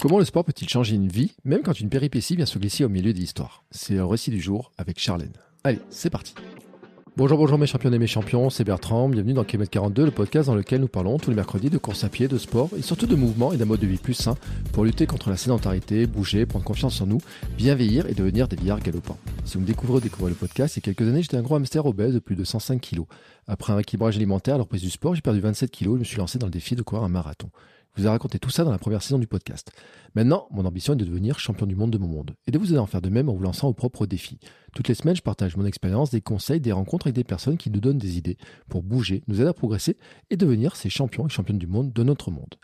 [0.00, 2.88] Comment le sport peut-il changer une vie, même quand une péripétie vient se glisser au
[2.88, 3.64] milieu de l'histoire?
[3.72, 5.32] C'est le récit du jour avec Charlène.
[5.64, 6.34] Allez, c'est parti.
[7.16, 10.46] Bonjour, bonjour mes champions et mes champions, c'est Bertrand, bienvenue dans Kilomètre 42, le podcast
[10.46, 13.08] dans lequel nous parlons tous les mercredis de course à pied, de sport et surtout
[13.08, 14.36] de mouvement et d'un mode de vie plus sain
[14.72, 17.18] pour lutter contre la sédentarité, bouger, prendre confiance en nous,
[17.56, 19.18] bien vieillir et devenir des vieillards galopants.
[19.44, 21.56] Si vous me découvrez, découvrez le podcast, il y a quelques années j'étais un gros
[21.56, 23.00] hamster obèse de plus de 105 kg.
[23.48, 26.18] Après un rééquilibrage alimentaire à du sport, j'ai perdu 27 kg et je me suis
[26.18, 27.50] lancé dans le défi de courir un marathon.
[27.98, 29.72] Je vous ai raconté tout ça dans la première saison du podcast.
[30.14, 32.66] Maintenant, mon ambition est de devenir champion du monde de mon monde et de vous
[32.66, 34.38] aider à en faire de même en vous lançant au propre défi.
[34.72, 37.70] Toutes les semaines, je partage mon expérience, des conseils, des rencontres avec des personnes qui
[37.70, 39.96] nous donnent des idées pour bouger, nous aider à progresser
[40.30, 42.54] et devenir ces champions et championnes du monde de notre monde.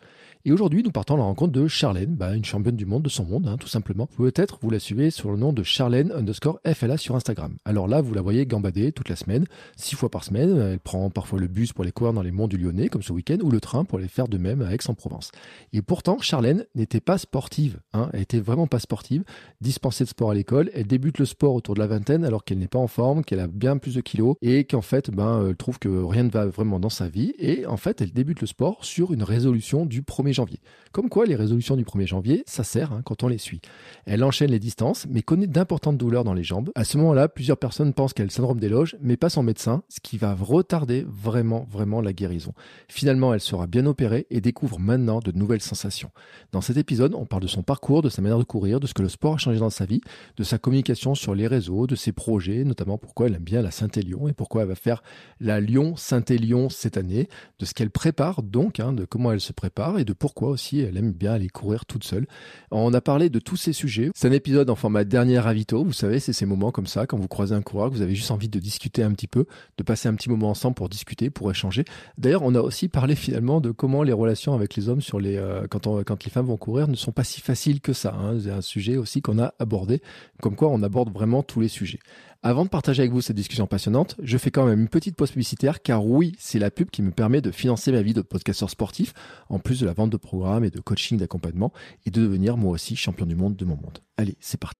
[0.46, 3.08] Et aujourd'hui, nous partons à la rencontre de Charlène, bah, une championne du monde de
[3.08, 4.08] son monde, hein, tout simplement.
[4.18, 7.56] Peut-être vous la suivez sur le nom de Charlène underscore FLA sur Instagram.
[7.64, 10.54] Alors là, vous la voyez gambader toute la semaine, six fois par semaine.
[10.58, 13.14] Elle prend parfois le bus pour les courir dans les monts du Lyonnais, comme ce
[13.14, 15.30] week-end, ou le train pour les faire de même à Aix-en-Provence.
[15.72, 17.80] Et pourtant, Charlène n'était pas sportive.
[17.95, 19.24] Hein, elle était vraiment pas sportive,
[19.62, 20.70] dispensée de sport à l'école.
[20.74, 23.40] Elle débute le sport autour de la vingtaine alors qu'elle n'est pas en forme, qu'elle
[23.40, 26.45] a bien plus de kilos et qu'en fait, ben, elle trouve que rien ne va
[26.45, 27.32] vraiment dans sa vie.
[27.38, 30.60] Et en fait, elle débute le sport sur une résolution du 1er janvier.
[30.93, 33.60] Comme quoi, les résolutions du 1er janvier, ça sert hein, quand on les suit.
[34.07, 36.71] Elle enchaîne les distances, mais connaît d'importantes douleurs dans les jambes.
[36.74, 39.43] À ce moment-là, plusieurs personnes pensent qu'elle a le syndrome des loges, mais pas son
[39.43, 42.52] médecin, ce qui va retarder vraiment, vraiment la guérison.
[42.88, 46.10] Finalement, elle sera bien opérée et découvre maintenant de nouvelles sensations.
[46.52, 48.95] Dans cet épisode, on parle de son parcours, de sa manière de courir, de ce
[48.95, 50.01] que le sport a changé dans sa vie,
[50.37, 53.71] de sa communication sur les réseaux, de ses projets, notamment pourquoi elle aime bien la
[53.71, 55.02] Saint-Élion et pourquoi elle va faire
[55.41, 59.98] la Lyon-Saint-Élion cette année, de ce qu'elle prépare donc, hein, de comment elle se prépare
[59.98, 62.26] et de pourquoi aussi elle aime bien aller courir toute seule.
[62.70, 64.10] On a parlé de tous ces sujets.
[64.14, 65.84] C'est un épisode en format dernier ravito.
[65.84, 68.14] Vous savez, c'est ces moments comme ça, quand vous croisez un coureur, que vous avez
[68.14, 69.44] juste envie de discuter un petit peu,
[69.76, 71.84] de passer un petit moment ensemble pour discuter, pour échanger.
[72.16, 75.36] D'ailleurs, on a aussi parlé finalement de comment les relations avec les hommes sur les,
[75.36, 78.14] euh, quand, les femmes vont courir ne sont pas si faciles que ça.
[78.14, 78.38] Hein.
[78.42, 80.00] C'est un sujet aussi qu'on a abordé,
[80.41, 82.00] comme quoi on aborde vraiment tous les sujets.
[82.47, 85.31] Avant de partager avec vous cette discussion passionnante, je fais quand même une petite pause
[85.31, 88.69] publicitaire car oui, c'est la pub qui me permet de financer ma vie de podcasteur
[88.69, 89.15] sportif,
[89.49, 91.72] en plus de la vente de programmes et de coaching d'accompagnement,
[92.05, 94.00] et de devenir moi aussi champion du monde de mon monde.
[94.19, 94.77] Allez, c'est parti.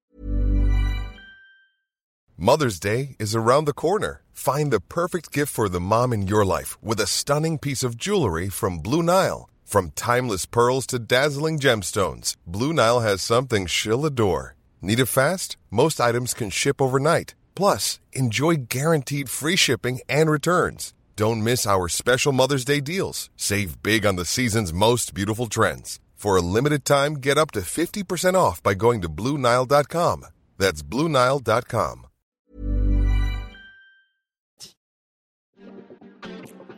[2.37, 4.21] Mother's Day is around the corner.
[4.31, 7.97] Find the perfect gift for the mom in your life with a stunning piece of
[7.97, 9.49] jewelry from Blue Nile.
[9.63, 14.53] From timeless pearls to dazzling gemstones, Blue Nile has something she'll adore.
[14.83, 15.57] Need it fast?
[15.71, 17.33] Most items can ship overnight.
[17.55, 20.93] Plus, enjoy guaranteed free shipping and returns.
[21.15, 23.29] Don't miss our special Mother's Day deals.
[23.37, 25.99] Save big on the season's most beautiful trends.
[26.15, 30.25] For a limited time, get up to 50% off by going to Bluenile.com.
[30.57, 32.07] That's Bluenile.com.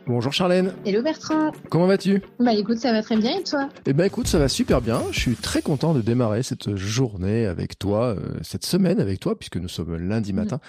[0.08, 0.72] Bonjour Charlène.
[0.86, 1.52] Hello Bertrand.
[1.68, 2.22] Comment vas-tu?
[2.40, 3.68] Bah écoute, ça va très bien et toi?
[3.84, 5.02] Eh ben écoute, ça va super bien.
[5.10, 9.38] Je suis très content de démarrer cette journée avec toi, euh, cette semaine avec toi,
[9.38, 10.60] puisque nous sommes lundi matin.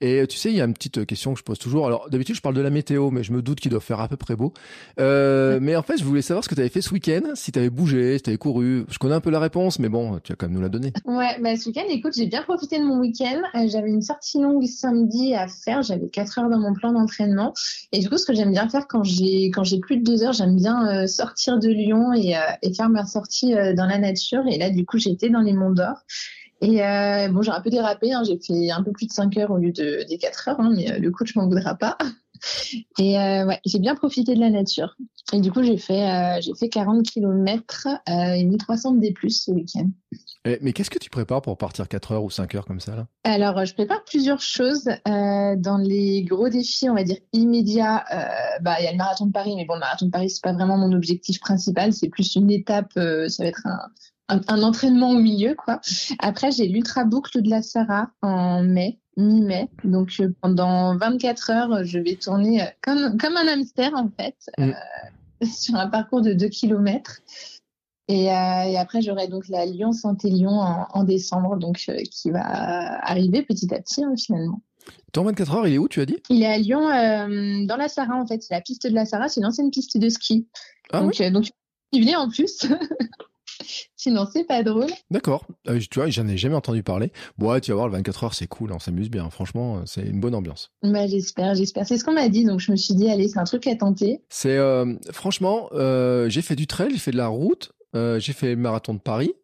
[0.00, 1.86] Et tu sais, il y a une petite question que je pose toujours.
[1.86, 4.08] Alors d'habitude, je parle de la météo, mais je me doute qu'il doit faire à
[4.08, 4.52] peu près beau.
[4.98, 7.52] Euh, mais en fait, je voulais savoir ce que tu avais fait ce week-end, si
[7.52, 8.84] tu avais bougé, si tu avais couru.
[8.90, 10.92] Je connais un peu la réponse, mais bon, tu vas quand même nous la donner.
[11.04, 13.42] Ouais, bah ce week-end, écoute, j'ai bien profité de mon week-end.
[13.54, 15.82] Euh, j'avais une sortie longue samedi à faire.
[15.84, 17.54] J'avais 4 heures dans mon plan d'entraînement.
[17.92, 20.22] Et du coup, ce que j'aime bien faire quand j'ai quand j'ai plus de deux
[20.24, 23.98] heures, j'aime bien euh, sortir de Lyon et, euh, faire ma sortie euh, dans la
[23.98, 24.44] nature.
[24.48, 25.96] Et là, du coup, j'étais dans les Monts d'Or.
[26.60, 26.78] Et
[27.30, 28.12] bon, j'ai un peu dérapé.
[28.12, 30.60] Hein, j'ai fait un peu plus de 5 heures au lieu de, des 4 heures,
[30.60, 31.96] hein, mais le coach m'en voudra pas.
[32.98, 34.96] Et ouais, j'ai bien profité de la nature.
[35.32, 39.88] Et du coup, j'ai fait, j'ai fait 40 km et 1300 de D+, ce week-end.
[40.48, 42.96] Eh, mais qu'est-ce que tu prépares pour partir 4 heures ou 5 heures comme ça
[42.96, 43.06] là?
[43.24, 44.88] Alors, je prépare plusieurs choses.
[44.88, 48.96] Euh, dans les gros défis, on va dire immédiats, euh, bah, il y a le
[48.96, 51.92] marathon de Paris, mais bon, le marathon de Paris, c'est pas vraiment mon objectif principal,
[51.92, 53.78] c'est plus une étape, euh, ça va être un,
[54.28, 55.80] un, un, entraînement au milieu, quoi.
[56.18, 59.68] Après, j'ai l'ultra boucle de la Sarah en mai, mi-mai.
[59.84, 64.36] Donc, euh, pendant 24 heures, je vais tourner euh, comme, comme un hamster, en fait,
[64.58, 64.72] mm.
[65.46, 67.20] sur un parcours de 2 km.
[68.08, 72.42] Et, euh, et, après, j'aurai donc la Lyon-Saint-Élion en, en, décembre, donc euh, qui va
[73.04, 74.62] arriver petit à petit hein, finalement.
[75.12, 76.16] Ton 24 heures, il est où, tu as dit?
[76.30, 78.42] Il est à Lyon, euh, dans la Sarah en fait.
[78.42, 80.48] C'est la piste de la Sarah, c'est une ancienne piste de ski.
[80.90, 81.50] Ah, donc, oui donc,
[81.92, 82.66] il venait en plus.
[83.96, 84.90] Sinon, c'est pas drôle.
[85.10, 85.44] D'accord.
[85.68, 87.12] Euh, tu vois, j'en ai jamais entendu parler.
[87.36, 89.28] Bon, ouais, tu vas voir, le 24 heures, c'est cool, on s'amuse bien.
[89.28, 90.70] Franchement, c'est une bonne ambiance.
[90.82, 91.86] Bah, j'espère, j'espère.
[91.86, 93.74] C'est ce qu'on m'a dit, donc je me suis dit, allez, c'est un truc à
[93.74, 94.22] tenter.
[94.30, 94.58] C'est,
[95.12, 95.68] franchement,
[96.28, 99.34] j'ai fait du trail, j'ai fait de la route, j'ai fait le marathon de Paris,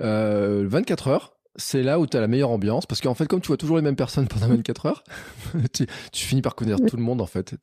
[0.00, 1.37] euh, 24 heures.
[1.56, 3.76] C'est là où tu as la meilleure ambiance parce qu'en fait comme tu vois toujours
[3.76, 5.04] les mêmes personnes pendant 24 heures
[5.72, 7.56] tu, finis par connaître tout le monde en fait.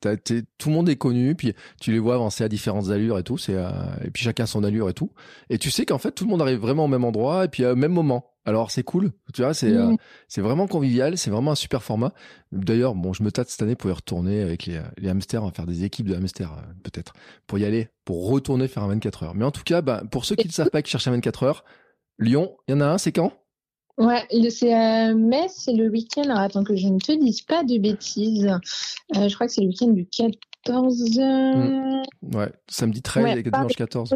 [0.58, 3.38] Tout le monde est connu puis tu les vois avancer à différentes allures et tout
[3.38, 3.70] c'est euh,
[4.04, 5.12] et puis chacun son allure et tout.
[5.50, 7.64] Et tu sais qu'en fait tout le monde arrive vraiment au même endroit et puis
[7.64, 8.32] au même moment.
[8.44, 9.92] Alors c'est cool tu vois c'est euh,
[10.28, 12.12] c'est vraiment convivial c'est vraiment un super format.
[12.52, 15.46] D'ailleurs bon je me tâte cette année pour y retourner avec les, les hamsters on
[15.46, 17.14] va faire des équipes de hamsters euh, peut-être
[17.46, 19.34] pour y aller pour retourner faire un 24 heures.
[19.34, 21.42] Mais en tout cas bah, pour ceux qui ne savent pas qui cherchent un 24
[21.42, 21.64] heures
[22.18, 23.32] Lyon il y en a un c'est quand?
[23.98, 26.24] Ouais, c'est à Metz, c'est le week-end.
[26.24, 28.46] Alors attends que je ne te dise pas de bêtises.
[29.16, 31.18] Euh, je crois que c'est le week-end du 14.
[31.18, 32.02] Mmh.
[32.34, 34.14] Ouais, samedi 13 et dimanche 14.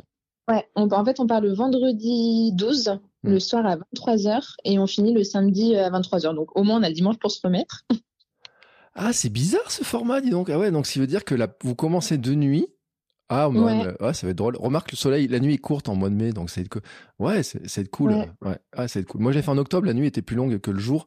[0.48, 3.40] Ouais, en fait, on part le vendredi 12, le mmh.
[3.40, 6.34] soir à 23h, et on finit le samedi à 23h.
[6.34, 7.84] Donc au moins, on a le dimanche pour se remettre.
[8.94, 10.50] Ah, c'est bizarre ce format, dis donc.
[10.50, 12.66] Ah ouais, donc ça veut dire que là, vous commencez de nuit
[13.30, 13.94] ah, ouais.
[14.12, 14.56] ça va être drôle.
[14.56, 16.80] Remarque, le soleil, la nuit est courte en mois de mai, donc c'est que,
[17.20, 18.12] ouais, c'est cool.
[18.42, 18.58] Ouais.
[18.76, 19.20] Ah, c'est cool.
[19.20, 21.06] Moi, j'ai fait en octobre, la nuit était plus longue que le jour.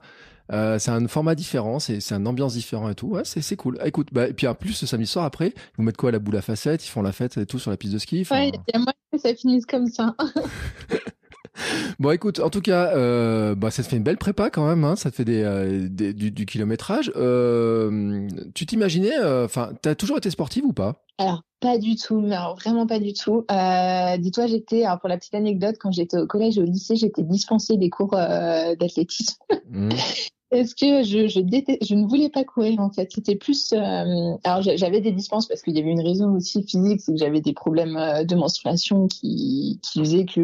[0.52, 3.08] Euh, c'est un format différent, c'est une ambiance différente et tout.
[3.08, 3.78] Ouais, c'est cool.
[3.82, 6.20] Ah, écoute, bah, et puis en plus, ce samedi soir après, vous mettez quoi la
[6.20, 8.26] boule à facettes, ils font la fête et tout sur la piste de ski.
[8.30, 10.16] Ouais, il y a moyen que ça finisse comme ça.
[12.00, 14.84] Bon, écoute, en tout cas, euh, bah, ça te fait une belle prépa quand même.
[14.84, 17.12] Hein, ça te fait des, euh, du, kilométrage.
[17.16, 21.04] Euh, tu t'imaginais, enfin, tu as toujours été sportive ou pas?
[21.18, 23.46] Alors, pas du tout, mais vraiment pas du tout.
[24.20, 27.78] Dis-toi, j'étais, pour la petite anecdote, quand j'étais au collège et au lycée, j'étais dispensée
[27.78, 29.38] des cours d'athlétisme.
[29.70, 29.90] Mmh.
[30.52, 31.40] Est-ce que je, je,
[31.82, 33.12] je ne voulais pas courir en fait.
[33.12, 33.74] C'était plus.
[33.74, 37.42] alors j'avais des dispenses parce qu'il y avait une raison aussi physique, c'est que j'avais
[37.42, 40.40] des problèmes de menstruation qui, qui faisaient que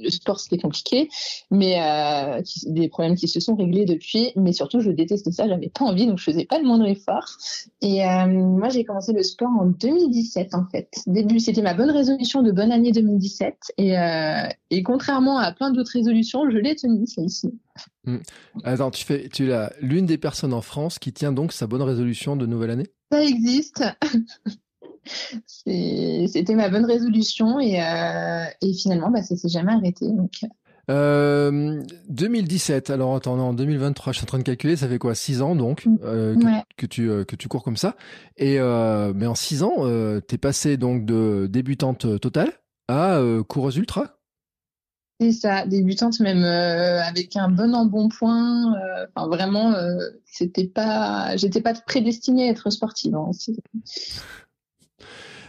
[0.00, 1.08] le sport c'était compliqué,
[1.50, 4.32] mais euh, des problèmes qui se sont réglés depuis.
[4.36, 7.26] Mais surtout, je détestais ça, j'avais pas envie, donc je faisais pas le moindre effort.
[7.80, 10.88] Et euh, moi, j'ai commencé le sport en 2017 en fait.
[11.06, 15.70] Début, c'était ma bonne résolution de bonne année 2017, et, euh, et contrairement à plein
[15.70, 17.58] d'autres résolutions, je l'ai tenue celle-ci.
[18.04, 18.18] Hmm.
[18.64, 21.82] Attends, tu fais, tu es l'une des personnes en France qui tient donc sa bonne
[21.82, 22.86] résolution de nouvelle année?
[23.10, 23.84] Ça existe.
[25.36, 30.08] C'était ma bonne résolution et, euh, et finalement, bah, ça s'est jamais arrêté.
[30.08, 30.40] Donc.
[30.90, 35.14] Euh, 2017, alors attends, en 2023, je suis en train de calculer, ça fait quoi
[35.14, 35.98] 6 ans donc mm.
[36.04, 36.36] euh,
[36.78, 37.94] que, tu, euh, que tu cours comme ça.
[38.36, 42.52] Et euh, mais en 6 ans, euh, tu es passé donc de débutante totale
[42.88, 44.14] à coureuse ultra?
[45.20, 48.72] C'est ça, débutante même avec un bon embonpoint.
[49.14, 49.74] Enfin vraiment,
[50.24, 53.14] c'était pas, j'étais pas prédestinée à être sportive.
[53.14, 53.32] Hein,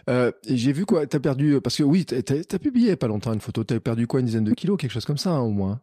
[0.09, 3.41] euh, j'ai vu quoi T'as perdu parce que oui, t'as as publié pas longtemps une
[3.41, 3.63] photo.
[3.63, 5.81] T'as perdu quoi une dizaine de kilos, quelque chose comme ça hein, au moins.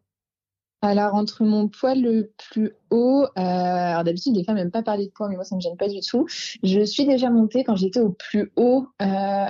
[0.83, 5.07] Alors entre mon poids le plus haut, euh, alors d'habitude les femmes n'aiment pas parler
[5.07, 6.27] de poids, mais moi ça me gêne pas du tout.
[6.63, 8.87] Je suis déjà montée quand j'étais au plus haut.
[9.01, 9.47] Euh,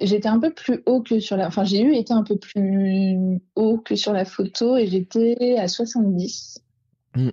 [0.00, 3.40] j'étais un peu plus haut que sur la, enfin j'ai eu été un peu plus
[3.56, 6.62] haut que sur la photo et j'étais à 70.
[7.16, 7.30] Hmm.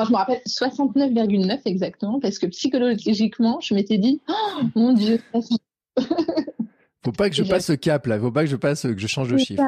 [0.00, 4.92] Euh, enfin, je me rappelle 69,9 exactement parce que psychologiquement je m'étais dit oh, mon
[4.92, 5.20] dieu.
[7.04, 9.06] faut pas que je passe ce cap là, faut pas que je passe que je
[9.06, 9.62] change de chiffre.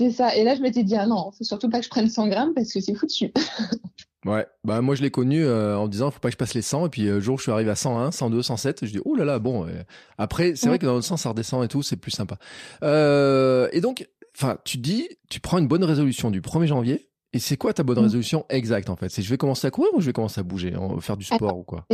[0.00, 0.34] C'est ça.
[0.34, 2.54] Et là, je m'étais dit, ah non, faut surtout pas que je prenne 100 grammes
[2.54, 3.34] parce que c'est foutu.
[4.24, 4.46] ouais.
[4.64, 6.86] Bah, moi, je l'ai connu euh, en disant, faut pas que je passe les 100.
[6.86, 9.00] Et puis, le euh, jour où je suis arrivé à 101, 102, 107, je dis,
[9.04, 9.66] oh là là, bon.
[9.66, 9.82] Euh,
[10.16, 12.38] après, c'est vrai que dans le sens, ça redescend et tout, c'est plus sympa.
[12.82, 17.09] et donc, enfin, tu dis, tu prends une bonne résolution du 1er janvier.
[17.32, 18.02] Et c'est quoi ta bonne mm.
[18.02, 19.08] résolution exacte, en fait?
[19.08, 21.56] C'est je vais commencer à courir ou je vais commencer à bouger, faire du sport
[21.56, 21.86] ou quoi?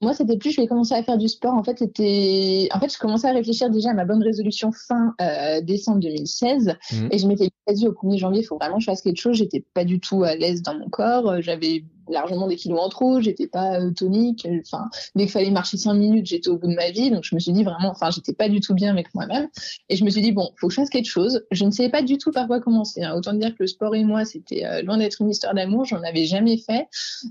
[0.00, 1.54] Moi, c'était plus, je vais commencer à faire du sport.
[1.54, 5.14] En fait, c'était, en fait, je commençais à réfléchir déjà à ma bonne résolution fin
[5.20, 7.08] euh, décembre 2016, mmh.
[7.10, 9.36] et je m'étais dit au 1er janvier, il faut vraiment que je fasse quelque chose.
[9.36, 11.40] J'étais pas du tout à l'aise dans mon corps.
[11.40, 14.46] J'avais largement des kilos en trop, j'étais pas euh, tonique.
[14.60, 17.10] Enfin, dès qu'il fallait marcher cinq minutes, j'étais au bout de ma vie.
[17.10, 19.48] Donc je me suis dit vraiment, enfin, j'étais pas du tout bien avec moi-même.
[19.88, 21.44] Et je me suis dit bon, faut que je fasse quelque chose.
[21.50, 23.02] Je ne savais pas du tout par quoi commencer.
[23.02, 23.14] Hein.
[23.14, 25.84] Autant dire que le sport et moi, c'était euh, loin d'être une histoire d'amour.
[25.84, 26.86] J'en avais jamais fait,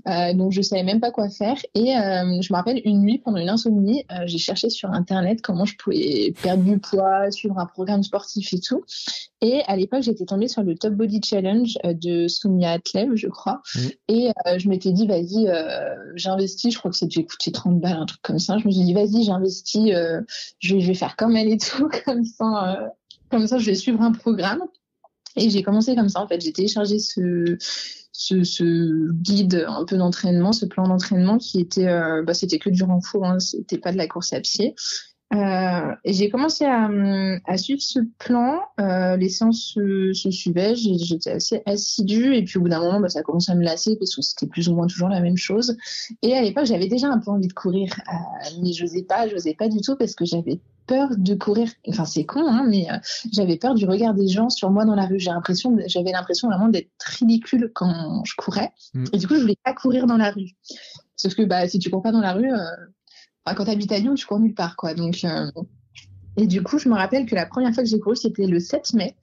[0.08, 1.56] euh, donc je savais même pas quoi faire.
[1.74, 5.64] Et euh, je me rappelle une nuit pendant une insomnie, j'ai cherché sur internet comment
[5.64, 8.84] je pouvais perdre du poids, suivre un programme sportif et tout.
[9.40, 13.60] Et à l'époque, j'étais tombée sur le Top Body Challenge de Soumia Atlev, je crois.
[13.74, 13.80] Mmh.
[14.08, 16.72] Et je m'étais dit, vas-y, euh, j'investis.
[16.72, 18.58] Je crois que c'était coûté 30 balles, un truc comme ça.
[18.58, 19.92] Je me suis dit, vas-y, j'investis.
[19.92, 20.20] Euh,
[20.58, 22.78] je, vais faire comme elle et tout, comme ça.
[22.78, 22.88] Euh,
[23.30, 24.62] comme ça, je vais suivre un programme.
[25.36, 26.20] Et j'ai commencé comme ça.
[26.20, 27.56] En fait, j'ai téléchargé ce,
[28.12, 31.88] ce, ce, guide un peu d'entraînement, ce plan d'entraînement qui était,
[32.22, 33.24] bah, c'était que du renfort.
[33.24, 34.76] Hein, c'était pas de la course à pied.
[35.34, 36.88] Euh, et j'ai commencé à,
[37.46, 38.60] à, suivre ce plan.
[38.80, 40.74] Euh, les séances se, se suivaient.
[40.76, 42.36] J'étais assez assidue.
[42.36, 44.22] Et puis au bout d'un moment, bah, ça a commencé à me lasser parce que
[44.22, 45.76] c'était plus ou moins toujours la même chose.
[46.22, 49.54] Et à l'époque, j'avais déjà un peu envie de courir, euh, mais j'osais pas, j'osais
[49.54, 51.68] pas du tout parce que j'avais peur de courir.
[51.88, 52.96] Enfin, c'est con, hein, mais euh,
[53.32, 55.18] j'avais peur du regard des gens sur moi dans la rue.
[55.18, 58.70] J'ai l'impression, j'avais l'impression vraiment d'être ridicule quand je courais.
[58.92, 59.04] Mm.
[59.12, 60.50] Et du coup, je voulais pas courir dans la rue.
[61.16, 62.58] Sauf que bah, si tu cours pas dans la rue, euh,
[63.52, 64.94] quand tu à Lyon, tu cours nulle part, quoi.
[64.94, 65.50] Donc, euh,
[66.36, 68.58] et du coup, je me rappelle que la première fois que j'ai couru, c'était le
[68.58, 69.14] 7 mai.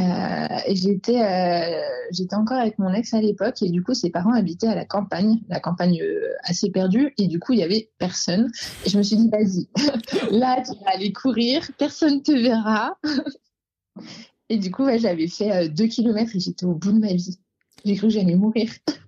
[0.00, 1.80] Euh, et j'étais, euh,
[2.12, 3.62] j'étais encore avec mon ex à l'époque.
[3.62, 7.14] Et du coup, ses parents habitaient à la campagne, la campagne euh, assez perdue.
[7.16, 8.50] Et du coup, il y avait personne.
[8.84, 9.68] Et je me suis dit, vas-y,
[10.30, 12.98] là, tu vas aller courir, personne te verra.
[14.50, 17.38] et du coup, j'avais fait deux kilomètres et j'étais au bout de ma vie.
[17.84, 18.70] J'ai cru que j'allais mourir.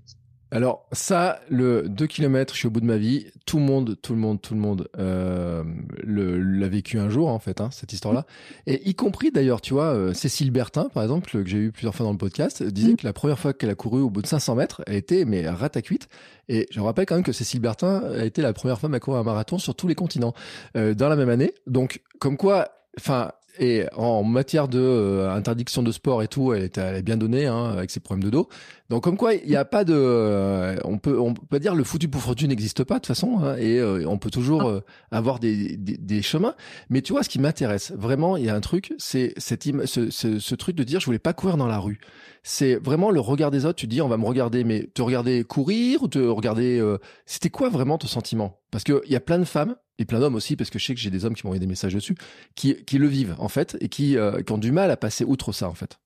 [0.53, 3.27] Alors ça, le 2 km, je suis au bout de ma vie.
[3.47, 5.63] Tout le monde, tout le monde, tout le monde euh,
[6.05, 8.27] l'a vécu un jour en fait, hein, cette histoire-là.
[8.67, 11.95] Et y compris d'ailleurs, tu vois, euh, Cécile Bertin, par exemple, que j'ai eu plusieurs
[11.95, 14.27] fois dans le podcast, disait que la première fois qu'elle a couru au bout de
[14.27, 15.45] 500 mètres, elle était mais
[15.85, 16.09] cuite.
[16.49, 19.21] Et je rappelle quand même que Cécile Bertin a été la première femme à courir
[19.21, 20.35] un marathon sur tous les continents
[20.77, 21.55] euh, dans la même année.
[21.69, 23.31] Donc comme quoi, enfin
[23.61, 27.67] et en matière de euh, interdiction de sport et tout, elle, est bien donnée hein,
[27.67, 28.49] avec ses problèmes de dos.
[28.89, 31.85] Donc comme quoi, il n'y a pas de, euh, on peut on peut dire le
[31.85, 34.81] foutu pour fortune n'existe pas de toute façon, hein, et euh, on peut toujours
[35.13, 36.55] avoir des, des, des, chemins.
[36.89, 40.11] Mais tu vois, ce qui m'intéresse vraiment, il y a un truc, c'est cette ce,
[40.11, 42.01] ce, ce, truc de dire je voulais pas courir dans la rue.
[42.43, 43.77] C'est vraiment le regard des autres.
[43.77, 46.83] Tu dis on va me regarder, mais te regarder courir ou te regarder,
[47.27, 48.61] c'était quoi vraiment ton sentiment?
[48.71, 50.87] Parce que il y a plein de femmes et plein d'hommes aussi, parce que je
[50.87, 52.17] sais que j'ai des hommes qui m'ont envoyé des messages dessus,
[52.55, 55.25] qui, qui le vivent en fait et qui, euh, qui ont du mal à passer
[55.25, 56.01] outre ça en fait.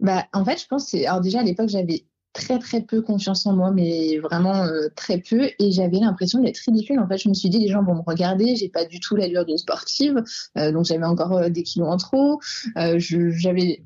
[0.00, 3.54] Bah, en fait, je pense alors déjà à l'époque j'avais très très peu confiance en
[3.54, 6.98] moi, mais vraiment euh, très peu, et j'avais l'impression d'être ridicule.
[6.98, 9.16] En fait, je me suis dit les gens vont me regarder, j'ai pas du tout
[9.16, 10.22] l'allure d'une sportive,
[10.58, 12.40] euh, donc j'avais encore des kilos en trop.
[12.74, 13.82] j'avais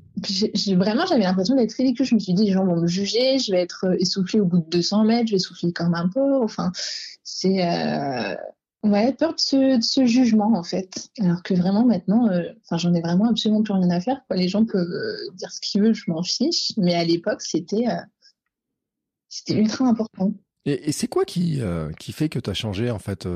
[0.75, 2.05] vraiment j'avais l'impression d'être ridicule.
[2.05, 4.59] Je me suis dit les gens vont me juger, je vais être essoufflée au bout
[4.59, 6.43] de 200 mètres, je vais souffler comme un porc.
[6.43, 6.71] Enfin,
[7.23, 7.61] c'est
[8.83, 11.09] Ouais, peur de ce, jugement en fait.
[11.19, 14.21] Alors que vraiment maintenant, euh, enfin j'en ai vraiment absolument plus rien à faire.
[14.27, 14.37] Quoi.
[14.37, 16.71] Les gens peuvent euh, dire ce qu'ils veulent, je m'en fiche.
[16.77, 17.99] Mais à l'époque, c'était euh,
[19.29, 20.33] c'était ultra important.
[20.65, 21.61] Et, c'est quoi qui
[21.99, 23.27] qui fait que tu as changé en fait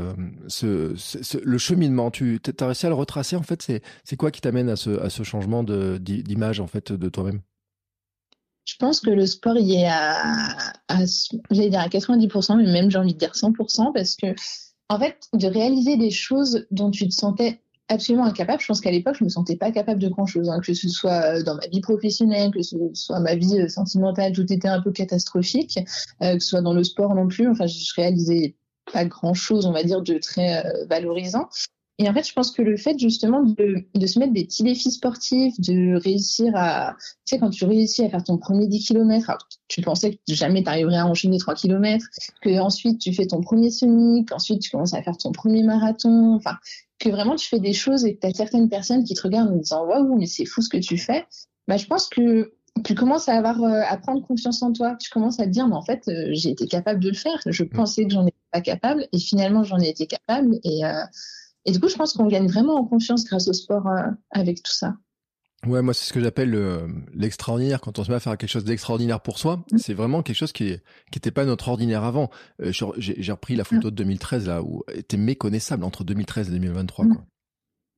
[0.47, 2.12] ce, le cheminement?
[2.12, 3.81] Tu as réussi à le retracer en fait?
[4.03, 7.41] C'est quoi qui t'amène à ce à ce changement d'image en fait de toi-même?
[8.65, 10.47] Je pense que le sport y est à,
[10.88, 11.00] à
[11.51, 14.35] j'allais dire à 90%, mais même j'ai envie de dire 100%, parce que
[14.89, 18.61] en fait, de réaliser des choses dont tu te sentais absolument incapable.
[18.61, 20.89] Je pense qu'à l'époque, je me sentais pas capable de grand chose, hein, que ce
[20.89, 24.67] soit euh, dans ma vie professionnelle, que ce soit ma vie euh, sentimentale, tout était
[24.67, 25.79] un peu catastrophique,
[26.21, 27.47] euh, que ce soit dans le sport non plus.
[27.47, 28.55] Enfin, je réalisais
[28.91, 31.47] pas grand chose, on va dire, de très valorisant.
[31.99, 34.63] Et en fait, je pense que le fait justement de, de, se mettre des petits
[34.63, 38.87] défis sportifs, de réussir à, tu sais, quand tu réussis à faire ton premier 10
[38.87, 39.37] km,
[39.67, 42.05] tu pensais que jamais tu arriverais à enchaîner 3 km,
[42.41, 46.33] que ensuite tu fais ton premier semi, qu'ensuite tu commences à faire ton premier marathon,
[46.33, 46.57] enfin,
[47.03, 49.51] que vraiment tu fais des choses et que tu as certaines personnes qui te regardent
[49.51, 51.25] en disant waouh, mais c'est fou ce que tu fais.
[51.67, 54.95] Bah, je pense que tu commences à avoir euh, à prendre confiance en toi.
[55.00, 57.39] Tu commences à te dire mais en fait euh, j'ai été capable de le faire.
[57.45, 57.69] Je mm.
[57.69, 61.03] pensais que j'en étais pas capable et finalement j'en ai été capable et euh,
[61.65, 64.62] et du coup, je pense qu'on gagne vraiment en confiance grâce au sport euh, avec
[64.63, 64.95] tout ça.
[65.65, 66.58] Ouais, moi, c'est ce que j'appelle
[67.13, 67.79] l'extraordinaire.
[67.82, 69.77] Quand on se met à faire quelque chose d'extraordinaire pour soi, mmh.
[69.77, 70.75] c'est vraiment quelque chose qui
[71.13, 72.29] n'était pas notre ordinaire avant.
[72.62, 77.05] Euh, j'ai repris la photo de 2013 là où était méconnaissable entre 2013 et 2023.
[77.05, 77.25] Quoi.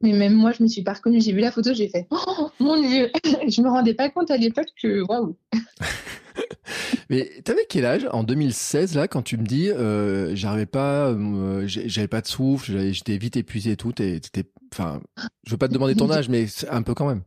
[0.02, 1.22] Mais même moi, je me suis pas reconnue.
[1.22, 3.12] J'ai vu la photo, j'ai fait Oh mon Dieu
[3.48, 5.36] Je me rendais pas compte à l'époque que waouh
[7.10, 11.64] Mais t'avais quel âge en 2016 là quand tu me dis euh, j'arrivais pas, euh,
[11.68, 13.92] j'avais pas de souffle, j'étais vite épuisé et tout.
[13.92, 14.44] T'étais,
[14.74, 15.02] enfin,
[15.46, 17.22] je veux pas te demander ton âge, mais un peu quand même.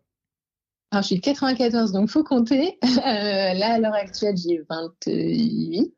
[0.91, 2.79] Alors je suis de 94, donc faut compter.
[2.99, 5.95] Euh, là à l'heure actuelle j'ai 28.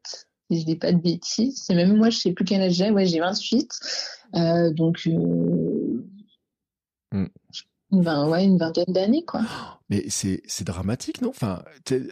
[0.50, 2.90] Si je dis pas de bêtises, c'est même moi je sais plus quel âge j'ai.
[2.90, 3.70] Ouais j'ai 28.
[4.36, 5.06] Euh, donc
[7.12, 7.26] Mm.
[7.92, 9.40] Une, ouais, une vingtaine d'années, quoi.
[9.88, 11.30] Mais c'est, c'est dramatique, non?
[11.30, 11.64] Enfin,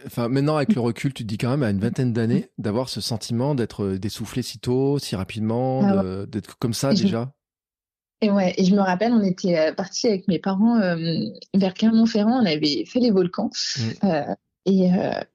[0.05, 2.89] enfin, maintenant, avec le recul, tu te dis quand même à une vingtaine d'années d'avoir
[2.89, 7.31] ce sentiment d'être euh, dessoufflé si tôt, si rapidement, ah d'être comme ça déjà?
[8.21, 10.95] Et ouais, et je me rappelle, on était euh, partis avec mes parents euh,
[11.53, 13.49] vers Clermont-Ferrand, on avait fait les volcans.
[13.77, 14.35] Mm.
[14.65, 14.91] et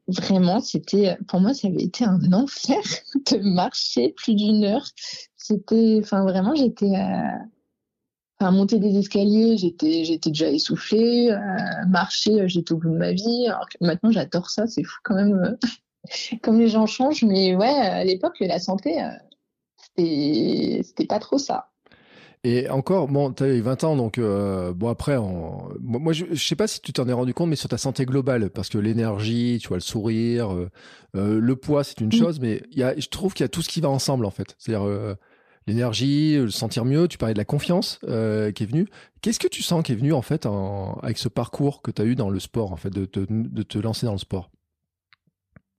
[0.09, 2.83] vraiment, c'était, pour moi, ça avait été un enfer
[3.33, 4.87] de marcher plus d'une heure.
[5.37, 6.93] C'était, enfin, vraiment, j'étais
[8.41, 11.31] Enfin, monter des escaliers, j'étais, j'étais déjà essoufflée.
[11.31, 13.47] Euh, marcher, euh, j'étais au bout de ma vie.
[13.47, 14.67] Alors que maintenant, j'adore ça.
[14.67, 15.57] C'est fou quand même, euh,
[16.43, 17.23] comme les gens changent.
[17.23, 18.99] Mais ouais, à l'époque, la santé,
[19.77, 21.71] c'était, c'était pas trop ça.
[22.47, 25.17] Et encore, bon, tu as 20 ans, donc euh, bon après,
[25.81, 28.05] moi je, je sais pas si tu t'en es rendu compte, mais sur ta santé
[28.05, 30.69] globale, parce que l'énergie, tu vois, le sourire, euh,
[31.17, 32.13] euh le poids, c'est une mm.
[32.13, 34.27] chose, mais il y a, je trouve qu'il y a tout ce qui va ensemble
[34.27, 34.55] en fait.
[34.59, 35.15] C'est-à-dire euh,
[35.67, 37.09] l'énergie, le sentir mieux.
[37.09, 38.89] Tu parlais de la confiance qui est venue.
[39.23, 42.03] Qu'est-ce que tu sens qui est venu en fait en, avec ce parcours que tu
[42.03, 44.51] as eu dans le sport, en fait, de, de te lancer dans le sport?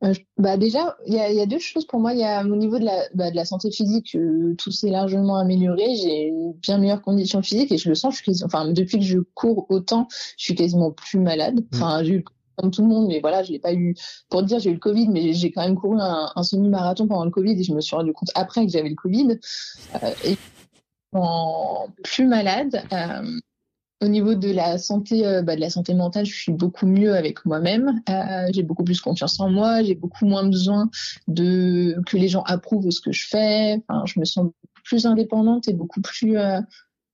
[0.03, 2.13] Euh, bah déjà, il y a, y a, deux choses pour moi.
[2.13, 4.89] Il y a au niveau de la, bah, de la santé physique, euh, tout s'est
[4.89, 5.95] largement amélioré.
[5.95, 8.17] J'ai une bien meilleure condition physique et je le sens.
[8.17, 11.61] Je suis enfin, depuis que je cours autant, je suis quasiment plus malade.
[11.61, 11.75] Mmh.
[11.75, 12.25] Enfin, j'ai eu
[12.57, 13.95] comme tout le monde, mais voilà, je l'ai pas eu.
[14.29, 17.25] Pour dire, j'ai eu le Covid, mais j'ai quand même couru un, un semi-marathon pendant
[17.25, 19.39] le Covid et je me suis rendu compte après que j'avais le Covid
[19.95, 20.37] euh, et
[21.13, 22.83] en plus malade.
[22.91, 23.39] Euh,
[24.01, 27.15] au niveau de la santé, euh, bah, de la santé mentale, je suis beaucoup mieux
[27.15, 28.01] avec moi-même.
[28.09, 29.83] Euh, j'ai beaucoup plus confiance en moi.
[29.83, 30.89] J'ai beaucoup moins besoin
[31.27, 33.81] de que les gens approuvent ce que je fais.
[33.87, 34.51] Enfin, je me sens
[34.83, 36.59] plus indépendante et beaucoup plus, euh,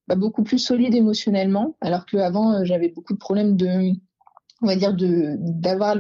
[0.07, 1.77] bah, beaucoup plus solide émotionnellement.
[1.81, 3.91] Alors qu'avant, j'avais beaucoup de problèmes de,
[4.61, 5.95] on va dire, de d'avoir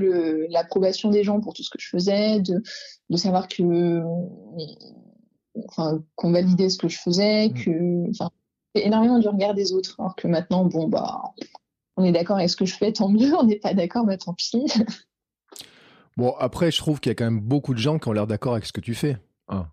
[0.49, 2.61] l'approbation des gens pour tout ce que je faisais, de
[3.09, 4.01] de savoir que,
[5.67, 7.53] enfin, qu'on validait ce que je faisais, mmh.
[7.53, 8.31] que, enfin
[8.75, 9.95] énormément du regard des autres.
[9.99, 11.21] Alors que maintenant, bon, bah,
[11.97, 13.33] on est d'accord avec ce que je fais, tant mieux.
[13.39, 14.51] On n'est pas d'accord, bah tant pis.
[16.17, 18.27] Bon, après, je trouve qu'il y a quand même beaucoup de gens qui ont l'air
[18.27, 19.17] d'accord avec ce que tu fais.
[19.47, 19.67] Hein.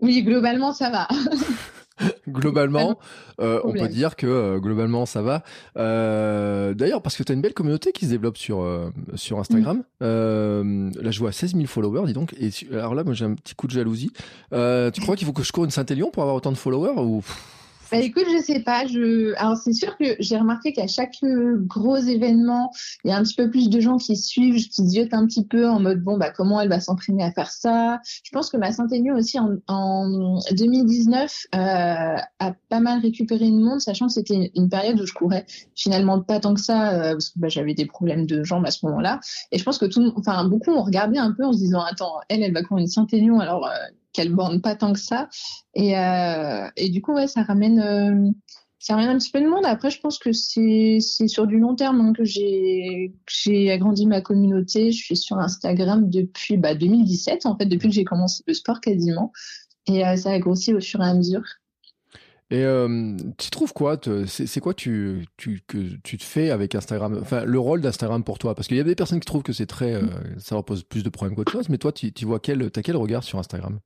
[0.00, 1.08] Oui, globalement, ça va.
[2.28, 2.98] globalement,
[3.40, 5.42] euh, on peut dire que euh, globalement ça va.
[5.78, 9.38] Euh, D'ailleurs, parce que tu as une belle communauté qui se développe sur euh, sur
[9.38, 9.82] Instagram.
[10.00, 10.90] Mm.
[11.00, 12.34] là, je vois 16 000 followers, dis donc.
[12.38, 14.12] Et alors là, moi, j'ai un petit coup de jalousie.
[14.50, 17.22] tu crois qu'il faut que je cours une Saint-Élion pour avoir autant de followers ou
[17.90, 18.86] bah, écoute, je sais pas.
[18.86, 19.34] Je...
[19.36, 22.72] Alors, c'est sûr que j'ai remarqué qu'à chaque euh, gros événement,
[23.04, 25.44] il y a un petit peu plus de gens qui suivent, qui ziotent un petit
[25.44, 28.00] peu en mode bon, bah, comment elle va s'entraîner à faire ça.
[28.24, 33.60] Je pense que ma Saint-Élion aussi en, en 2019 euh, a pas mal récupéré une
[33.60, 37.12] monde, sachant que c'était une période où je courais finalement pas tant que ça, euh,
[37.12, 39.20] parce que bah, j'avais des problèmes de jambes à ce moment-là.
[39.52, 42.20] Et je pense que tout, enfin, beaucoup ont regardé un peu en se disant attends,
[42.28, 43.70] elle, elle va courir une Saint-Élion, alors euh,
[44.16, 45.28] qu'elle borne pas tant que ça.
[45.74, 48.30] Et, euh, et du coup, ouais, ça ramène, euh,
[48.78, 49.66] ça ramène un petit peu de monde.
[49.66, 54.90] Après, je pense que c'est, sur du long terme hein, que j'ai, agrandi ma communauté.
[54.90, 58.80] Je suis sur Instagram depuis bah, 2017, en fait, depuis que j'ai commencé le sport
[58.80, 59.32] quasiment.
[59.86, 61.44] Et euh, ça a grossi au fur et à mesure.
[62.48, 62.64] Et
[63.38, 67.18] tu trouves quoi C'est quoi tu, tu, que tu te fais avec Instagram?
[67.20, 68.54] Enfin, le rôle d'Instagram pour toi?
[68.54, 70.00] Parce qu'il y a des personnes qui trouvent que c'est très,
[70.38, 71.68] ça leur pose plus de problèmes qu'autre chose.
[71.68, 73.80] Mais toi, tu, tu vois quel, as quel regard sur Instagram?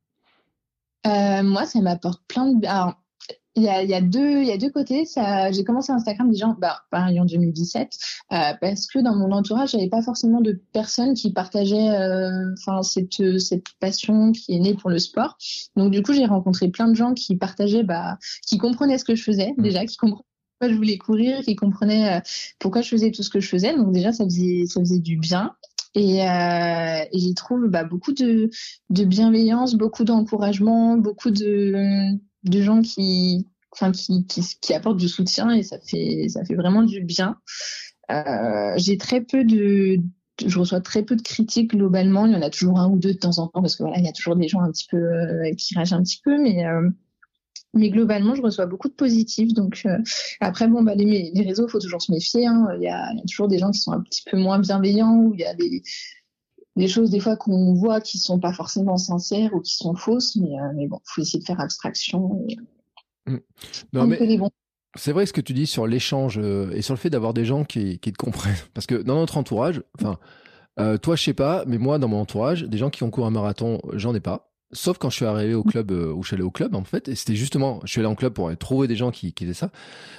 [1.06, 2.66] Euh, moi, ça m'apporte plein de.
[2.66, 2.94] Alors,
[3.56, 5.04] il y a, y a deux, y a deux côtés.
[5.04, 7.98] Ça, j'ai commencé Instagram déjà, bah, en 2017,
[8.32, 12.82] euh, parce que dans mon entourage, j'avais pas forcément de personnes qui partageaient, euh, enfin
[12.82, 15.36] cette cette passion qui est née pour le sport.
[15.76, 19.14] Donc du coup, j'ai rencontré plein de gens qui partageaient, bah, qui comprenaient ce que
[19.14, 19.62] je faisais mmh.
[19.62, 20.24] déjà, qui comprenaient
[20.60, 22.20] pourquoi je voulais courir, qui comprenaient euh,
[22.58, 23.74] pourquoi je faisais tout ce que je faisais.
[23.74, 25.54] Donc déjà, ça faisait ça faisait du bien.
[25.94, 28.50] Et, euh, j'y trouve bah, beaucoup de,
[28.90, 32.12] de bienveillance, beaucoup d'encouragement, beaucoup de,
[32.44, 36.54] de gens qui, enfin, qui, qui, qui, apportent du soutien et ça fait, ça fait
[36.54, 37.38] vraiment du bien.
[38.10, 39.98] Euh, j'ai très peu de,
[40.46, 42.26] je reçois très peu de critiques globalement.
[42.26, 43.98] Il y en a toujours un ou deux de temps en temps parce que voilà,
[43.98, 46.40] il y a toujours des gens un petit peu euh, qui ragent un petit peu,
[46.40, 46.88] mais euh,
[47.74, 49.52] mais globalement, je reçois beaucoup de positifs.
[49.54, 49.98] Donc euh,
[50.40, 52.46] après, bon, bah, les, les réseaux, faut toujours se méfier.
[52.46, 52.68] Hein.
[52.76, 54.58] Il, y a, il, y a, toujours des gens qui sont un petit peu moins
[54.58, 55.82] bienveillants ou il y a des,
[56.76, 60.36] des choses des fois qu'on voit qui sont pas forcément sincères ou qui sont fausses.
[60.36, 62.44] Mais, euh, mais bon, faut essayer de faire abstraction.
[62.48, 62.56] Et,
[63.30, 63.38] mmh.
[63.92, 64.18] Non, mais...
[64.96, 67.44] C'est vrai ce que tu dis sur l'échange euh, et sur le fait d'avoir des
[67.44, 68.56] gens qui, qui te comprennent.
[68.74, 70.18] Parce que dans notre entourage, enfin,
[70.80, 73.26] euh, toi, je sais pas, mais moi, dans mon entourage, des gens qui ont couru
[73.28, 74.49] un marathon, j'en ai pas.
[74.72, 76.84] Sauf quand je suis arrivé au club, euh, où je suis allé au club, en
[76.84, 79.44] fait, et c'était justement, je suis allé en club pour trouver des gens qui, qui
[79.44, 79.70] faisaient ça.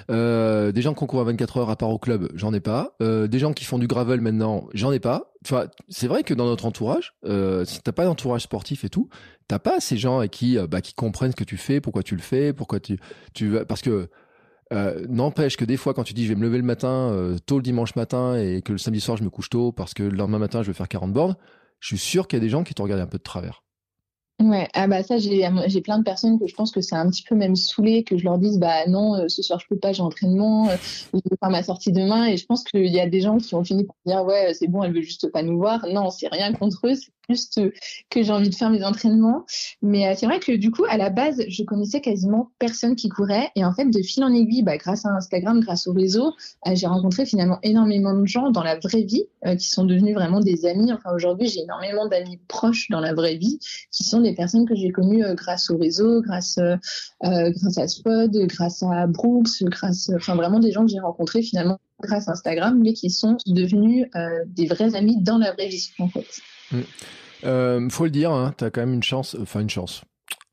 [0.09, 2.95] Euh, des gens qui courent à 24 heures à part au club, j'en ai pas.
[3.01, 5.31] Euh, des gens qui font du gravel maintenant, j'en ai pas.
[5.47, 7.13] Vois, c'est vrai que dans notre entourage,
[7.65, 9.07] si t'as pas d'entourage sportif et tout,
[9.47, 12.21] t'as pas ces gens qui, bah, qui comprennent ce que tu fais, pourquoi tu le
[12.21, 12.97] fais, pourquoi tu,
[13.33, 14.09] tu, parce que
[14.73, 17.55] euh, n'empêche que des fois, quand tu dis je vais me lever le matin, tôt
[17.55, 20.17] le dimanche matin, et que le samedi soir je me couche tôt parce que le
[20.17, 21.35] lendemain matin je vais faire 40 bornes,
[21.79, 23.63] je suis sûr qu'il y a des gens qui te regardent un peu de travers.
[24.43, 27.07] Ouais, ah bah ça j'ai j'ai plein de personnes que je pense que c'est un
[27.11, 29.77] petit peu même saoulé que je leur dise bah non euh, ce soir je peux
[29.77, 30.75] pas j'ai entraînement euh,
[31.13, 33.53] je vais faire ma sortie demain et je pense qu'il y a des gens qui
[33.53, 36.27] ont fini par dire ouais c'est bon elle veut juste pas nous voir non c'est
[36.27, 37.61] rien contre eux c'est juste
[38.09, 39.45] que j'ai envie de faire mes entraînements.
[39.81, 43.09] Mais euh, c'est vrai que du coup, à la base, je connaissais quasiment personne qui
[43.09, 43.49] courait.
[43.55, 46.33] Et en fait, de fil en aiguille, bah, grâce à Instagram, grâce au réseau,
[46.67, 50.15] euh, j'ai rencontré finalement énormément de gens dans la vraie vie euh, qui sont devenus
[50.15, 50.91] vraiment des amis.
[50.91, 53.59] Enfin, aujourd'hui, j'ai énormément d'amis proches dans la vraie vie
[53.91, 56.59] qui sont des des personnes que j'ai connues grâce au réseau, grâce,
[57.21, 61.79] grâce à Spod, grâce à Brooks, grâce, enfin vraiment des gens que j'ai rencontrés finalement
[62.01, 64.07] grâce à Instagram, mais qui sont devenus
[64.47, 66.41] des vrais amis dans la vraie vie, en fait.
[67.43, 67.89] Mm.
[67.89, 70.03] faut le dire, hein, tu as quand même une chance, enfin une chance.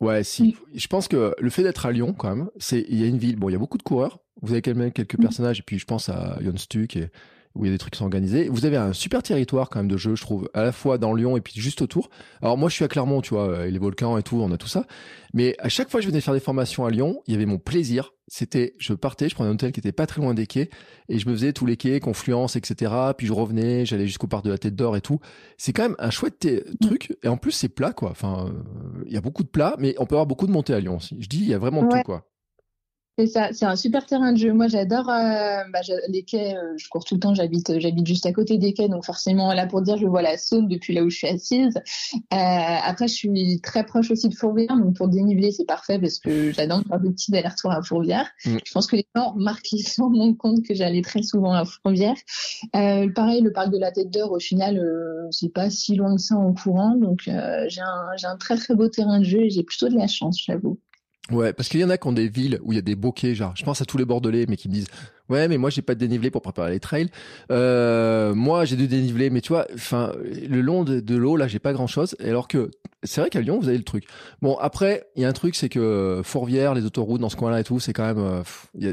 [0.01, 0.57] Ouais, si.
[0.75, 3.19] Je pense que le fait d'être à Lyon, quand même, c'est il y a une
[3.19, 3.37] ville.
[3.37, 4.21] Bon, il y a beaucoup de coureurs.
[4.43, 5.23] Vous avez quand même quelques mm.
[5.23, 7.11] personnages, et puis je pense à Jon Stuck et
[7.55, 8.49] où il y a des trucs qui sont organisés.
[8.49, 11.15] Vous avez un super territoire quand même de jeu, je trouve, à la fois dans
[11.15, 12.11] Lyon et puis juste autour.
[12.43, 14.57] Alors moi, je suis à Clermont, tu vois, et les volcans et tout, on a
[14.57, 14.87] tout ça.
[15.35, 17.47] Mais à chaque fois que je venais faire des formations à Lyon, il y avait
[17.47, 18.13] mon plaisir.
[18.29, 20.69] C'était, je partais, je prenais un hôtel qui était pas très loin des quais,
[21.09, 22.93] et je me faisais tous les quais, Confluence, etc.
[23.17, 25.19] Puis je revenais, j'allais jusqu'au parc de la Tête d'Or et tout.
[25.57, 26.47] C'est quand même un chouette
[26.81, 27.17] truc.
[27.23, 28.11] Et en plus, c'est plat, quoi.
[28.11, 28.53] Enfin,
[29.07, 30.97] il y a beaucoup de plats, mais on peut avoir beaucoup de montées à Lyon
[30.97, 31.17] aussi.
[31.21, 32.28] Je dis, il y a vraiment tout, quoi.
[33.19, 34.53] C'est ça, c'est un super terrain de jeu.
[34.53, 36.55] Moi, j'adore euh, bah, les quais.
[36.55, 37.35] Euh, je cours tout le temps.
[37.35, 40.23] J'habite, euh, j'habite juste à côté des quais, donc forcément là pour dire, je vois
[40.23, 41.75] la Saône depuis là où je suis assise.
[42.31, 46.53] après, je suis très proche aussi de Fourvière, donc pour déniveler, c'est parfait parce que
[46.53, 48.31] j'adore faire des petits allers-retours à Fourvière.
[48.47, 48.59] Mm.
[48.65, 51.65] Je pense que les gens remarquent, ils se rendent compte que j'allais très souvent à
[51.65, 52.15] Fourvière.
[52.73, 54.81] pareil, le parc de la Tête d'Or, au final,
[55.33, 57.67] c'est pas si loin que ça en courant, donc j'ai un,
[58.17, 60.79] j'ai un très très beau terrain de jeu et j'ai plutôt de la chance, j'avoue.
[61.31, 62.95] Ouais, parce qu'il y en a qui ont des villes où il y a des
[62.95, 64.89] bokeh, genre, je pense à tous les Bordelais, mais qui me disent,
[65.29, 67.11] ouais, mais moi j'ai pas de dénivelé pour préparer les trails.
[67.53, 71.59] Euh, moi j'ai du dénivelé, mais tu vois, enfin, le long de, l'eau, là, j'ai
[71.59, 72.17] pas grand chose.
[72.25, 72.71] Alors que
[73.03, 74.05] c'est vrai qu'à Lyon, vous avez le truc.
[74.41, 77.61] Bon, après, il y a un truc, c'est que Fourvière, les autoroutes dans ce coin-là
[77.61, 78.43] et tout, c'est quand même, euh,
[78.75, 78.93] il y a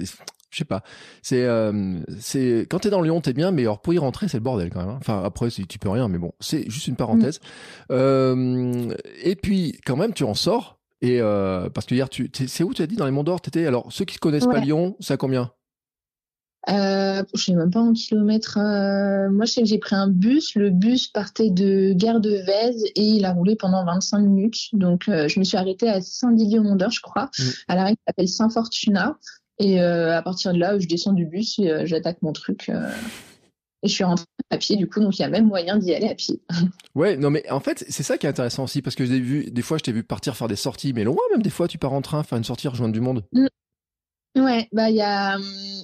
[0.56, 0.84] je sais pas.
[1.22, 4.38] C'est euh, c'est quand t'es dans Lyon, t'es bien, mais alors pour y rentrer, c'est
[4.38, 4.90] le bordel quand même.
[4.90, 4.98] Hein.
[5.02, 7.40] Enfin après, tu peux rien, mais bon, c'est juste une parenthèse.
[7.40, 7.92] Mm.
[7.92, 12.64] Euh, et puis quand même, tu en sors et euh, parce que hier, tu, c'est
[12.64, 14.60] où tu as dit dans les Monts d'Or T'étais alors ceux qui ne connaissent pas
[14.60, 15.52] Lyon, c'est à combien?
[16.70, 18.58] Euh, Je sais même pas en kilomètres.
[18.58, 20.56] Euh, moi, je sais que j'ai pris un bus.
[20.56, 24.70] Le bus partait de Gare de Vèze et il a roulé pendant 25 minutes.
[24.74, 27.44] Donc, euh, je me suis arrêtée à Saint-Didier au Mont d'Or, je crois, mm.
[27.68, 29.18] à l'arrêt qui s'appelle Saint-Fortuna.
[29.58, 32.70] Et à partir de là, je descends du bus et j'attaque mon truc.
[33.86, 35.94] Et je suis rentrée à pied, du coup, donc il y a même moyen d'y
[35.94, 36.42] aller à pied.
[36.96, 39.52] Ouais, non, mais en fait, c'est ça qui est intéressant aussi, parce que j'ai vu,
[39.52, 41.78] des fois, je t'ai vu partir faire des sorties, mais loin, même des fois, tu
[41.78, 43.26] pars en train, faire une sortie, rejoindre du monde.
[43.34, 43.48] Mm.
[44.38, 45.44] Ouais, bah il y a hum,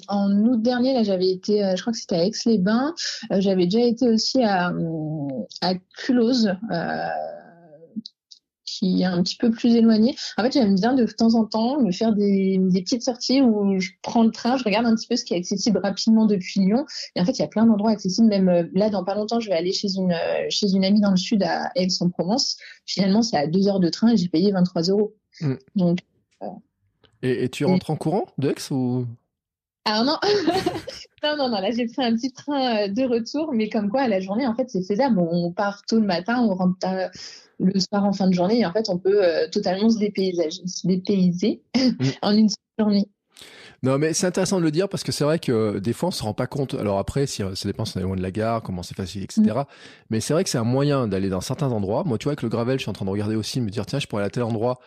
[0.10, 2.94] en août dernier là j'avais été, euh, je crois que c'était à Aix-les-Bains,
[3.32, 6.54] euh, j'avais déjà été aussi à hum, à Culose.
[6.70, 7.08] Euh,
[8.72, 10.16] qui est un petit peu plus éloigné.
[10.38, 13.80] En fait, j'aime bien de temps en temps me faire des, des, petites sorties où
[13.80, 16.62] je prends le train, je regarde un petit peu ce qui est accessible rapidement depuis
[16.62, 16.86] Lyon.
[17.16, 18.28] Et en fait, il y a plein d'endroits accessibles.
[18.28, 21.02] Même euh, là, dans pas longtemps, je vais aller chez une euh, chez une amie
[21.02, 22.58] dans le sud à Aix-en-Provence.
[22.86, 25.16] Finalement, c'est à deux heures de train et j'ai payé 23 euros.
[25.42, 25.54] Mm.
[25.76, 26.00] Donc.
[26.42, 26.48] Euh,
[27.24, 29.06] et, et, tu rentres en courant de Aix ou?
[29.86, 30.18] Alors non,
[31.24, 34.08] non, non, non, là j'ai pris un petit train de retour, mais comme quoi à
[34.08, 35.20] la journée, en fait, c'est faisable.
[35.20, 36.88] On part tôt le matin, on rentre
[37.62, 38.60] le soir en fin de journée.
[38.60, 42.10] Et en fait, on peut euh, totalement se dépayser, se dépayser mm.
[42.22, 43.08] en une journée.
[43.84, 46.10] Non, mais c'est intéressant de le dire parce que c'est vrai que euh, des fois
[46.10, 46.76] on se rend pas compte.
[46.76, 49.24] Alors après, si ça dépend si on est loin de la gare, comment c'est facile,
[49.24, 49.42] etc.
[49.42, 49.64] Mm.
[50.12, 52.04] Mais c'est vrai que c'est un moyen d'aller dans certains endroits.
[52.06, 53.86] Moi, tu vois, avec le gravel, je suis en train de regarder aussi, me dire
[53.86, 54.80] tiens, je pourrais aller à tel endroit.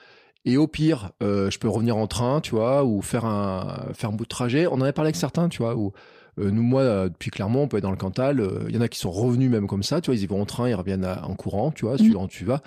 [0.45, 4.11] Et au pire, euh, je peux revenir en train, tu vois, ou faire un faire
[4.11, 4.67] un bout de trajet.
[4.67, 5.93] On en avait parlé avec certains, tu vois, où
[6.39, 8.47] euh, nous, moi, euh, depuis Clermont, on peut être dans le Cantal.
[8.69, 10.03] Il y en a qui sont revenus même comme ça.
[10.03, 11.71] Tu vois, ils y vont en train, ils reviennent en courant.
[11.71, 12.29] Tu vois, mmh.
[12.29, 12.63] tu vas.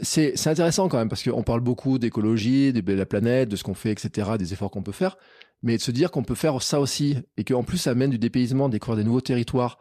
[0.00, 3.64] c'est c'est intéressant quand même parce qu'on parle beaucoup d'écologie, de la planète, de ce
[3.64, 5.18] qu'on fait, etc., des efforts qu'on peut faire.
[5.62, 8.18] Mais de se dire qu'on peut faire ça aussi et qu'en plus ça amène du
[8.18, 9.78] dépaysement, découvrir des nouveaux territoires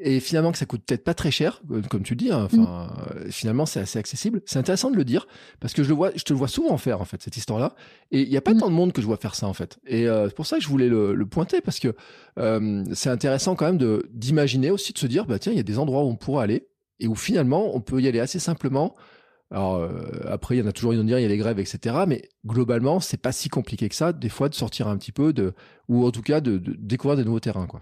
[0.00, 2.30] et finalement que ça coûte peut-être pas très cher, euh, comme tu dis.
[2.30, 2.88] Hein, enfin,
[3.26, 3.30] mm.
[3.30, 4.40] finalement, c'est assez accessible.
[4.46, 5.26] C'est intéressant de le dire
[5.60, 7.74] parce que je le vois, je te le vois souvent faire en fait cette histoire-là.
[8.10, 8.58] Et il n'y a pas mm.
[8.58, 9.78] tant de monde que je vois faire ça en fait.
[9.86, 11.94] Et euh, c'est pour ça que je voulais le, le pointer parce que
[12.38, 15.60] euh, c'est intéressant quand même de d'imaginer aussi de se dire bah tiens, il y
[15.60, 16.68] a des endroits où on pourrait aller
[17.00, 18.94] et où finalement on peut y aller assez simplement.
[19.50, 19.88] Alors euh,
[20.28, 21.96] après, il y en a toujours une dire, il y a les grèves, etc.
[22.06, 24.12] Mais globalement, c'est pas si compliqué que ça.
[24.12, 25.54] Des fois, de sortir un petit peu de,
[25.88, 27.80] ou en tout cas de, de découvrir des nouveaux terrains, quoi.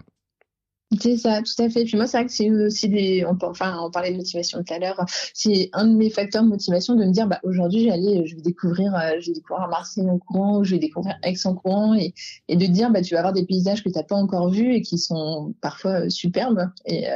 [1.01, 1.83] C'est ça, tout à fait.
[1.83, 4.79] Puis moi, c'est vrai que c'est aussi des, enfin, on parlait de motivation tout à
[4.79, 5.03] l'heure.
[5.33, 7.89] C'est un de mes facteurs de motivation de me dire, bah, aujourd'hui,
[8.25, 11.55] je vais découvrir, euh, je vais découvrir Marseille en courant, je vais découvrir Aix en
[11.55, 12.13] courant et,
[12.47, 14.75] et de dire, bah, tu vas avoir des paysages que tu n'as pas encore vus
[14.75, 16.69] et qui sont parfois euh, superbes.
[16.85, 17.13] Et euh,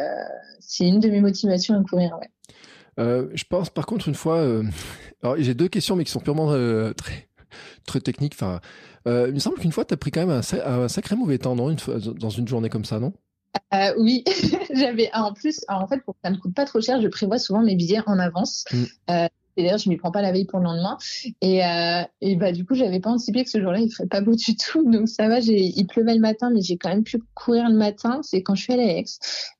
[0.59, 2.29] c'est une de mes motivations à courir, ouais.
[2.99, 4.41] Euh, je pense, par contre, une fois,
[5.23, 6.47] alors j'ai deux questions, mais qui sont purement
[6.93, 7.29] très,
[7.85, 8.33] très techniques.
[8.35, 8.59] Enfin,
[9.05, 11.55] il me semble qu'une fois, tu as pris quand même un, un, sacré mauvais temps,
[11.55, 13.13] non, une fois, dans une journée comme ça, non?
[13.73, 14.23] Euh, oui,
[14.73, 17.07] j'avais ah, en plus, en fait, pour que ça ne coûte pas trop cher, je
[17.07, 18.65] prévois souvent mes billets en avance.
[18.71, 18.83] Mm.
[19.09, 20.97] Euh, et d'ailleurs, je m'y prends pas la veille pour le lendemain.
[21.41, 24.21] Et, euh, et bah du coup, j'avais pas anticipé que ce jour-là, il ferait pas
[24.21, 24.89] beau du tout.
[24.89, 28.21] Donc ça va, il pleuvait le matin, mais j'ai quand même pu courir le matin.
[28.23, 29.05] C'est quand je suis allée à Aix.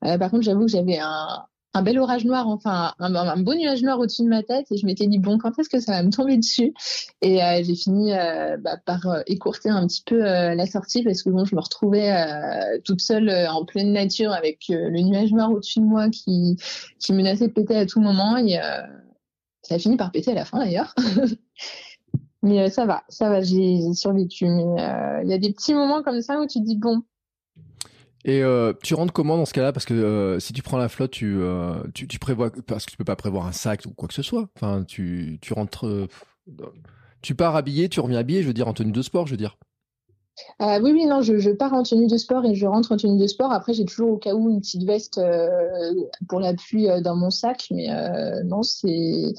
[0.05, 3.81] Euh, par contre, j'avoue que j'avais un, un bel orage noir, enfin un, beau nuage
[3.81, 6.03] noir au-dessus de ma tête et je m'étais dit bon quand est-ce que ça va
[6.03, 6.73] me tomber dessus?
[7.21, 11.23] Et euh, j'ai fini euh, bah, par euh, écourter un petit peu la sortie parce
[11.23, 12.11] que bon je me retrouvais
[12.83, 16.57] toute seule en pleine nature avec le nuage noir au-dessus de moi qui
[16.99, 18.59] qui menaçait de péter à tout moment et
[19.61, 20.93] ça a fini par péter à la fin d'ailleurs.
[22.43, 24.45] mais ça va, ça va, j'ai survécu.
[24.45, 24.65] Mais
[25.23, 27.03] il y a des petits moments comme ça où tu dis bon
[28.23, 29.73] et euh, tu rentres comment dans ce cas-là?
[29.73, 32.97] Parce que euh, si tu prends la flotte, tu, euh, tu, prévois parce que tu
[32.97, 34.47] peux pas prévoir un sac ou quoi que ce soit.
[34.55, 36.07] Enfin, tu, tu rentres, euh,
[37.21, 38.41] tu pars habillé, tu reviens habillé.
[38.41, 39.57] Je veux dire en tenue de sport, je veux dire.
[40.61, 42.97] Euh, oui, oui, non, je, je, pars en tenue de sport et je rentre en
[42.97, 43.51] tenue de sport.
[43.51, 45.19] Après, j'ai toujours au cas où une petite veste
[46.29, 47.87] pour la pluie dans mon sac, mais
[48.43, 49.33] non, c'est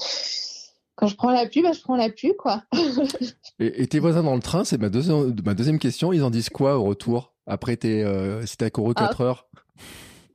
[0.95, 2.63] quand je prends la pluie, bah, je prends la pluie, quoi.
[3.59, 6.13] et, et, tes voisins dans le train, c'est ma deuxième, ma deuxième question.
[6.13, 9.23] Ils en disent quoi au retour après, t'es, euh, si t'as couru 4 ah.
[9.23, 9.47] heures?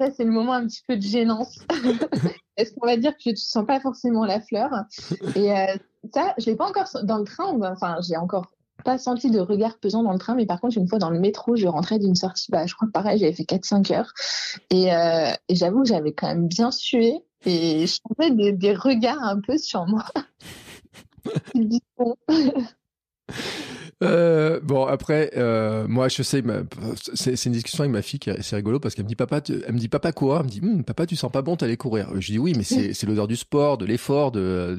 [0.00, 1.58] Ça, c'est le moment un petit peu de gênance.
[2.56, 4.70] Est-ce qu'on va dire que je ne sens pas forcément la fleur?
[5.34, 5.76] Et euh,
[6.14, 7.58] ça, je l'ai pas encore dans le train.
[7.62, 8.46] Enfin, j'ai encore
[8.84, 11.18] pas senti de regard pesant dans le train, mais par contre, une fois dans le
[11.18, 14.12] métro, je rentrais d'une sortie, bah, je crois que pareil, j'avais fait 4-5 heures.
[14.70, 17.14] Et, euh, et j'avoue que j'avais quand même bien sué
[17.46, 20.04] et je sentais des, des regards un peu sur moi.
[24.04, 26.40] Euh, bon après, euh, moi je sais,
[27.14, 29.72] c'est une discussion avec ma fille qui c'est rigolo parce qu'elle me dit papa, elle
[29.72, 32.08] me dit papa elle me dit hm, papa tu sens pas bon t'allais courir.
[32.14, 32.62] Je dis oui mais
[32.94, 34.76] c'est l'odeur du sport, de l'effort, de,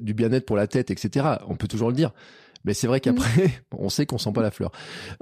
[0.00, 1.26] du bien-être pour la tête, etc.
[1.48, 2.12] On peut toujours le dire,
[2.64, 4.70] mais c'est vrai qu'après on sait qu'on sent pas la fleur.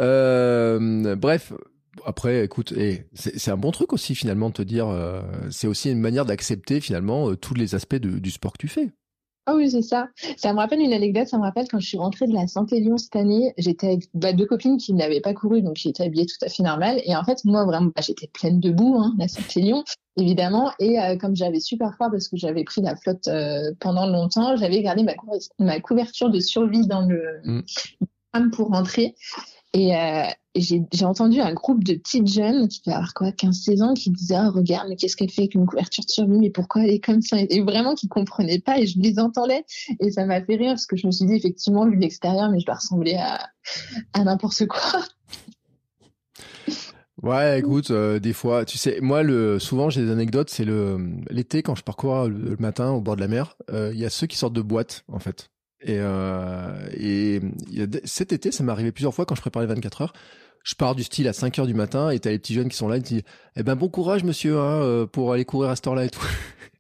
[0.01, 1.53] Euh, bref.
[2.05, 5.91] Après, écoute, et c'est un bon truc aussi finalement de te dire, euh, c'est aussi
[5.91, 8.93] une manière d'accepter finalement euh, tous les aspects de, du sport que tu fais.
[9.47, 10.09] Ah oui, c'est ça.
[10.39, 11.29] Ça me rappelle une anecdote.
[11.29, 14.09] Ça me rappelle quand je suis rentrée de la Santé Lyon cette année, j'étais avec
[14.15, 17.03] bah, deux copines qui n'avaient pas couru, donc j'étais habillée tout à fait normale.
[17.05, 19.85] Et en fait, moi, vraiment, bah, j'étais pleine de boue, hein, la Santé Lyon,
[20.17, 20.73] évidemment.
[20.79, 23.29] Et euh, comme j'avais super froid parce que j'avais pris la flotte
[23.81, 25.13] pendant longtemps, j'avais gardé ma,
[25.59, 28.51] ma, couverture de survie dans le mmh.
[28.51, 29.15] pour rentrer.
[29.75, 30.25] Et, euh,
[30.57, 34.51] j'ai entendu un groupe de petites jeunes qui avoir quoi, 15-16 ans, qui disaient ah,
[34.51, 37.21] regarde, mais qu'est-ce qu'elle fait avec une couverture de survie, mais pourquoi elle est comme
[37.21, 37.39] ça?
[37.41, 39.65] Et vraiment qui comprenaient pas, et je les entendais,
[39.99, 42.51] et ça m'a fait rire parce que je me suis dit effectivement, vu de l'extérieur,
[42.51, 43.51] mais je dois ressembler à,
[44.13, 45.03] à n'importe quoi.
[47.25, 50.51] Ouais, écoute, euh, des fois, tu sais, moi, le, souvent, j'ai des anecdotes.
[50.51, 50.99] C'est le
[51.31, 53.57] l'été quand je parcours le, matin au bord de la mer.
[53.71, 55.51] Euh, il y a ceux qui sortent de boîtes, en fait.
[55.85, 57.41] Et, euh, et
[58.05, 60.13] cet été, ça m'est arrivé plusieurs fois quand je préparais les 24 heures.
[60.65, 62.77] Je pars du style à 5 heures du matin et t'as les petits jeunes qui
[62.77, 63.23] sont là et ils disent
[63.55, 66.27] Eh ben bon courage monsieur hein, euh, pour aller courir à cette heure-là et tout.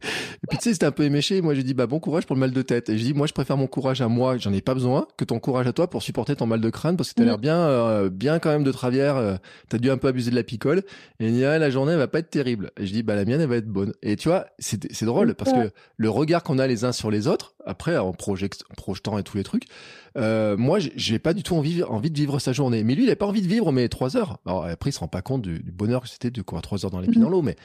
[0.04, 1.40] Et puis tu sais, c'était un peu éméché.
[1.42, 2.88] Moi, j'ai dit bah bon courage pour le mal de tête.
[2.88, 5.24] Et je dis moi, je préfère mon courage à moi, j'en ai pas besoin, que
[5.24, 7.40] ton courage à toi pour supporter ton mal de crâne parce que t'as l'air mm.
[7.40, 9.16] bien, euh, bien quand même de travers.
[9.16, 9.36] Euh,
[9.68, 10.82] t'as dû un peu abuser de la picole.
[11.20, 12.70] Et il dit ah, la journée va pas être terrible.
[12.78, 13.92] Et je dis bah la mienne elle va être bonne.
[14.02, 17.10] Et tu vois, c'est c'est drôle parce que le regard qu'on a les uns sur
[17.10, 19.64] les autres, après en, projetant et tous les trucs,
[20.16, 22.84] euh, moi j'ai pas du tout envie envie de vivre sa journée.
[22.84, 24.38] Mais lui, il a pas envie de vivre mes trois heures.
[24.46, 26.90] Alors après, il se rend pas compte du, bonheur que c'était de courir trois heures
[26.90, 27.24] dans les pieds mm.
[27.24, 27.56] dans l'eau, mais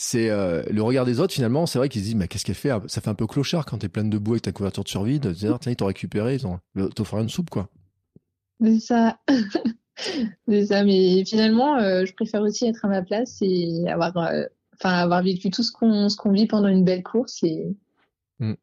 [0.00, 2.54] c'est euh, le regard des autres finalement c'est vrai qu'ils se disent mais qu'est-ce qu'elle
[2.54, 2.70] fait?
[2.86, 5.18] Ça fait un peu clochard quand t'es pleine de boue avec ta couverture de survie
[5.18, 6.60] de dire tiens ils t'ont récupéré ils ont
[6.94, 7.68] t'offert une soupe quoi.
[8.62, 9.18] C'est ça.
[10.48, 14.44] C'est ça mais finalement euh, je préfère aussi être à ma place et avoir euh,
[14.74, 17.66] enfin avoir vécu tout ce qu'on ce qu'on vit pendant une belle course et
[18.38, 18.54] mm.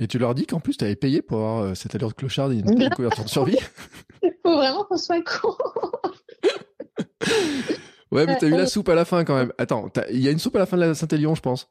[0.00, 2.52] et tu leur dis qu'en plus tu avais payé pour avoir cette allure de clochard
[2.52, 3.58] et une couverture de survie?
[4.22, 5.54] Il faut vraiment qu'on soit con
[8.10, 9.52] Ouais, mais t'as eu la soupe à la fin quand même.
[9.58, 11.68] Attends, il y a une soupe à la fin de la Saint-Élion, je pense.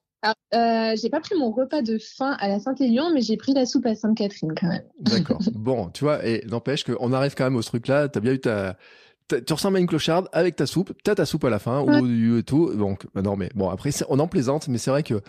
[0.53, 3.65] Euh, j'ai pas pris mon repas de fin à la Saint-Élion, mais j'ai pris la
[3.65, 4.83] soupe à Sainte-Catherine quand même.
[4.99, 5.39] D'accord.
[5.53, 8.07] bon, tu vois, et n'empêche qu'on arrive quand même au truc là.
[8.07, 8.77] T'as bien eu ta,
[9.27, 12.07] tu ressembles à une clocharde avec ta soupe, t'as ta soupe à la fin, ou
[12.07, 12.73] du tout.
[12.73, 15.21] Donc, bah non, mais bon, après, on en plaisante, mais c'est vrai que,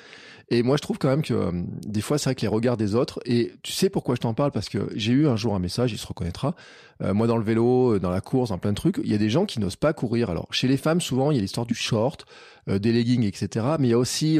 [0.50, 1.50] et moi, je trouve quand même que euh,
[1.86, 4.34] des fois, c'est vrai que les regards des autres, et tu sais pourquoi je t'en
[4.34, 6.54] parle, parce que j'ai eu un jour un message, il se reconnaîtra.
[7.02, 9.14] Euh, moi, dans le vélo, euh, dans la course, dans plein de trucs, il y
[9.14, 10.30] a des gens qui n'osent pas courir.
[10.30, 12.24] Alors, chez les femmes, souvent, il y a l'histoire du short,
[12.66, 13.64] des leggings, etc.
[13.78, 14.38] Mais il y a aussi,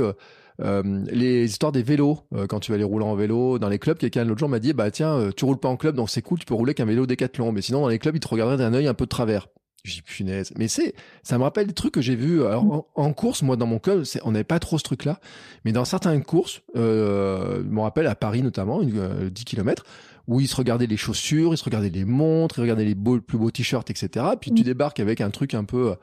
[0.61, 3.79] euh, les histoires des vélos, euh, quand tu vas aller rouler en vélo dans les
[3.79, 6.11] clubs, quelqu'un l'autre jour m'a dit bah tiens, euh, tu roules pas en club, donc
[6.11, 8.29] c'est cool, tu peux rouler qu'un vélo décathlon, mais sinon dans les clubs ils te
[8.29, 9.47] regarderaient d'un œil un peu de travers.
[9.85, 10.53] J'ai punaise.
[10.59, 12.45] Mais c'est, ça me rappelle des trucs que j'ai vus.
[12.45, 15.21] Alors, en, course, moi, dans mon club, on n'avait pas trop ce truc-là.
[15.65, 19.85] Mais dans certaines courses, euh, je me rappelle à Paris notamment, une, 10 km,
[20.27, 23.21] où ils se regardaient les chaussures, ils se regardaient les montres, ils regardaient les beaux,
[23.21, 24.27] plus beaux t-shirts, etc.
[24.39, 24.65] Puis tu mm.
[24.67, 25.95] débarques avec un truc un peu,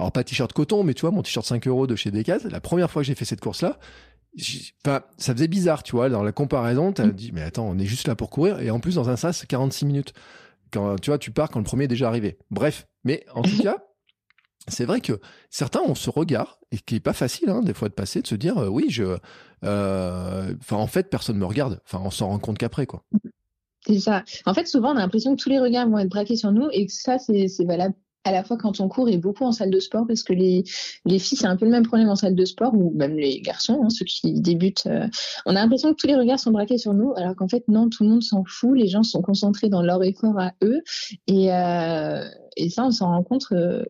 [0.00, 2.50] alors pas t-shirt coton, mais tu vois, mon t-shirt 5 euros de chez Decathlon.
[2.50, 3.78] La première fois que j'ai fait cette course-là,
[4.86, 7.12] Enfin, ça faisait bizarre, tu vois, dans la comparaison, tu as mm.
[7.12, 9.44] dit, mais attends, on est juste là pour courir, et en plus, dans un sas,
[9.44, 10.12] 46 minutes.
[10.72, 12.38] Quand, tu vois, tu pars quand le premier est déjà arrivé.
[12.50, 13.78] Bref, mais en tout cas,
[14.68, 17.88] c'est vrai que certains ont ce regard et qui est pas facile hein, des fois
[17.88, 19.16] de passer de se dire oui je
[19.62, 23.02] enfin en fait personne me regarde enfin on s'en rend compte qu'après quoi
[23.86, 26.36] c'est ça en fait souvent on a l'impression que tous les regards vont être braqués
[26.36, 29.44] sur nous et que ça c'est valable à la fois quand on court et beaucoup
[29.44, 30.64] en salle de sport parce que les,
[31.04, 33.40] les filles c'est un peu le même problème en salle de sport ou même les
[33.40, 35.06] garçons hein, ceux qui débutent euh,
[35.46, 37.88] on a l'impression que tous les regards sont braqués sur nous alors qu'en fait non
[37.88, 40.80] tout le monde s'en fout les gens sont concentrés dans leur effort à eux
[41.26, 42.24] et, euh,
[42.56, 43.84] et ça on s'en rend compte euh,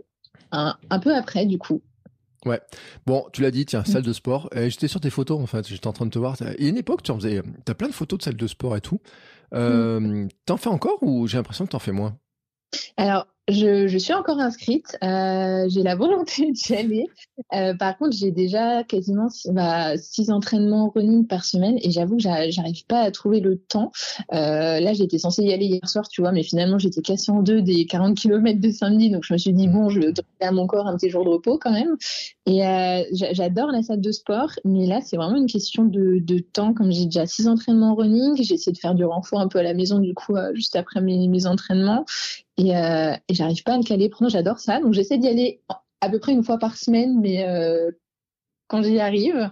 [0.52, 1.82] un, un, peu après du coup
[2.46, 2.58] Ouais.
[3.04, 4.48] Bon, tu l'as dit, tiens, salle de sport.
[4.54, 5.68] J'étais sur tes photos, en fait.
[5.68, 6.36] J'étais en train de te voir.
[6.58, 7.42] Il y a une époque, tu en faisais.
[7.66, 8.98] T'as plein de photos de salle de sport et tout.
[9.54, 10.28] Euh, mm.
[10.46, 12.16] T'en fais encore ou j'ai l'impression que t'en fais moins?
[12.96, 14.96] Alors, je, je, suis encore inscrite.
[15.02, 17.06] Euh, j'ai la volonté d'y aller.
[17.52, 22.22] Euh, par contre, j'ai déjà quasiment bah, six entraînements running par semaine et j'avoue que
[22.22, 23.92] j'arrive pas à trouver le temps.
[24.32, 27.42] Euh, là, j'étais censée y aller hier soir, tu vois, mais finalement, j'étais cassée en
[27.42, 29.10] deux des 40 km de samedi.
[29.10, 31.24] Donc, je me suis dit, bon, je vais donner à mon corps un petit jour
[31.24, 31.96] de repos quand même.
[32.46, 32.60] Et
[33.12, 36.74] j'adore la salle de sport, mais là, c'est vraiment une question de, de temps.
[36.74, 39.62] Comme j'ai déjà six entraînements running, j'ai essayé de faire du renfort un peu à
[39.62, 42.04] la maison, du coup, juste après mes, mes entraînements.
[42.60, 44.10] Et, euh, et j'arrive pas à le caler.
[44.10, 44.80] Pourtant, j'adore ça.
[44.80, 45.62] Donc, j'essaie d'y aller
[46.00, 47.90] à peu près une fois par semaine, mais euh,
[48.68, 49.50] quand j'y arrive,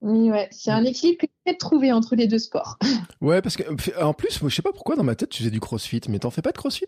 [0.00, 2.78] oui, ouais, c'est un équilibre que j'ai trouvé entre les deux sports.
[3.22, 3.64] Ouais, parce que
[4.02, 6.30] en plus, je sais pas pourquoi dans ma tête tu faisais du crossfit, mais t'en
[6.30, 6.86] fais pas de crossfit?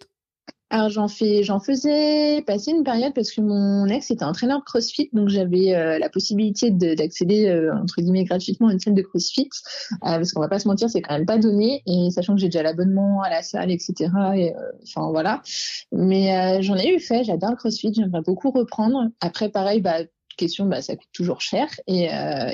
[0.70, 5.08] Alors j'en fais, j'en faisais passer une période parce que mon ex était entraîneur CrossFit,
[5.14, 9.48] donc j'avais euh, la possibilité d'accéder euh, entre guillemets gratuitement à une salle de CrossFit,
[9.92, 12.40] euh, parce qu'on va pas se mentir, c'est quand même pas donné, et sachant que
[12.40, 14.10] j'ai déjà l'abonnement à la salle, etc.
[14.36, 14.52] Et,
[14.82, 15.42] enfin voilà,
[15.90, 19.08] mais j'en ai eu fait, j'adore le CrossFit, j'aimerais beaucoup reprendre.
[19.20, 20.00] Après pareil, bah
[20.36, 22.10] question, bah ça coûte toujours cher, et,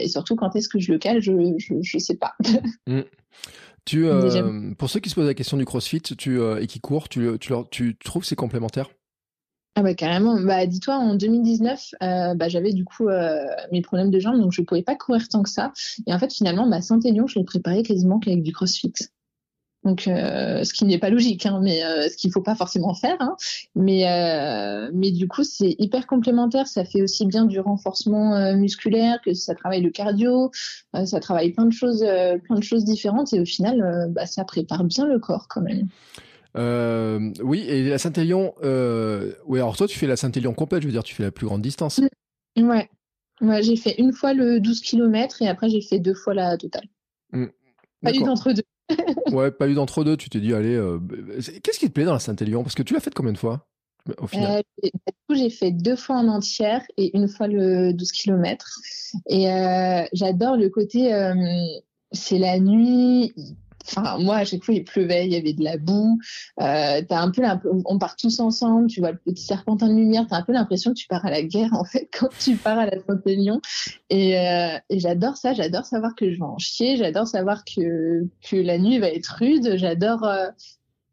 [0.07, 2.35] surtout quand est-ce que je le cale, je je, sais pas.
[2.87, 3.01] Mmh.
[3.85, 6.81] Tu, euh, pour ceux qui se posent la question du CrossFit tu, euh, et qui
[6.81, 8.89] courent, tu, tu, leur, tu trouves c'est complémentaire?
[9.77, 10.41] Ah bah carrément.
[10.41, 14.53] Bah dis-toi, en 2019, euh, bah, j'avais du coup euh, mes problèmes de jambes, donc
[14.53, 15.73] je pouvais pas courir tant que ça.
[16.07, 18.93] Et en fait, finalement, ma Saint-Élion, je l'ai préparé quasiment qu'avec du CrossFit.
[19.85, 22.95] Donc, euh, ce qui n'est pas logique, hein, mais euh, ce qu'il faut pas forcément
[22.95, 23.17] faire.
[23.21, 23.37] Hein.
[23.75, 26.67] Mais, euh, mais du coup, c'est hyper complémentaire.
[26.67, 30.51] Ça fait aussi bien du renforcement musculaire que ça travaille le cardio.
[31.05, 32.05] Ça travaille plein de choses,
[32.45, 33.33] plein de choses différentes.
[33.35, 35.89] Et au final, bah, ça prépare bien le corps quand même.
[37.43, 41.05] oui, et la Saint-Élion, oui, alors toi, tu fais la Saint-Élion complète, je veux dire,
[41.05, 42.01] tu fais la plus grande distance.
[42.57, 42.89] Ouais,
[43.41, 46.57] ouais j'ai fait une fois le 12 km et après, j'ai fait deux fois la
[46.57, 46.87] totale.
[47.33, 47.47] Mmh.
[48.03, 48.63] Pas eu d'entre-deux
[49.33, 50.17] ouais, pas eu d'entre-deux.
[50.17, 50.99] Tu t'es dit, allez, euh,
[51.63, 52.63] qu'est-ce qui te plaît dans la Saint-Élion?
[52.63, 53.67] Parce que tu l'as fait combien de fois
[54.19, 54.63] au final?
[54.85, 54.89] Euh,
[55.31, 58.79] J'ai fait deux fois en entière et une fois le 12 km.
[59.29, 61.11] Et euh, j'adore le côté,
[62.13, 63.33] c'est la nuit,
[63.87, 66.19] Enfin, moi, à chaque fois, il pleuvait, il y avait de la boue.
[66.61, 67.43] Euh, as un peu
[67.85, 70.53] on part tous ensemble, tu vois le petit serpentin de lumière, tu as un peu
[70.53, 73.61] l'impression que tu pars à la guerre, en fait, quand tu pars à la Saint-Élion.
[74.11, 78.27] Et, euh, et j'adore ça, j'adore savoir que je vais en chier, j'adore savoir que,
[78.43, 80.25] que la nuit va être rude, j'adore...
[80.25, 80.49] Euh,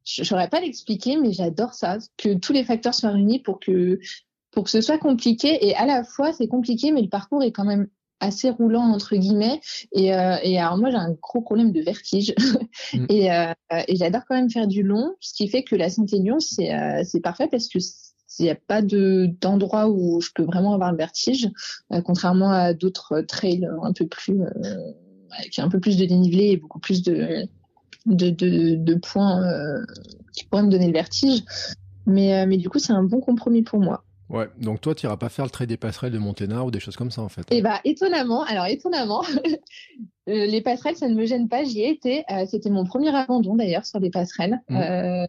[0.04, 4.00] je saurais pas l'expliquer, mais j'adore ça, que tous les facteurs soient réunis pour que
[4.52, 7.54] pour que ce soit compliqué et à la fois c'est compliqué mais le parcours est
[7.54, 7.88] quand même
[8.22, 9.60] assez roulant entre guillemets.
[9.92, 12.34] Et, euh, et alors moi j'ai un gros problème de vertige.
[12.94, 13.06] Mm.
[13.10, 13.54] et, euh,
[13.88, 17.04] et j'adore quand même faire du long ce qui fait que la Saint-Élion c'est euh,
[17.06, 17.80] c'est parfait parce que
[18.40, 21.50] il n'y a pas de d'endroit où je peux vraiment avoir le vertige
[21.94, 24.42] euh, contrairement à d'autres trails un peu plus
[25.38, 27.46] avec un peu plus de dénivelé et beaucoup plus de
[28.06, 29.42] de, de, de points
[30.34, 31.44] qui pourraient me donner le vertige.
[32.06, 35.18] Mais mais du coup c'est un bon compromis pour moi Ouais, donc toi, tu iras
[35.18, 37.42] pas faire le trait des passerelles de Monténard ou des choses comme ça, en fait.
[37.52, 39.24] Eh bah, étonnamment, alors étonnamment,
[40.30, 41.66] euh, les passerelles, ça ne me gêne pas.
[41.66, 42.24] J'y ai été.
[42.32, 44.62] Euh, c'était mon premier abandon, d'ailleurs, sur les passerelles.
[44.70, 44.78] Mmh.
[44.78, 45.26] Euh,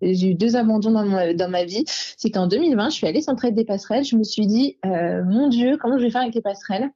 [0.00, 1.84] j'ai eu deux abandons dans ma, dans ma vie.
[1.86, 4.04] C'est qu'en 2020, je suis allée sur le trait des passerelles.
[4.04, 6.88] Je me suis dit, mon Dieu, comment je vais faire avec les passerelles?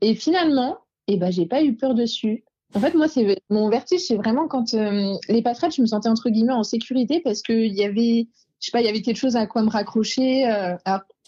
[0.00, 2.44] Et finalement, eh ben, j'ai pas eu peur dessus.
[2.74, 6.30] En fait, moi, c'est mon vertige, c'est vraiment quand les passerelles, je me sentais entre
[6.30, 8.28] guillemets en sécurité parce qu'il y avait
[8.60, 10.48] je sais pas, il y avait quelque chose à quoi me raccrocher.
[10.48, 10.76] Euh,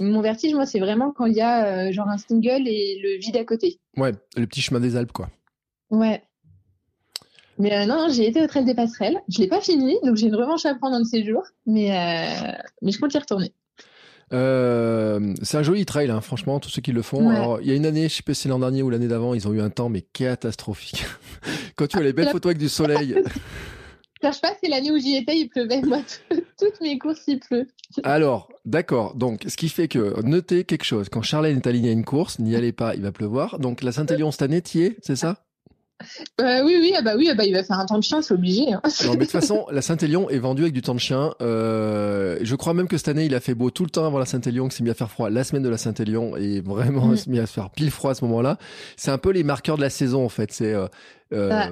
[0.00, 3.18] mon vertige, moi, c'est vraiment quand il y a euh, genre un single et le
[3.18, 3.78] vide à côté.
[3.96, 5.28] Ouais, le petit chemin des Alpes, quoi.
[5.90, 6.22] Ouais.
[7.58, 9.20] Mais euh, non, j'ai été au Trail des Passerelles.
[9.28, 11.44] Je l'ai pas fini, donc j'ai une revanche à prendre un de ces jours.
[11.66, 11.90] Mais,
[12.82, 13.52] mais je compte y retourner.
[14.30, 17.28] c'est un joli trail, hein, franchement, tous ceux qui le font.
[17.28, 19.08] Alors, il y a une année, je sais pas si c'est l'an dernier ou l'année
[19.08, 21.04] d'avant, ils ont eu un temps mais catastrophique.
[21.76, 23.16] Quand tu as les belles photos avec du soleil.
[24.20, 25.82] cherche pas, c'est l'année où j'y étais, il pleuvait.
[25.82, 26.00] Moi,
[26.58, 27.66] toutes mes courses, il pleut.
[28.02, 29.14] Alors, d'accord.
[29.14, 31.08] Donc, ce qui fait que, notez quelque chose.
[31.08, 33.58] Quand Charlène est alignée à une course, n'y allez pas, il va pleuvoir.
[33.58, 35.44] Donc, la Saint-Élion cette année, t'y es, c'est ça?
[36.40, 38.22] Euh, oui, oui, ah bah oui, ah bah il va faire un temps de chien,
[38.22, 38.72] c'est obligé.
[38.72, 38.80] Hein.
[39.04, 41.34] Non, mais de toute façon, la Saint-Élion est vendue avec du temps de chien.
[41.42, 44.18] Euh, je crois même que cette année, il a fait beau tout le temps avant
[44.18, 47.08] la Saint-Élion, que c'est mis à faire froid la semaine de la Saint-Élion, et vraiment,
[47.08, 47.16] Mm.
[47.16, 48.58] c'est mis à faire pile froid à ce moment-là.
[48.96, 50.52] C'est un peu les marqueurs de la saison, en fait.
[50.52, 50.86] C'est, euh,
[51.32, 51.70] euh, Ah.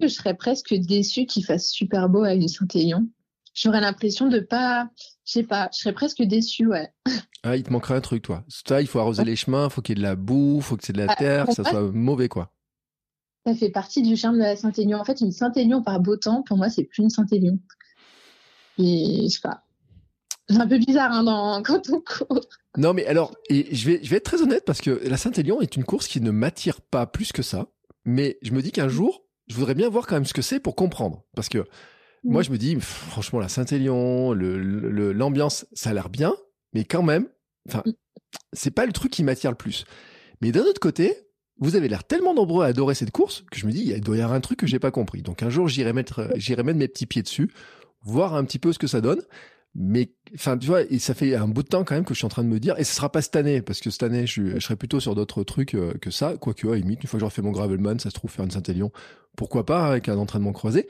[0.00, 3.06] Je serais presque déçue qu'il fasse super beau à une Saint-Élion.
[3.54, 4.88] J'aurais l'impression de pas,
[5.26, 6.88] je sais pas, je serais presque déçue, ouais.
[7.42, 8.44] ah, il te manquerait un truc, toi.
[8.48, 10.84] Ça, il faut arroser les chemins, faut qu'il y ait de la boue, faut que
[10.84, 12.50] c'est de la Ah, terre, que ça soit mauvais, quoi.
[13.44, 14.98] Ça fait partie du charme de la Saint-Élion.
[14.98, 17.58] En fait, une Saint-Élion par beau temps, pour moi, c'est plus une Saint-Élion.
[18.78, 19.64] Et je sais pas.
[20.48, 21.62] C'est un peu bizarre hein, dans...
[21.64, 22.40] quand on court.
[22.76, 25.60] Non, mais alors, et je vais, je vais être très honnête parce que la Saint-Élion
[25.60, 27.68] est une course qui ne m'attire pas plus que ça.
[28.04, 30.60] Mais je me dis qu'un jour, je voudrais bien voir quand même ce que c'est
[30.60, 31.24] pour comprendre.
[31.34, 31.66] Parce que
[32.24, 36.34] moi, je me dis, pff, franchement, la Saint-Élion, l'ambiance, ça a l'air bien,
[36.72, 37.28] mais quand même,
[37.68, 37.82] enfin,
[38.52, 39.84] c'est pas le truc qui m'attire le plus.
[40.40, 41.16] Mais d'un autre côté,
[41.62, 44.16] vous avez l'air tellement nombreux à adorer cette course que je me dis, il doit
[44.16, 45.22] y avoir un truc que j'ai pas compris.
[45.22, 47.50] Donc un jour, j'irai mettre, j'irai mettre mes petits pieds dessus,
[48.02, 49.22] voir un petit peu ce que ça donne.
[49.74, 52.18] Mais, enfin, tu vois, et ça fait un bout de temps quand même que je
[52.18, 54.02] suis en train de me dire, et ce sera pas cette année, parce que cette
[54.02, 56.36] année, je, serai plutôt sur d'autres trucs euh, que ça.
[56.36, 58.50] Quoique, à limite, une fois que j'aurai fait mon Gravelman, ça se trouve faire une
[58.50, 58.92] Saint-Élion,
[59.34, 60.88] pourquoi pas, avec un entraînement croisé.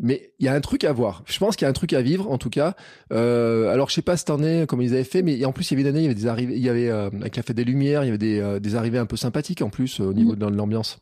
[0.00, 1.22] Mais il y a un truc à voir.
[1.26, 2.74] Je pense qu'il y a un truc à vivre, en tout cas.
[3.12, 5.74] Euh, alors, je sais pas cette année comment ils avaient fait, mais en plus, il
[5.78, 7.42] y avait une année, il y avait des arrivées, il y avait euh, avec la
[7.42, 10.00] fête des Lumières, il y avait des, euh, des arrivées un peu sympathiques en plus
[10.00, 10.98] au niveau de l'ambiance.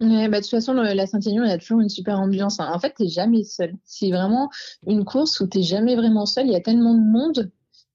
[0.00, 2.60] Ouais, bah, de toute façon, le- la Saint-Élion, il y a toujours une super ambiance.
[2.60, 2.70] hein.
[2.72, 3.74] En fait, t'es jamais seul.
[3.84, 4.48] C'est vraiment
[4.86, 6.46] une course où t'es jamais vraiment seul.
[6.46, 7.50] Il y a tellement de monde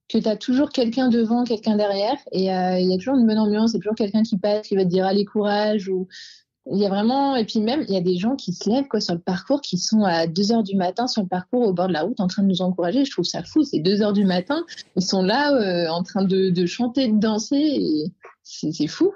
[0.10, 2.18] que t'as toujours quelqu'un devant, quelqu'un derrière.
[2.34, 3.72] Et euh, il y a toujours une bonne ambiance.
[3.72, 5.88] Il y a toujours quelqu'un qui passe, qui va te dire allez courage.
[5.88, 6.10] Ou
[6.72, 7.36] il y a vraiment.
[7.36, 9.62] Et puis même, il y a des gens qui se lèvent quoi sur le parcours,
[9.62, 12.20] qui sont à 2 heures du matin sur le parcours au bord de la route
[12.20, 13.06] en train de nous encourager.
[13.06, 13.64] Je trouve ça fou.
[13.64, 14.66] C'est 2 heures du matin.
[14.96, 17.56] Ils sont là euh, en train de, de chanter, de danser.
[17.58, 18.12] Et
[18.44, 19.14] c'est fou.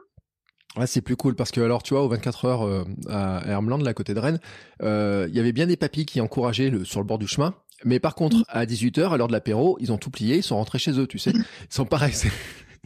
[0.76, 3.82] Ouais, c'est plus cool parce que alors tu vois au 24 heures euh, à Hermland,
[3.82, 4.40] là à côté de Rennes,
[4.84, 7.56] euh, il y avait bien des papis qui encourageaient le, sur le bord du chemin.
[7.84, 10.44] Mais par contre, à 18 heures, à l'heure de l'apéro, ils ont tout plié, ils
[10.44, 11.32] sont rentrés chez eux, tu sais.
[11.32, 12.32] Ils sont pas restés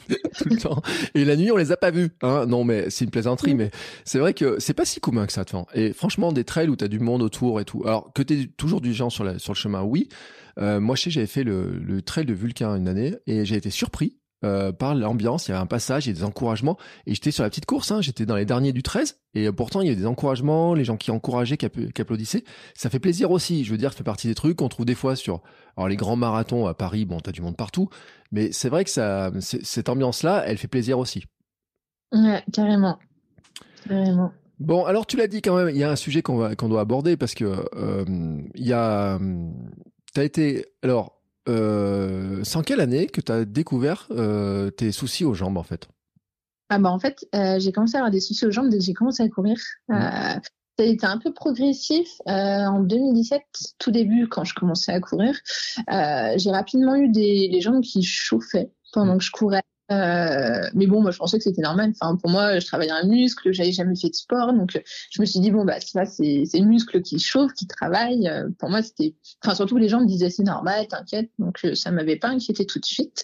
[1.16, 2.10] Et la nuit, on les a pas vus.
[2.22, 3.72] Hein non, mais c'est une plaisanterie, mais
[4.06, 5.46] c'est vrai que c'est pas si commun que ça.
[5.74, 7.84] Et franchement, des trails où t'as du monde autour et tout.
[7.86, 10.10] Alors que t'es toujours du gens sur, la, sur le chemin, oui.
[10.60, 13.56] Euh, moi, je sais, j'avais fait le, le trail de Vulcain une année et j'ai
[13.56, 15.48] été surpris euh, par l'ambiance.
[15.48, 16.78] Il y avait un passage, il y a des encouragements.
[17.06, 19.20] Et j'étais sur la petite course, hein, j'étais dans les derniers du 13.
[19.34, 22.02] Et euh, pourtant, il y avait des encouragements, les gens qui encourageaient, qui, app- qui
[22.02, 22.44] applaudissaient.
[22.76, 23.64] Ça fait plaisir aussi.
[23.64, 25.42] Je veux dire, ça fait partie des trucs qu'on trouve des fois sur
[25.78, 27.06] alors les grands marathons à Paris.
[27.06, 27.90] Bon, t'as du monde partout.
[28.32, 31.24] Mais c'est vrai que ça, cette ambiance-là, elle fait plaisir aussi.
[32.12, 32.98] Ouais, carrément.
[33.88, 34.32] Carrément.
[34.60, 36.70] Bon, alors tu l'as dit quand même, il y a un sujet qu'on va qu'on
[36.70, 38.06] doit aborder parce que euh,
[38.54, 39.18] il y a,
[40.14, 45.34] t'as été alors euh, c'est en quelle année que t'as découvert euh, tes soucis aux
[45.34, 45.88] jambes en fait?
[46.70, 48.84] Ah bah en fait, euh, j'ai commencé à avoir des soucis aux jambes dès que
[48.84, 49.58] j'ai commencé à courir.
[49.90, 49.94] Mmh.
[49.94, 50.40] Euh,
[50.80, 52.08] ça a été un peu progressif.
[52.28, 53.44] Euh, en 2017,
[53.78, 55.38] tout début, quand je commençais à courir,
[55.92, 59.64] euh, j'ai rapidement eu des les jambes qui chauffaient pendant que je courais.
[59.92, 61.92] Euh, mais bon, moi, je pensais que c'était normal.
[62.00, 64.82] Enfin, pour moi, je travaillais un muscle, j'avais jamais fait de sport, donc
[65.12, 68.28] je me suis dit bon bah ça c'est le muscle qui chauffe, qui travaille.
[68.28, 71.30] Euh, pour moi, c'était, enfin surtout les gens me disaient c'est normal, t'inquiète.
[71.40, 73.24] Donc euh, ça m'avait pas inquiété tout de suite.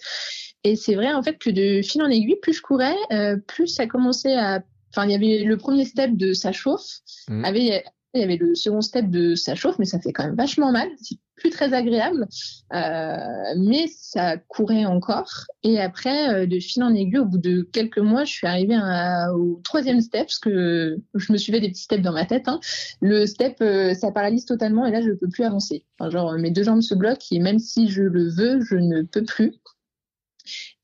[0.64, 3.68] Et c'est vrai en fait que de fil en aiguille, plus je courais, euh, plus
[3.68, 4.62] ça commençait à.
[4.94, 7.00] Enfin, il y avait le premier step de ça chauffe,
[7.30, 7.46] Mhm.
[7.46, 7.84] avait
[8.14, 10.72] il y avait le second step de ça chauffe, mais ça fait quand même vachement
[10.72, 10.90] mal.
[11.02, 12.26] C'est plus très agréable,
[12.74, 13.18] euh,
[13.58, 15.30] mais ça courait encore.
[15.64, 18.76] Et après, euh, de fil en aiguille, au bout de quelques mois, je suis arrivée
[18.76, 22.26] à- au troisième step, parce que je me suis fait des petits steps dans ma
[22.26, 22.48] tête.
[22.48, 22.60] hein.
[23.02, 25.86] Le step, euh, ça paralyse totalement, et là, je peux plus avancer.
[26.10, 29.24] Genre, mes deux jambes se bloquent, et même si je le veux, je ne peux
[29.24, 29.54] plus.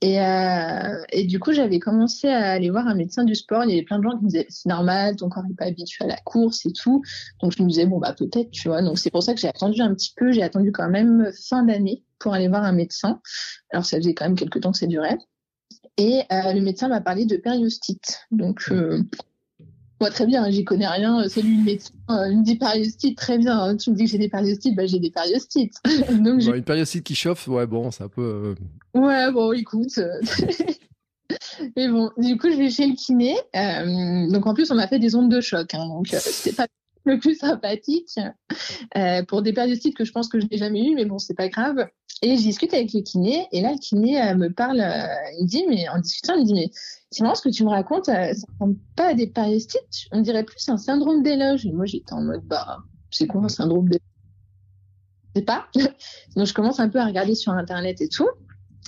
[0.03, 3.63] Et, euh, du coup, j'avais commencé à aller voir un médecin du sport.
[3.63, 5.67] Il y avait plein de gens qui me disaient c'est normal, ton corps n'est pas
[5.67, 7.01] habitué à la course et tout.
[7.41, 8.81] Donc je me disais bon bah peut-être, tu vois.
[8.81, 10.33] Donc c'est pour ça que j'ai attendu un petit peu.
[10.33, 13.21] J'ai attendu quand même fin d'année pour aller voir un médecin.
[13.71, 15.17] Alors ça faisait quand même quelques temps que ça durait.
[15.95, 18.25] Et euh, le médecin m'a parlé de périostite.
[18.31, 19.01] Donc euh,
[20.03, 21.23] moi très bien, j'y connais rien.
[21.29, 21.93] C'est lui le médecin.
[22.09, 23.57] Euh, il me dit périostite, très bien.
[23.57, 23.77] hein.
[23.77, 25.75] Tu me dis que j'ai des périostites, bah j'ai des périostites.
[26.09, 28.55] Donc Bon, Une périostite qui chauffe, ouais bon, c'est un peu.
[28.95, 29.97] euh, Ouais, bon, écoute.
[29.97, 30.19] euh,
[31.77, 33.35] Mais bon, du coup, je vais chez le kiné.
[33.55, 35.73] Euh, donc, en plus, on m'a fait des ondes de choc.
[35.73, 36.67] Hein, donc, euh, c'était pas
[37.05, 38.19] le plus sympathique.
[38.97, 41.33] Euh, pour des périostites que je pense que je n'ai jamais eu, mais bon, c'est
[41.33, 41.87] pas grave.
[42.23, 43.47] Et je discute avec le kiné.
[43.51, 44.79] Et là, le kiné euh, me parle.
[44.79, 45.05] euh,
[45.37, 46.69] il me dit, mais en discutant, il me dit, mais
[47.11, 48.07] c'est ce que tu me racontes.
[48.07, 50.07] euh, ça ressemble pas à des périostites.
[50.13, 51.65] On dirait plus un syndrome d'éloge.
[51.65, 52.77] Et moi, j'étais en mode, bah,
[53.11, 54.07] c'est quoi un syndrome d'éloge
[55.35, 55.67] Je sais pas.
[56.37, 58.29] Donc, je commence un peu à regarder sur Internet et tout.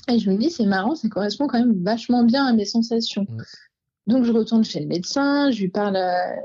[0.08, 3.28] Et je me dis, c'est marrant, ça correspond quand même vachement bien à mes sensations.
[4.08, 5.98] Donc je retourne chez le médecin, je lui parle,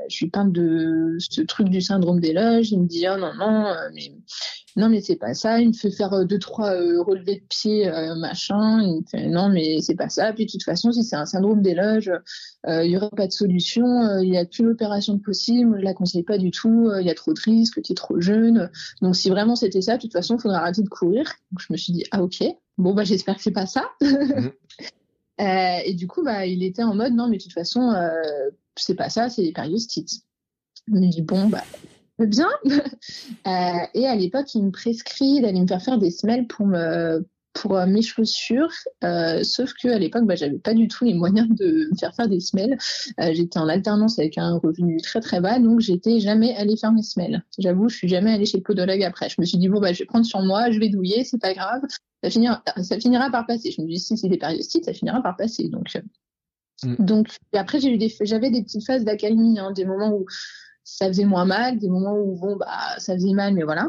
[0.09, 2.73] je lui parle de ce truc du syndrome des loges.
[2.73, 4.13] Il me dit oh non non mais
[4.77, 5.61] non mais c'est pas ça.
[5.61, 8.83] Il me fait faire euh, deux trois euh, relevés de pied machin.
[8.83, 10.33] Il me fait non mais c'est pas ça.
[10.33, 12.13] Puis de toute façon si c'est un syndrome des loges,
[12.67, 14.21] il y aurait pas de solution.
[14.21, 15.79] Il y a plus l'opération possible.
[15.79, 16.91] Je la conseille pas du tout.
[17.01, 17.83] Il y a trop de risques.
[17.83, 18.71] Tu es trop jeune.
[19.03, 21.25] Donc si vraiment c'était ça, de toute façon il faudrait arrêter de courir.
[21.53, 22.43] Donc je me suis dit ah ok.
[22.79, 23.85] Bon bah j'espère que c'est pas ça.
[24.01, 24.49] Mmh.
[25.41, 28.11] Euh, et du coup, bah, il était en mode non, mais de toute façon, euh,
[28.77, 30.23] c'est pas ça, c'est des périostites.
[30.87, 31.65] Je me dit bon, bah,
[32.27, 32.49] bien.
[32.65, 37.25] euh, et à l'époque, il me prescrit d'aller me faire faire des semelles pour me
[37.53, 38.71] pour euh, mes chaussures,
[39.05, 42.15] euh, sauf que à l'époque, bah, j'avais pas du tout les moyens de me faire
[42.15, 42.79] faire des semelles.
[43.21, 46.93] Euh, j'étais en alternance avec un revenu très très bas, donc j'étais jamais allée faire
[46.93, 47.45] mes semelles.
[47.59, 49.29] J'avoue, je suis jamais allée chez le podologue après.
[49.29, 51.41] Je me suis dit bon bah je vais prendre sur moi, je vais douiller, c'est
[51.41, 51.83] pas grave,
[52.23, 53.73] ça finira, ça finira par passer.
[53.73, 55.69] Je me dis si c'est des périostites, ça finira par passer.
[55.69, 55.99] Donc
[56.85, 56.97] mm.
[56.99, 60.25] donc après j'ai eu des j'avais des petites phases d'accalmie, hein, des moments où
[60.85, 63.89] ça faisait moins mal, des moments où bon bah ça faisait mal, mais voilà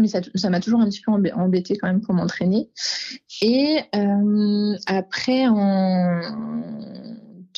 [0.00, 2.70] mais ça m'a toujours un petit peu embêté quand même pour m'entraîner.
[3.42, 6.20] Et euh, après, en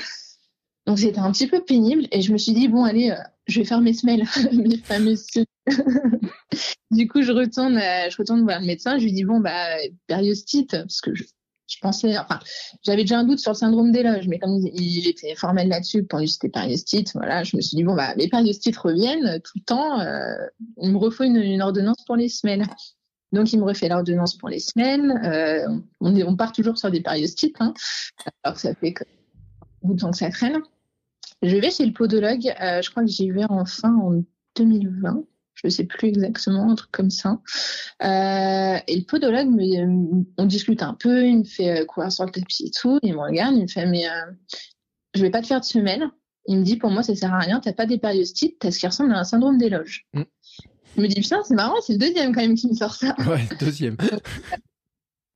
[0.87, 3.59] Donc c'était un petit peu pénible et je me suis dit bon allez, euh, je
[3.59, 4.23] vais faire mes semelles,
[4.53, 5.27] mes fameuses
[6.91, 8.97] du coup, je retourne, euh, je retourne voir le médecin.
[8.97, 9.75] Je lui dis bon bah
[10.07, 11.23] périostite parce que je,
[11.81, 12.39] pensais, enfin,
[12.83, 16.03] j'avais déjà un doute sur le syndrome des loges, mais comme il, était formel là-dessus,
[16.03, 19.53] pour lui c'était périostite, voilà, je me suis dit bon bah les périostites reviennent tout
[19.57, 20.33] le temps, euh,
[20.81, 22.65] il me refaut une, ordonnance pour les semaines.
[23.33, 25.11] Donc il me refait l'ordonnance pour les semaines.
[25.25, 25.67] Euh,
[25.99, 27.73] on, on, part toujours sur des périostites, hein,
[28.43, 29.03] alors que ça fait que
[29.99, 30.61] temps que ça traîne.
[31.41, 34.23] Je vais chez le podologue, je crois que j'y vais enfin en
[34.55, 35.23] 2020
[35.57, 37.39] je ne sais plus exactement, un truc comme ça.
[38.03, 39.49] Euh, et le podologue,
[40.37, 43.13] on discute un peu, il me fait euh, courir sur le tapis et tout, il
[43.13, 44.31] me regarde, il me fait mais euh,
[45.15, 46.09] je vais pas te faire de semelle.
[46.45, 48.79] Il me dit pour moi ça sert à rien, t'as pas des périostites, t'as ce
[48.79, 50.05] qui ressemble à un syndrome des loges.
[50.13, 50.21] Mm.
[50.95, 53.15] Je me dis putain c'est marrant, c'est le deuxième quand même qui me sort ça.
[53.27, 53.97] Ouais, deuxième.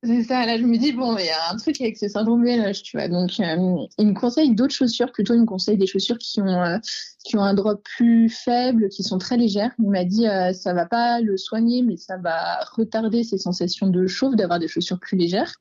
[0.04, 2.44] C'est ça, là je me dis, bon, il y a un truc avec ce syndrome
[2.72, 3.06] tu vois.
[3.06, 6.48] Donc, euh, il me conseille d'autres chaussures, plutôt il me conseille des chaussures qui ont,
[6.48, 6.78] euh,
[7.24, 9.70] qui ont un drop plus faible, qui sont très légères.
[9.78, 13.86] Il m'a dit, euh, ça va pas le soigner, mais ça va retarder ses sensations
[13.86, 15.54] de chauffe d'avoir des chaussures plus légères.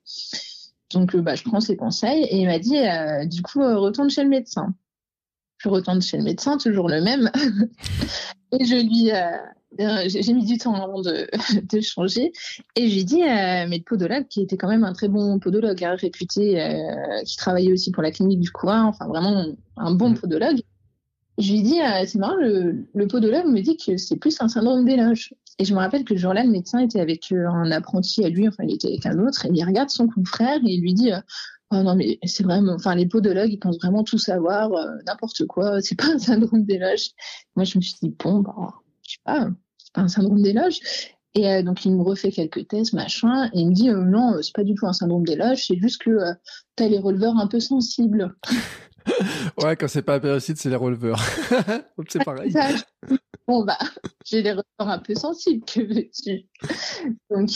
[0.91, 2.79] Donc, bah, je prends ses conseils et il m'a dit,
[3.29, 4.73] du coup, retourne chez le médecin.
[5.63, 7.29] Je retourne chez le médecin, toujours le même.
[8.51, 11.27] et je lui, euh, j'ai mis du temps avant de,
[11.75, 12.31] de changer.
[12.75, 15.83] Et j'ai dit, euh, mais le podologue, qui était quand même un très bon podologue,
[15.83, 19.45] hein, réputé, euh, qui travaillait aussi pour la clinique du courant, enfin vraiment
[19.77, 20.19] un bon mmh.
[20.19, 20.61] podologue.
[21.37, 24.39] Je lui ai dit, euh, c'est marrant, le, le, podologue me dit que c'est plus
[24.41, 25.33] un syndrome d'éloge.
[25.57, 28.47] Et je me rappelle que ce jour-là, le médecin était avec un apprenti à lui,
[28.47, 31.11] enfin il était avec un autre, et il regarde son confrère et il lui dit,
[31.71, 34.71] oh non mais c'est vraiment, enfin les podologues, ils pensent vraiment tout savoir,
[35.05, 37.11] n'importe quoi, c'est pas un syndrome d'éloge.
[37.55, 40.79] Moi je me suis dit, bon, bah je sais pas, c'est pas un syndrome d'éloge.
[41.33, 44.37] Et euh, donc il me refait quelques tests, machin, et il me dit euh, non,
[44.41, 46.33] c'est pas du tout un syndrome d'éloge, c'est juste que euh,
[46.75, 48.35] tu as les releveurs un peu sensibles.
[49.63, 51.21] ouais, quand c'est pas un périocyte, c'est les releveurs.
[52.09, 52.53] c'est pareil.
[53.47, 53.77] bon bah,
[54.25, 56.45] j'ai les releveurs un peu sensibles, que veux-tu?
[57.29, 57.49] Donc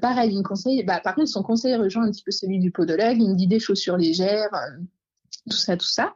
[0.00, 0.82] pareil, il me conseille.
[0.84, 3.16] Bah par contre, son conseil rejoint un petit peu celui du podologue.
[3.18, 4.50] Il me dit des chaussures légères
[5.48, 6.14] tout ça, tout ça.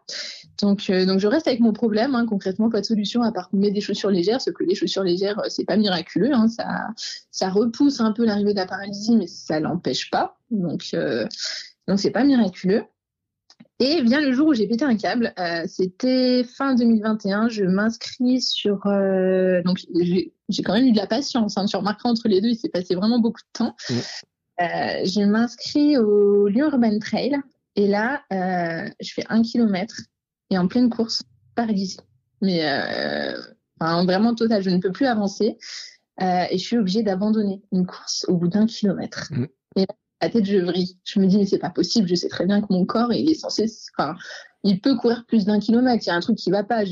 [0.61, 2.15] Donc, euh, donc je reste avec mon problème.
[2.15, 4.41] Hein, concrètement, pas de solution à part mettre des chaussures légères.
[4.41, 6.33] Ce que les chaussures légères, euh, c'est pas miraculeux.
[6.33, 6.89] Hein, ça,
[7.31, 10.39] ça repousse un peu l'arrivée de la paralysie, mais ça l'empêche pas.
[10.51, 11.27] Donc, euh,
[11.89, 12.85] donc c'est pas miraculeux.
[13.79, 15.33] Et vient le jour où j'ai pété un câble.
[15.39, 17.49] Euh, C'était fin 2021.
[17.49, 18.87] Je m'inscris sur.
[18.87, 21.57] Euh, donc j'ai quand même eu de la patience.
[21.57, 23.77] Hein, tu remarqueras entre les deux, il s'est passé vraiment beaucoup de temps.
[23.91, 27.37] Euh, je m'inscris au Lyon Urban Trail
[27.75, 29.97] et là, euh, je fais un kilomètre
[30.51, 31.23] et en pleine course,
[31.55, 31.99] paralysie.
[32.43, 32.65] Mais
[33.81, 35.57] enfin, vraiment total, je ne peux plus avancer.
[36.21, 39.29] Et je suis obligée d'abandonner une course au bout d'un kilomètre.
[39.31, 39.47] Mmh.
[39.77, 40.99] Et là, la tête, je vrille.
[41.05, 42.09] Je me dis, mais c'est pas possible.
[42.09, 43.67] Je sais très bien que mon corps, il est censé,
[43.99, 44.15] enfin,
[44.65, 46.05] il peut courir plus d'un kilomètre.
[46.07, 46.83] Il y a un truc qui va pas.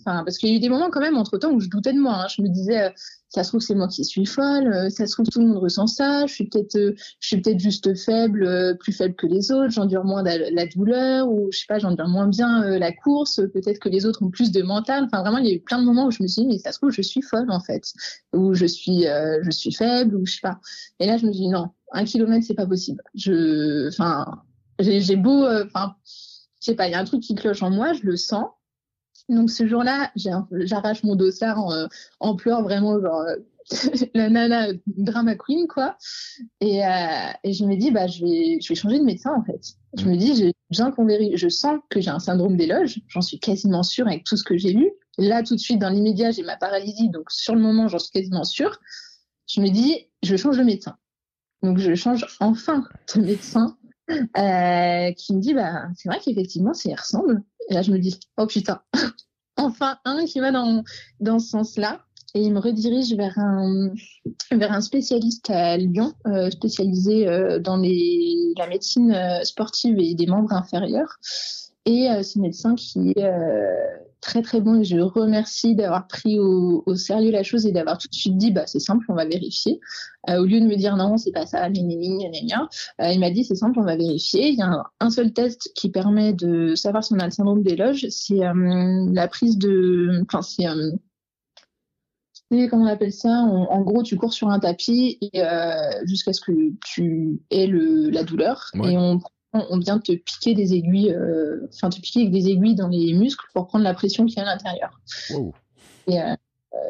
[0.00, 1.92] enfin, parce qu'il y a eu des moments quand même entre temps où je doutais
[1.92, 2.24] de moi.
[2.24, 2.26] Hein.
[2.28, 2.90] Je me disais, euh,
[3.28, 4.66] ça se trouve c'est moi qui suis folle.
[4.66, 6.26] Euh, ça se trouve tout le monde ressent ça.
[6.26, 9.70] Je suis peut-être, euh, je suis peut-être juste faible, plus faible que les autres.
[9.70, 13.36] J'endure moins la, douleur ou je sais pas, j'endure moins bien la course.
[13.54, 15.04] Peut-être que les autres ont plus de mental.
[15.04, 16.58] Enfin, vraiment, il y a eu plein de moments où je me suis dit, mais
[16.58, 17.92] ça se trouve je suis folle en fait,
[18.32, 20.60] ou je suis, je suis faible ou je sais pas.
[20.98, 23.02] Et là, je me dis non, un kilomètre c'est pas possible.
[23.14, 24.42] Je, enfin,
[24.80, 25.96] j'ai beau, enfin
[26.60, 28.46] je sais pas, il y a un truc qui cloche en moi, je le sens.
[29.28, 31.86] Donc ce jour-là, j'arrache mon dossard en, euh,
[32.18, 33.36] en pleurs, vraiment genre euh,
[34.14, 35.96] la nana drama queen quoi.
[36.60, 36.90] Et, euh,
[37.44, 39.74] je me dis bah je vais je vais changer de médecin en fait.
[39.96, 41.36] Je me dis j'ai besoin qu'on vérifie.
[41.36, 44.58] Je sens que j'ai un syndrome d'éloge, j'en suis quasiment sûre avec tout ce que
[44.58, 44.90] j'ai lu.
[45.16, 48.10] Là tout de suite dans l'immédiat j'ai ma paralysie donc sur le moment j'en suis
[48.10, 48.80] quasiment sûre.
[49.48, 50.96] Je me dis je change de médecin.
[51.62, 52.84] Donc je change enfin
[53.14, 53.76] de médecin
[54.10, 57.42] euh, qui me dit bah c'est vrai qu'effectivement ça y ressemble.
[57.68, 58.80] Et là je me dis oh putain.
[59.56, 60.82] Enfin un qui va dans
[61.20, 62.04] dans ce sens-là.
[62.34, 63.90] Et il me redirige vers un
[64.52, 70.26] vers un spécialiste à Lyon euh, spécialisé euh, dans les la médecine sportive et des
[70.26, 71.18] membres inférieurs.
[71.86, 73.24] Et ce médecin qui est
[74.20, 77.98] très très bon et je remercie d'avoir pris au, au, sérieux la chose et d'avoir
[77.98, 79.80] tout de suite dit bah c'est simple on va vérifier
[80.28, 82.68] euh, au lieu de me dire non c'est pas ça gna,
[83.00, 85.32] euh, il m'a dit c'est simple on va vérifier il y a un, un, seul
[85.32, 89.58] test qui permet de savoir si on a le syndrome d'éloge c'est euh, la prise
[89.58, 90.66] de enfin c'est
[92.68, 95.42] comment on appelle ça en, en, gros tu cours sur un tapis et
[96.04, 96.52] jusqu'à ce que
[96.84, 98.92] tu aies le, la douleur ouais.
[98.92, 99.20] et on
[99.52, 103.12] on vient te piquer des aiguilles, euh, enfin te piquer avec des aiguilles dans les
[103.12, 105.00] muscles pour prendre la pression qui est à l'intérieur.
[105.30, 105.52] Wow.
[106.06, 106.34] Et euh,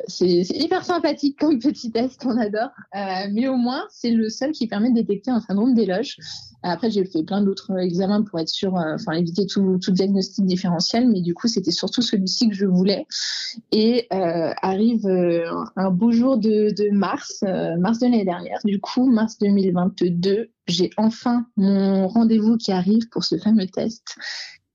[0.06, 2.70] c'est hyper sympathique comme petit test, on adore.
[2.94, 6.16] Euh, mais au moins, c'est le seul qui permet de détecter un syndrome d'éloge.
[6.62, 11.08] Après, j'ai fait plein d'autres examens pour être sûr, euh, enfin éviter tout, diagnostic différentiel,
[11.08, 13.06] mais du coup, c'était surtout celui-ci que je voulais.
[13.72, 15.06] Et euh, arrive
[15.76, 17.42] un beau jour de, de mars,
[17.78, 18.58] mars de l'année dernière.
[18.64, 24.16] Du coup, mars 2022, j'ai enfin mon rendez-vous qui arrive pour ce fameux test.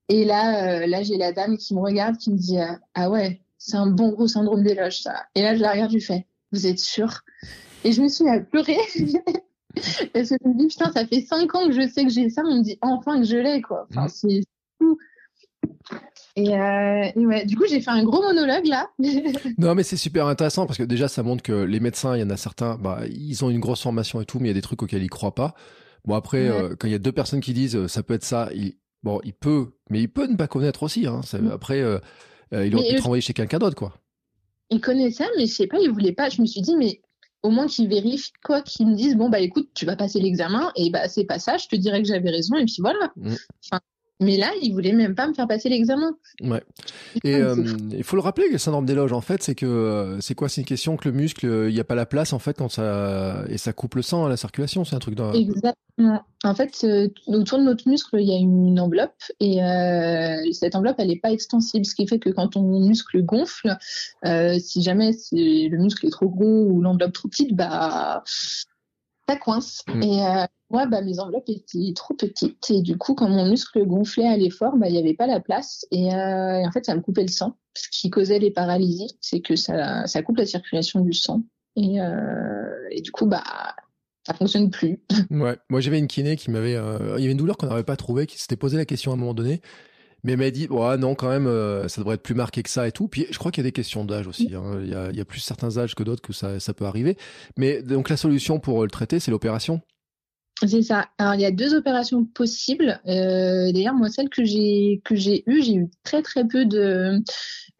[0.10, 2.58] Et là, là, j'ai la dame qui me regarde, qui me dit
[2.94, 5.26] ah ouais c'est un bon gros syndrome d'éloge, ça.
[5.34, 7.22] Et là, je la regarde, je lui fais, vous êtes sûr?
[7.84, 8.78] Et je me suis mis à pleurer.
[10.14, 12.30] Parce que je me dis, putain, ça fait cinq ans que je sais que j'ai
[12.30, 13.88] ça, on me dit enfin que je l'ai, quoi.
[13.90, 14.42] Enfin, c'est
[14.78, 14.98] fou.
[16.36, 18.90] Et, euh, et, ouais, du coup, j'ai fait un gros monologue là.
[19.58, 22.24] non, mais c'est super intéressant parce que déjà, ça montre que les médecins, il y
[22.24, 24.56] en a certains, bah, ils ont une grosse formation et tout, mais il y a
[24.56, 25.56] des trucs auxquels ils croient pas.
[26.06, 26.62] Bon, après, ouais.
[26.62, 28.76] euh, quand il y a deux personnes qui disent euh, ça peut être ça, il,
[29.02, 31.08] bon, il peut, mais il peut ne pas connaître aussi.
[31.08, 31.22] Hein.
[31.24, 32.00] Ça, Après, euh,
[32.54, 33.94] euh, il aurait pu te renvoyer chez quelqu'un d'autre, quoi.
[34.70, 36.30] Il connaissait, mais je sais pas, il voulait pas.
[36.30, 37.02] Je me suis dit, mais
[37.44, 40.72] au moins qu'ils vérifient quoi, qu'ils me disent, bon, bah écoute, tu vas passer l'examen,
[40.76, 43.12] et bah c'est pas ça, je te dirais que j'avais raison, et puis voilà.
[43.16, 43.36] Mm.
[43.64, 43.80] Enfin,
[44.20, 46.16] mais là, il voulait même pas me faire passer l'examen.
[46.42, 46.64] Ouais.
[47.24, 47.56] Et euh,
[47.92, 50.50] il faut le rappeler, le syndrome d'éloge, en fait, c'est que euh, c'est quoi?
[50.50, 52.70] C'est une question que le muscle, il n'y a pas la place, en fait, quand
[52.70, 54.86] ça et ça coupe le sang à la circulation.
[54.86, 55.16] C'est un truc.
[55.16, 55.34] Dans...
[55.34, 56.24] Exactement.
[56.44, 60.76] En fait, euh, autour de notre muscle, il y a une enveloppe et euh, cette
[60.76, 63.76] enveloppe, elle n'est pas extensible, ce qui fait que quand ton muscle gonfle,
[64.26, 68.24] euh, si jamais le muscle est trop gros ou l'enveloppe trop petite, bah
[69.28, 69.84] ça coince.
[69.88, 70.04] Mm.
[70.04, 72.72] Et euh, moi, bah, mes enveloppes étaient trop petites.
[72.72, 75.40] Et du coup, quand mon muscle gonflait à l'effort, bah, il n'y avait pas la
[75.40, 75.86] place.
[75.92, 77.58] Et, euh, et, en fait, ça me coupait le sang.
[77.76, 81.44] Ce qui causait les paralysies, c'est que ça, ça coupe la circulation du sang.
[81.76, 83.44] Et, euh, du coup, bah,
[84.26, 85.00] ça fonctionne plus.
[85.30, 85.58] Ouais.
[85.70, 87.98] Moi, j'avais une kiné qui m'avait, euh, il y avait une douleur qu'on n'avait pas
[87.98, 89.62] trouvée, qui s'était posé la question à un moment donné.
[90.24, 91.46] Mais elle m'a dit, ouais, non, quand même,
[91.88, 93.08] ça devrait être plus marqué que ça et tout.
[93.08, 94.56] Puis je crois qu'il y a des questions d'âge aussi.
[94.56, 94.80] Hein.
[94.82, 96.86] Il, y a, il, y a, plus certains âges que d'autres que ça, ça peut
[96.86, 97.16] arriver.
[97.58, 99.82] Mais donc la solution pour le traiter, c'est l'opération
[100.64, 101.10] c'est ça.
[101.18, 103.02] Alors il y a deux opérations possibles.
[103.08, 107.22] Euh, D'ailleurs moi celle que j'ai que j'ai eue, j'ai eu très très peu de,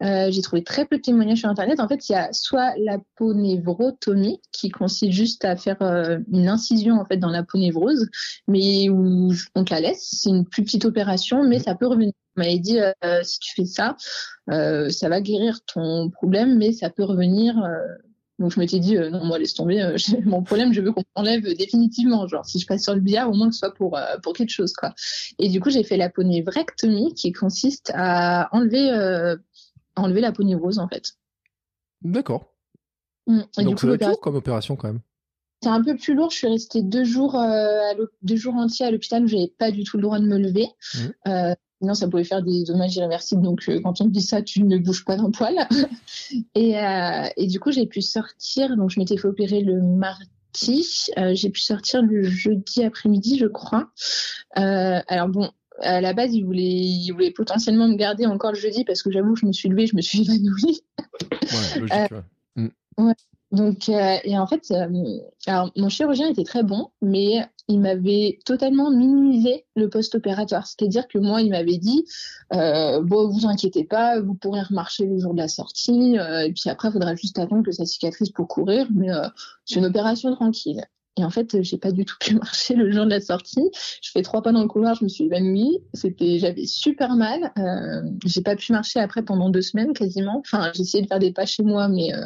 [0.02, 1.80] euh, j'ai trouvé très peu de témoignages sur internet.
[1.80, 6.48] En fait il y a soit la ponévrotomie qui consiste juste à faire euh, une
[6.48, 8.08] incision en fait dans la ponévrose,
[8.46, 9.74] mais où on te.
[9.94, 12.12] C'est une plus petite opération, mais ça peut revenir.
[12.36, 13.96] On m'avait dit euh, si tu fais ça,
[14.50, 17.56] euh, ça va guérir ton problème, mais ça peut revenir
[18.38, 21.04] donc je m'étais dit, euh, non, moi laisse tomber, euh, mon problème, je veux qu'on
[21.14, 22.28] enlève définitivement.
[22.28, 24.34] Genre, si je passe sur le billard, au moins que ce soit pour, euh, pour
[24.34, 24.72] quelque chose.
[24.74, 24.94] quoi.
[25.38, 29.36] Et du coup, j'ai fait la ponévrectomie qui consiste à enlever, euh,
[29.96, 31.14] enlever la ponévrose, en fait.
[32.02, 32.52] D'accord.
[33.26, 33.40] Mmh.
[33.58, 35.00] Donc c'est lourd comme opération quand même.
[35.62, 36.30] C'est un peu plus lourd.
[36.30, 39.82] Je suis restée deux jours, euh, deux jours entiers à l'hôpital où j'avais pas du
[39.82, 40.68] tout le droit de me lever.
[40.94, 41.54] Mmh.
[41.80, 43.42] Sinon, ça pouvait faire des dommages irréversibles.
[43.42, 45.68] Donc, euh, quand on te dit ça, tu ne bouges pas d'un poil.
[46.54, 48.76] et, euh, et du coup, j'ai pu sortir.
[48.76, 50.26] Donc, je m'étais fait opérer le mardi.
[51.18, 53.90] Euh, j'ai pu sortir le jeudi après-midi, je crois.
[54.54, 55.50] alors bon,
[55.80, 59.10] à la base, il voulait, il voulait potentiellement me garder encore le jeudi parce que
[59.10, 60.80] j'avoue, je me suis levée, je me suis évanouie.
[61.30, 62.10] ouais, logique.
[62.10, 62.22] ouais.
[62.98, 63.14] Ouais.
[63.52, 68.38] Donc, euh, et en fait, euh, alors, mon chirurgien était très bon, mais il m'avait
[68.44, 70.66] totalement minimisé le post-opératoire.
[70.66, 72.04] C'est-à-dire que moi, il m'avait dit,
[72.52, 76.52] euh, bon, vous inquiétez pas, vous pourrez remarcher le jour de la sortie, euh, et
[76.52, 79.08] puis après, il faudra juste attendre que ça cicatrise pour courir, mais
[79.64, 80.82] c'est une opération tranquille.
[81.18, 83.70] Et en fait, j'ai pas du tout pu marcher le jour de la sortie.
[84.02, 85.78] Je fais trois pas dans le couloir, je me suis évanouie.
[85.94, 87.52] C'était, j'avais super mal.
[87.58, 90.40] Euh, j'ai pas pu marcher après pendant deux semaines quasiment.
[90.40, 92.24] Enfin, j'ai essayé de faire des pas chez moi, mais euh,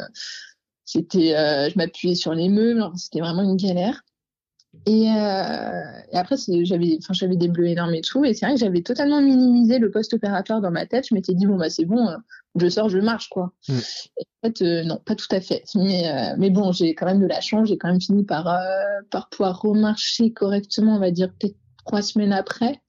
[0.92, 2.84] c'était, euh, je m'appuyais sur les meubles.
[2.96, 4.02] C'était vraiment une galère.
[4.86, 5.82] Et, euh,
[6.12, 8.24] et après, j'avais, enfin, j'avais des bleus énormes et tout.
[8.24, 11.06] Et c'est vrai que j'avais totalement minimisé le post-opératoire dans ma tête.
[11.08, 12.16] Je m'étais dit bon bah c'est bon, euh,
[12.56, 13.52] je sors, je marche quoi.
[13.68, 13.74] Mm.
[13.74, 15.62] en fait, euh, non, pas tout à fait.
[15.76, 17.68] Mais, mais bon, j'ai quand même de la chance.
[17.68, 18.48] J'ai quand même fini par
[19.10, 22.80] par pouvoir remarcher correctement, on va dire peut-être trois semaines après.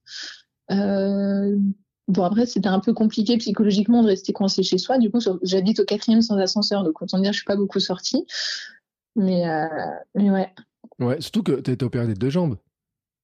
[2.12, 4.97] Bon, après, c'était un peu compliqué psychologiquement de rester coincé chez soi.
[4.97, 8.26] Du coup, j'habite au quatrième sans ascenseur, donc autant dire, je suis pas beaucoup sortie.
[9.16, 9.43] Mais,
[10.16, 10.53] mais ouais.
[10.99, 12.57] Ouais, surtout que tu as été opéré des deux jambes.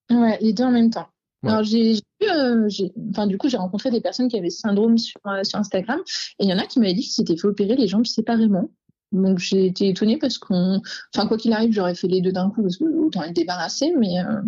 [0.09, 1.07] Ouais, les deux en même temps.
[1.43, 2.67] Alors, j'ai, euh,
[3.11, 5.99] enfin, du coup, j'ai rencontré des personnes qui avaient ce syndrome sur, euh, sur Instagram
[6.39, 8.69] et il y en a qui m'avaient dit qu'ils s'étaient fait opérer les jambes séparément.
[9.11, 10.81] Donc, j'ai été étonnée parce qu'on,
[11.15, 13.93] enfin, quoi qu'il arrive, j'aurais fait les deux d'un coup parce que autant être débarrassé,
[13.97, 14.41] mais euh,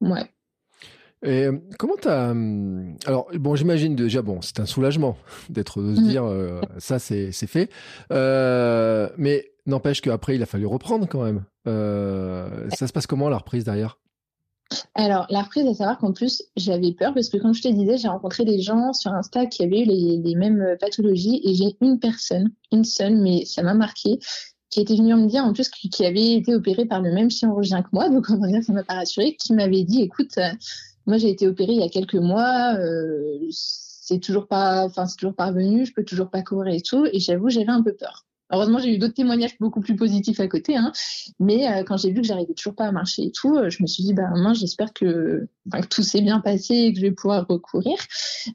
[0.00, 0.32] ouais.
[1.24, 2.32] Et euh, comment t'as
[3.06, 5.16] alors bon j'imagine déjà bon c'est un soulagement
[5.50, 6.08] d'être de se mm.
[6.08, 6.24] dire
[6.78, 7.70] ça c'est c'est fait.
[8.10, 11.44] Mais n'empêche qu'après il a fallu reprendre quand même.
[11.64, 13.98] Ça se passe comment la reprise derrière?
[14.94, 17.96] Alors, la reprise, à savoir qu'en plus, j'avais peur parce que, comme je te disais,
[17.96, 21.76] j'ai rencontré des gens sur Insta qui avaient eu les, mêmes euh, pathologies et j'ai
[21.80, 24.18] une personne, une seule, mais ça m'a marqué,
[24.70, 27.82] qui était venue me dire en plus qui, avait été opérée par le même chirurgien
[27.82, 30.50] que moi, donc on va dire ça m'a pas rassurée, qui m'avait dit, écoute, euh,
[31.08, 35.16] moi j'ai été opérée il y a quelques mois, euh, c'est toujours pas, enfin c'est
[35.16, 37.94] toujours pas revenu, je peux toujours pas courir et tout, et j'avoue j'avais un peu
[37.94, 38.27] peur.
[38.50, 40.92] Heureusement, j'ai eu d'autres témoignages beaucoup plus positifs à côté, hein.
[41.38, 43.82] mais euh, quand j'ai vu que j'arrivais toujours pas à marcher et tout, euh, je
[43.82, 47.06] me suis dit, bah, moi, j'espère que, que tout s'est bien passé et que je
[47.06, 47.96] vais pouvoir recourir.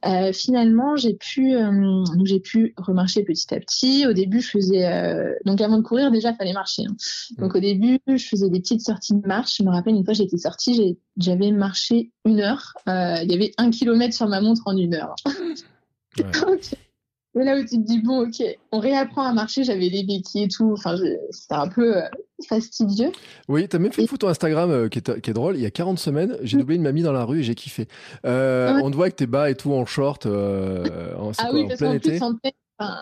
[0.06, 4.08] Euh, finalement, j'ai pu, euh, j'ai pu remarcher petit à petit.
[4.08, 6.84] Au début, je faisais, donc avant de courir, déjà, fallait marcher.
[6.88, 6.96] Hein.
[7.38, 9.58] Donc au début, je faisais des petites sorties de marche.
[9.58, 12.74] Je me rappelle une fois, j'étais sortie, j'avais marché une heure.
[12.88, 15.16] Il y avait un kilomètre sur ma montre en une heure.
[15.28, 16.60] Ouais.
[17.36, 20.44] Et là où tu te dis, bon, ok, on réapprend à marcher, j'avais les béquilles
[20.44, 20.96] et tout, enfin,
[21.32, 22.08] c'était un peu euh,
[22.48, 23.12] fastidieux.
[23.48, 25.56] Oui, tu as même fait une photo Instagram euh, qui, est, qui, est, drôle.
[25.56, 27.88] Il y a 40 semaines, j'ai doublé une mamie dans la rue et j'ai kiffé.
[28.26, 31.64] Euh, On te voit avec tes bas et tout en short, en, ah quoi, oui,
[31.64, 32.22] en plein été.
[32.22, 32.38] En,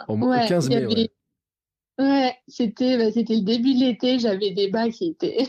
[0.07, 1.09] enfin, 15 mai, ouais.
[1.99, 5.47] ouais c'était bah, c'était le début de l'été, j'avais des bas qui étaient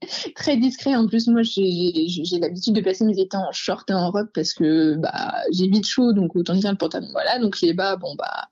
[0.34, 0.94] très discret.
[0.94, 4.52] En plus, moi, j'ai l'habitude de passer mes étés en short et en robe parce
[4.52, 7.08] que bah, j'ai vite chaud, donc autant dire le pantalon.
[7.12, 8.48] Voilà, donc les bas, bon bah,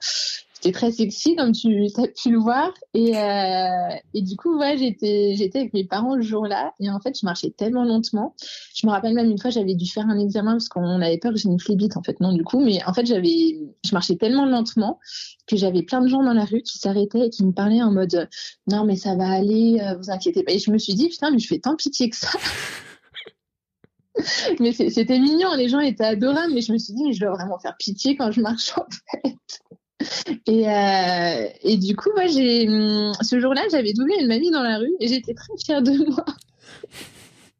[0.66, 2.72] c'était très sexy comme tu as pu le voir.
[2.94, 7.18] Et, euh, et du coup, ouais, j'étais avec mes parents le jour-là et en fait,
[7.18, 8.34] je marchais tellement lentement.
[8.74, 11.32] Je me rappelle même une fois, j'avais dû faire un examen parce qu'on avait peur
[11.32, 14.16] que j'ai une phlébite en fait, non du coup, mais en fait, j'avais je marchais
[14.16, 14.98] tellement lentement
[15.46, 17.92] que j'avais plein de gens dans la rue qui s'arrêtaient et qui me parlaient en
[17.92, 18.28] mode
[18.66, 20.52] non mais ça va aller, euh, vous inquiétez pas.
[20.52, 22.30] Et je me suis dit putain, mais je fais tant pitié que ça.
[24.60, 27.30] mais c'était mignon, les gens étaient adorables, mais je me suis dit, mais je dois
[27.30, 28.86] vraiment faire pitié quand je marche en
[29.22, 29.36] fait.
[30.46, 34.62] Et, euh, et du coup, moi, j'ai hum, ce jour-là, j'avais doublé une mamie dans
[34.62, 36.24] la rue et j'étais très fière de moi.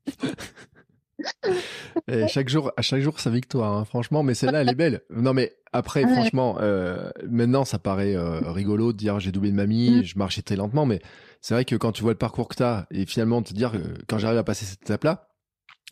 [2.09, 4.22] et chaque jour, à chaque jour, sa victoire, hein, franchement.
[4.22, 5.03] Mais celle-là, elle est belle.
[5.11, 9.57] Non, mais après, franchement, euh, maintenant, ça paraît euh, rigolo de dire j'ai doublé une
[9.57, 10.05] mamie, mm.
[10.05, 11.01] je marchais très lentement, mais
[11.41, 13.72] c'est vrai que quand tu vois le parcours que tu as et finalement te dire
[14.09, 15.28] quand j'arrive à passer cette étape-là,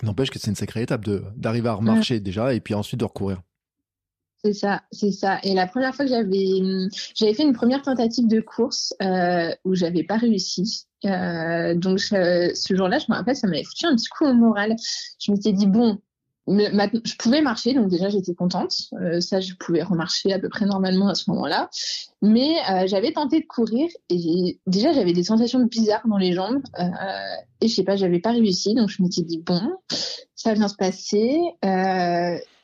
[0.02, 3.04] n'empêche que c'est une sacrée étape de d'arriver à remarcher déjà et puis ensuite de
[3.04, 3.40] recourir.
[4.44, 5.38] C'est ça, c'est ça.
[5.42, 6.60] Et la première fois que j'avais,
[7.14, 10.86] j'avais fait une première tentative de course euh, où j'avais pas réussi.
[11.06, 14.76] Euh, donc ce jour-là, je me rappelle, ça m'avait foutu un petit coup au moral.
[15.18, 15.98] Je m'étais dit bon,
[16.46, 18.74] je pouvais marcher, donc déjà j'étais contente.
[19.00, 21.70] Euh, ça, je pouvais remarcher à peu près normalement à ce moment-là.
[22.20, 26.62] Mais euh, j'avais tenté de courir et déjà j'avais des sensations bizarres dans les jambes
[27.62, 28.74] et je sais pas, j'avais pas réussi.
[28.74, 29.72] Donc je m'étais dit bon,
[30.34, 31.40] ça vient se passer.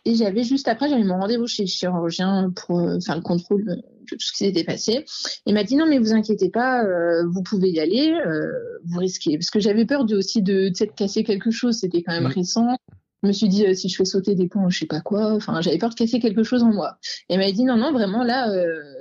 [0.06, 3.22] Euh, et j'avais juste après, j'avais mon rendez-vous chez le chirurgien pour euh, faire le
[3.22, 3.76] contrôle de
[4.06, 5.04] tout ce qui s'était passé.
[5.46, 8.50] Il m'a dit non mais vous inquiétez pas, euh, vous pouvez y aller, euh,
[8.84, 9.36] vous risquez.
[9.36, 12.34] Parce que j'avais peur de, aussi de, de casser quelque chose, c'était quand même mmh.
[12.34, 12.76] récent.
[13.22, 15.34] Je me suis dit si je fais sauter des ponts, je sais pas quoi.
[15.34, 16.96] Enfin, j'avais peur de casser quelque chose en moi.
[17.28, 18.48] Et il m'a dit non non vraiment là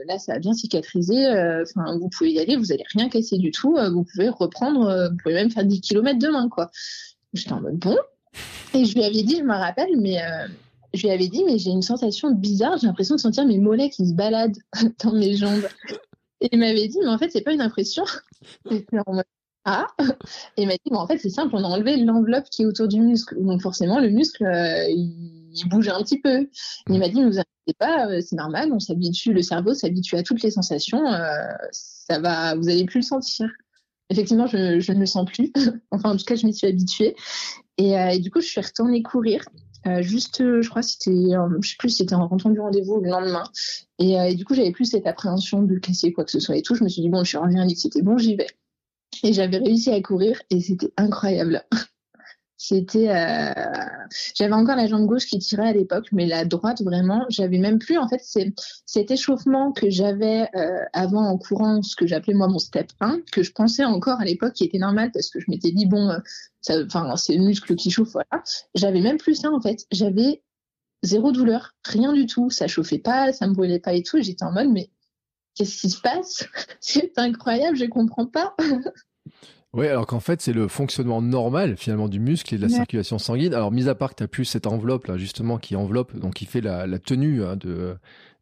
[0.05, 1.15] là ça a bien cicatrisé.
[1.61, 3.77] Enfin vous pouvez y aller, vous allez rien casser du tout.
[3.93, 6.69] vous pouvez reprendre, vous pouvez même faire 10 km demain quoi.
[7.33, 7.95] J'étais en mode bon.
[8.73, 10.17] Et je lui avais dit, je me rappelle, mais
[10.93, 13.89] je lui avais dit, mais j'ai une sensation bizarre, j'ai l'impression de sentir mes mollets
[13.89, 14.57] qui se baladent
[15.03, 15.67] dans mes jambes.
[16.41, 18.05] Et il m'avait dit, mais en fait, c'est pas une impression.
[19.65, 19.87] ah
[20.57, 22.65] Et il m'a dit, mais en fait, c'est simple, on a enlevé l'enveloppe qui est
[22.65, 23.35] autour du muscle.
[23.39, 26.47] Donc forcément, le muscle, euh, il, bouge un petit peu.
[26.89, 30.15] il m'a dit, ne vous inquiétez pas, euh, c'est normal, on s'habitue, le cerveau s'habitue
[30.15, 33.49] à toutes les sensations, euh, ça va, vous allez plus le sentir.
[34.09, 34.57] effectivement, je,
[34.91, 35.51] ne le sens plus.
[35.91, 37.15] enfin, en tout cas, je m'y suis habituée.
[37.77, 39.43] Et, et, du coup, je suis retournée courir.
[39.87, 41.11] Euh, juste, euh, je crois, c'était,
[41.61, 43.43] je sais plus, c'était en rentrant du rendez-vous le lendemain.
[43.97, 46.61] Et, et du coup, j'avais plus cette appréhension de casser quoi que ce soit et
[46.61, 46.75] tout.
[46.75, 48.47] Je me suis dit bon, je suis revenue, dit que c'était bon, j'y vais.
[49.23, 51.63] Et j'avais réussi à courir et c'était incroyable.
[52.61, 53.53] C'était, euh...
[54.35, 57.79] j'avais encore la jambe gauche qui tirait à l'époque, mais la droite vraiment, j'avais même
[57.79, 57.97] plus.
[57.97, 58.53] En fait, c'est
[58.85, 63.21] cet échauffement que j'avais euh, avant en courant, ce que j'appelais moi mon step 1,
[63.31, 66.09] que je pensais encore à l'époque qui était normal parce que je m'étais dit bon,
[66.09, 68.43] euh, enfin c'est le muscle qui chauffe, voilà.
[68.75, 69.85] J'avais même plus ça en fait.
[69.89, 70.43] J'avais
[71.01, 72.49] zéro douleur, rien du tout.
[72.49, 74.21] Ça chauffait pas, ça me brûlait pas et tout.
[74.21, 74.91] J'étais en mode mais
[75.55, 76.43] qu'est-ce qui se passe?
[76.81, 78.53] C'est incroyable, je comprends pas.
[79.73, 82.73] Oui, alors qu'en fait, c'est le fonctionnement normal finalement du muscle et de la ouais.
[82.73, 83.53] circulation sanguine.
[83.53, 86.33] Alors, mis à part que tu as plus cette enveloppe là, justement, qui enveloppe, donc
[86.35, 87.95] qui fait la, la tenue hein, de,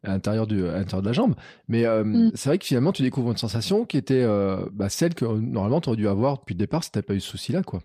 [0.04, 1.34] à l'intérieur de, de la jambe.
[1.68, 2.32] Mais euh, mm.
[2.34, 5.82] c'est vrai que finalement, tu découvres une sensation qui était euh, bah, celle que normalement
[5.82, 7.82] tu aurais dû avoir depuis le départ si tu pas eu ce souci là, quoi.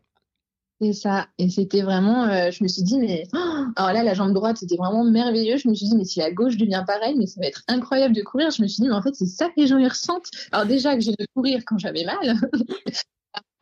[0.81, 1.27] C'est ça.
[1.37, 3.37] Et c'était vraiment, euh, je me suis dit, mais oh
[3.75, 5.57] alors là, la jambe droite, c'était vraiment merveilleux.
[5.57, 8.15] Je me suis dit, mais si la gauche devient pareil, mais ça va être incroyable
[8.15, 8.51] de courir.
[8.51, 10.29] Je me suis dit, mais en fait, c'est ça que les gens y ressentent.
[10.51, 12.35] Alors déjà que j'ai de courir quand j'avais mal.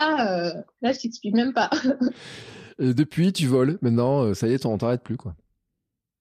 [0.04, 1.70] Ah, euh, là, je t'explique même pas.
[2.80, 3.78] Et depuis, tu voles.
[3.82, 5.36] Maintenant, ça y est, on t'arrête plus, quoi.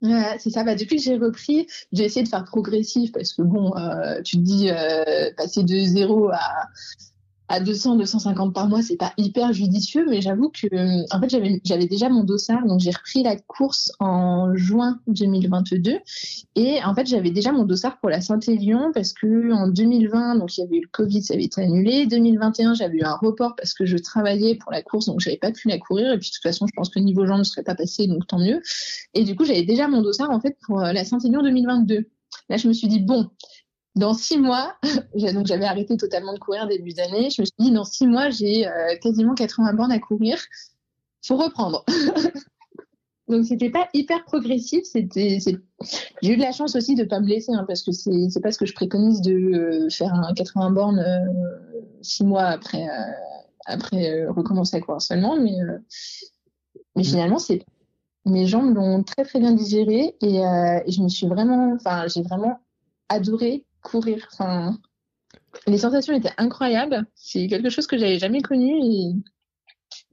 [0.02, 0.64] Ouais, c'est ça.
[0.64, 4.36] Bah, depuis que j'ai repris, j'ai essayé de faire progressif parce que bon, euh, tu
[4.36, 6.68] te dis euh, passer de zéro à
[7.50, 10.68] à 200, 250 par mois, c'est pas hyper judicieux, mais j'avoue que,
[11.12, 11.28] en fait,
[11.64, 15.98] j'avais, déjà mon dossard, donc j'ai repris la course en juin 2022,
[16.54, 20.56] et en fait, j'avais déjà mon dossard pour la Saint-Élion parce que en 2020, donc
[20.56, 22.06] il y avait eu le Covid, ça avait été annulé.
[22.06, 25.50] 2021, j'avais eu un report parce que je travaillais pour la course, donc j'avais pas
[25.50, 27.64] pu la courir, et puis de toute façon, je pense que niveau jambes ne serait
[27.64, 28.62] pas passé, donc tant mieux.
[29.14, 32.06] Et du coup, j'avais déjà mon dossard en fait pour la Saint-Élion 2022.
[32.48, 33.28] Là, je me suis dit bon,
[33.96, 34.76] dans six mois,
[35.34, 37.30] donc j'avais arrêté totalement de courir début d'année.
[37.30, 40.38] Je me suis dit, dans six mois, j'ai euh, quasiment 80 bornes à courir.
[41.24, 41.84] Faut reprendre.
[43.28, 44.84] donc c'était pas hyper progressif.
[44.84, 45.38] C'était,
[46.22, 48.40] j'ai eu de la chance aussi de pas me blesser, hein, parce que c'est, c'est
[48.40, 52.88] pas ce que je préconise de euh, faire un 80 bornes euh, six mois après,
[52.88, 53.12] euh,
[53.66, 55.36] après recommencer à courir seulement.
[55.36, 55.56] Mais,
[56.96, 57.64] mais finalement, c'est
[58.26, 62.22] mes jambes l'ont très très bien digéré et, et je me suis vraiment, enfin, j'ai
[62.22, 62.58] vraiment
[63.08, 64.26] adoré courir.
[64.32, 64.78] Enfin,
[65.66, 67.06] les sensations étaient incroyables.
[67.14, 69.14] C'est quelque chose que j'avais jamais connu et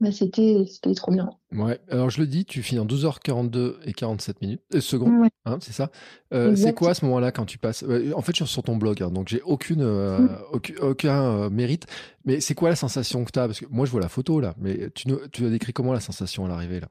[0.00, 1.30] bah, c'était c'était trop bien.
[1.52, 1.80] Ouais.
[1.88, 5.30] Alors je le dis, tu finis en 12h42 et 47 minutes euh, secondes, ouais.
[5.44, 5.90] hein, c'est ça?
[6.32, 7.84] Euh, c'est quoi à ce moment-là quand tu passes?
[8.14, 10.38] En fait, je suis sur ton blog, hein, donc j'ai aucune euh, mm.
[10.52, 11.86] aucun, aucun euh, mérite.
[12.24, 14.40] Mais c'est quoi la sensation que tu as Parce que moi, je vois la photo
[14.40, 16.88] là, mais tu tu as décrit comment la sensation à l'arrivée là?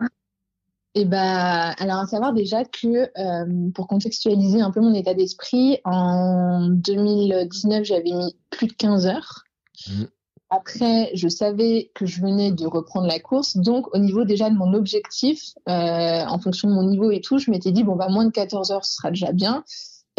[0.98, 2.88] Et bah, alors à savoir déjà que
[3.20, 9.06] euh, pour contextualiser un peu mon état d'esprit, en 2019, j'avais mis plus de 15
[9.06, 9.44] heures.
[9.88, 10.06] Mmh.
[10.50, 14.56] Après, je savais que je venais de reprendre la course, donc au niveau déjà de
[14.56, 18.10] mon objectif, euh, en fonction de mon niveau et tout, je m'étais dit bon bah
[18.10, 19.64] moins de 14 heures, ce sera déjà bien.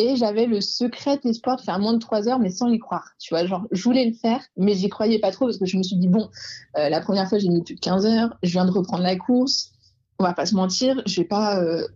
[0.01, 3.09] Et j'avais le secret espoir de faire moins de 3 heures, mais sans y croire.
[3.19, 5.77] Tu vois, genre, je voulais le faire, mais j'y croyais pas trop parce que je
[5.77, 6.31] me suis dit, bon,
[6.77, 9.17] euh, la première fois, j'ai mis plus de 15 heures, je viens de reprendre la
[9.17, 9.73] course,
[10.19, 11.87] on va pas se mentir, je vais euh,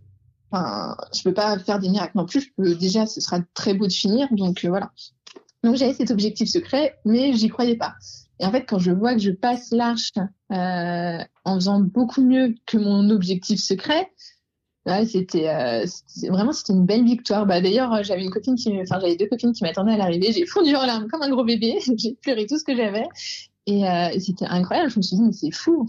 [1.23, 2.53] peux pas faire des miracles non plus.
[2.57, 4.91] Déjà, ce sera très beau de finir, donc euh, voilà.
[5.63, 7.93] Donc j'avais cet objectif secret, mais j'y croyais pas.
[8.39, 10.11] Et en fait, quand je vois que je passe l'arche
[10.51, 14.11] euh, en faisant beaucoup mieux que mon objectif secret,
[14.85, 15.85] là, c'était
[16.29, 17.45] vraiment c'était une belle victoire.
[17.45, 20.33] Bah d'ailleurs, j'avais une copine qui, enfin j'avais deux copines qui m'attendaient à l'arrivée.
[20.33, 21.79] J'ai fondu en larmes comme un gros bébé.
[21.97, 23.07] j'ai pleuré tout ce que j'avais
[23.65, 23.83] et,
[24.19, 24.89] c'était incroyable.
[24.91, 25.87] Je me suis dit mais c'est fou.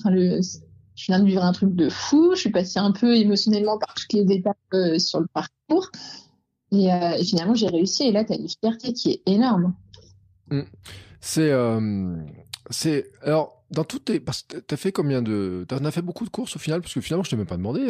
[0.94, 2.32] Je viens de vivre un truc de fou.
[2.34, 5.90] Je suis passée un peu émotionnellement par toutes les étapes euh, sur le parcours.
[6.72, 8.04] Et, euh, et finalement, j'ai réussi.
[8.04, 9.74] Et là, tu as une fierté qui est énorme.
[10.50, 10.62] Mmh.
[11.20, 11.50] C'est.
[11.50, 12.16] Euh,
[12.70, 14.20] c'est alors, dans toutes tes.
[14.20, 15.66] Parce que tu as fait combien de.
[15.68, 16.80] Tu as fait beaucoup de courses au final?
[16.80, 17.86] Parce que finalement, je t'ai même pas demandé.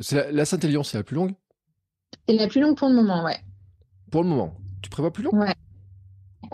[0.00, 1.34] C'est la, la Saint-Élion, c'est la plus longue?
[2.28, 3.38] C'est la plus longue pour le moment, ouais.
[4.10, 4.54] Pour le moment.
[4.82, 5.32] Tu prévois plus long?
[5.32, 5.54] Ouais.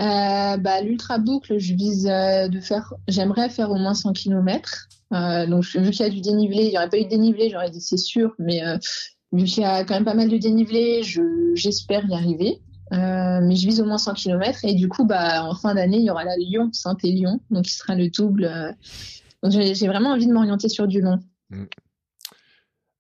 [0.00, 4.88] Euh, bah, l'ultra boucle, je vise euh, de faire, j'aimerais faire au moins 100 km.
[5.12, 7.50] Euh, donc, vu qu'il y a du dénivelé, il n'y aurait pas eu de dénivelé,
[7.50, 8.62] j'aurais dit c'est sûr, mais
[9.32, 11.22] vu qu'il y a quand même pas mal de dénivelé, je,
[11.54, 12.60] j'espère y arriver.
[12.90, 16.04] Mais je vise au moins 100 km et du coup, bah, en fin d'année, il
[16.04, 18.76] y aura la Lyon, Saint-Élion, donc qui sera le double.
[19.42, 21.18] Donc, j'ai, j'ai vraiment envie de m'orienter sur du long.
[21.50, 21.64] Mmh.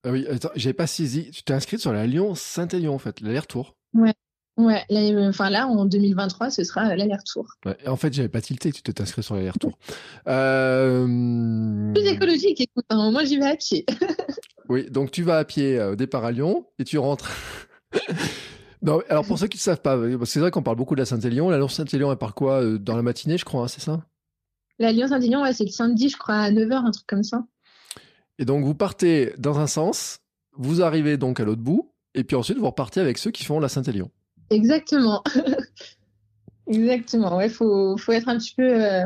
[0.04, 1.30] Ah oui, attends, j'avais pas saisi.
[1.30, 3.76] Tu t'es inscrite sur la Lyon Saint-Élion en fait, l'aller-retour.
[3.94, 4.14] Ouais.
[4.62, 7.46] Ouais, là, enfin là, en 2023, ce sera l'aller-retour.
[7.66, 9.76] Ouais, en fait, j'avais pas tilté, tu t'es inscrit sur l'aller-retour.
[10.28, 11.92] Euh...
[11.92, 13.84] Plus écologique, écoute, hein, moi j'y vais à pied.
[14.68, 17.28] oui, donc tu vas à pied au départ à Lyon et tu rentres.
[18.82, 21.06] non, alors pour ceux qui ne savent pas, c'est vrai qu'on parle beaucoup de la
[21.06, 21.50] Saint-Élion.
[21.50, 24.00] La Saint-Élion, elle part quoi Dans la matinée, je crois, hein, c'est ça?
[24.78, 27.44] La Lyon-Saint-Élion, ouais, c'est le samedi, je crois, à 9h, un truc comme ça.
[28.38, 30.18] Et donc, vous partez dans un sens,
[30.56, 33.60] vous arrivez donc à l'autre bout, et puis ensuite, vous repartez avec ceux qui font
[33.60, 34.10] la Saint-Élion.
[34.52, 35.22] Exactement.
[36.68, 37.36] Exactement.
[37.36, 39.04] Ouais, faut, faut être un petit peu, euh,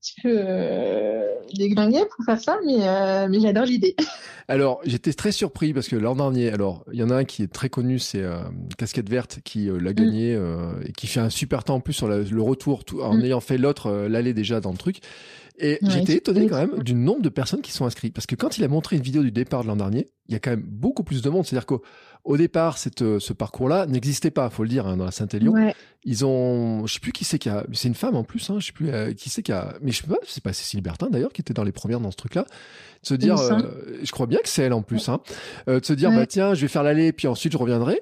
[0.00, 3.96] petit peu euh, déglingué pour faire ça, mais, euh, mais j'adore l'idée.
[4.50, 7.42] Alors, j'étais très surpris parce que l'an dernier, alors, il y en a un qui
[7.42, 8.38] est très connu, c'est euh,
[8.78, 12.08] Casquette Verte, qui l'a gagné euh, et qui fait un super temps en plus sur
[12.08, 13.24] la- le retour, tout, en Mm.
[13.24, 15.00] ayant fait l'autre, l'aller déjà dans le truc.
[15.58, 18.14] Et Ouais, j'étais étonné quand même du nombre de personnes qui sont inscrites.
[18.14, 20.36] Parce que quand il a montré une vidéo du départ de l'an dernier, il y
[20.36, 21.44] a quand même beaucoup plus de monde.
[21.44, 21.82] C'est-à-dire qu'au
[22.28, 25.52] au départ, cette, euh, ce parcours-là n'existait pas, faut le dire, hein, dans la Saint-Élion.
[25.52, 25.74] Ouais.
[26.04, 28.56] Ils ont, je sais plus qui c'est qui a, c'est une femme en plus, hein,
[28.60, 30.80] je sais plus euh, qui c'est qui a, mais je sais pas, c'est pas Cécile
[30.82, 32.42] Bertin d'ailleurs qui était dans les premières dans ce truc-là.
[33.02, 33.60] De se dire, euh,
[34.02, 35.20] je crois bien que c'est elle en plus, hein,
[35.68, 36.16] euh, de se dire, Ouais.
[36.16, 38.00] bah tiens, je vais faire l'aller, puis ensuite je reviendrai.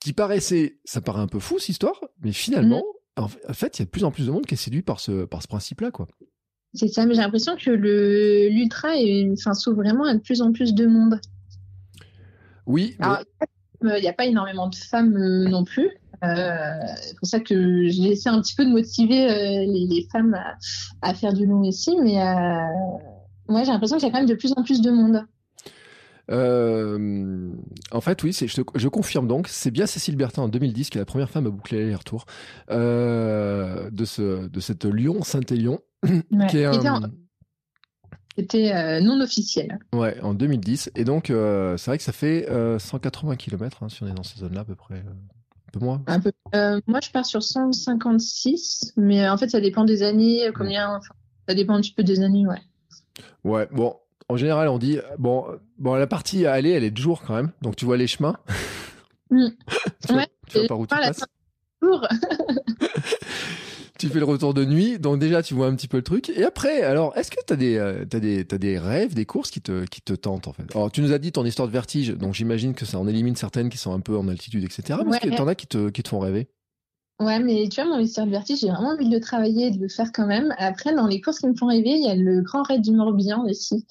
[0.00, 2.84] Qui paraissait, ça paraît un peu fou cette histoire, mais finalement,
[3.18, 3.22] Mm.
[3.22, 5.00] en, fait, il y a de plus en plus de monde qui est séduit par
[5.00, 6.06] ce, par ce principe-là, quoi.
[6.74, 10.42] C'est ça, mais j'ai l'impression que le l'ultra est- enfin, s'ouvre vraiment à de plus
[10.42, 11.18] en plus de monde.
[12.66, 13.18] Oui, mais- Alors,
[13.82, 15.90] il n'y a pas énormément de femmes euh, non plus.
[16.24, 16.56] Euh,
[17.02, 19.36] c'est pour ça que j'ai essayé un petit peu de motiver euh,
[19.70, 20.56] les, les femmes à,
[21.02, 22.60] à faire du long ici, mais euh,
[23.48, 25.24] moi j'ai l'impression qu'il y a quand même de plus en plus de monde.
[26.30, 27.50] Euh,
[27.92, 30.98] en fait, oui, je, te- je confirme donc, c'est bien Cécile Bertin en 2010 qui
[30.98, 32.24] est la première femme à boucler les retours
[32.70, 36.46] euh, de, ce, de cette Lyon-Saint-Élion, Ouais.
[36.48, 37.08] qui est C'était un- en-
[38.38, 39.78] C'était euh, non officiel.
[39.94, 40.90] Ouais, en 2010.
[40.94, 44.22] Et donc, euh, c'est vrai que ça fait euh, 180 km si on est dans
[44.22, 44.96] ces zones-là à peu près.
[44.96, 44.98] euh,
[45.68, 46.02] un peu moins.
[46.06, 46.32] Un peu.
[46.54, 50.96] Euh, moi je pars sur 156, mais euh, en fait ça dépend des années, combien.
[50.96, 51.14] enfin,
[51.48, 52.60] ça dépend un petit peu des années, ouais.
[53.44, 53.96] Ouais, bon,
[54.28, 55.44] en général, on dit, bon,
[55.78, 57.52] bon la partie à aller, elle est de jour quand même.
[57.62, 58.36] Donc, tu vois les chemins.
[59.30, 59.46] Mm.
[60.06, 61.24] tu, vois, Ouais, tu vois par où tu passes.
[61.82, 62.06] jour.
[63.98, 64.98] Tu fais le retour de nuit.
[64.98, 66.30] Donc, déjà, tu vois un petit peu le truc.
[66.30, 69.24] Et après, alors, est-ce que tu as des, euh, t'as des, t'as des rêves, des
[69.24, 70.64] courses qui te, qui te tentent, en fait?
[70.74, 72.10] Alors, tu nous as dit ton histoire de vertige.
[72.10, 74.98] Donc, j'imagine que ça en élimine certaines qui sont un peu en altitude, etc.
[75.04, 76.48] Mais est-ce que t'en as qui te, qui te font rêver?
[77.18, 79.70] Ouais, mais tu vois, mon histoire de vertige, j'ai vraiment envie de le travailler et
[79.70, 80.54] de le faire quand même.
[80.58, 82.92] Après, dans les courses qui me font rêver, il y a le Grand Raid du
[82.92, 83.86] Morbihan aussi,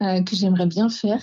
[0.00, 1.20] euh, que j'aimerais bien faire.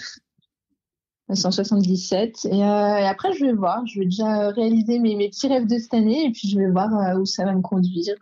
[1.34, 2.46] 177.
[2.46, 3.86] Et, euh, et après, je vais voir.
[3.88, 6.70] Je vais déjà réaliser mes, mes petits rêves de cette année et puis je vais
[6.70, 8.16] voir euh, où ça va me conduire.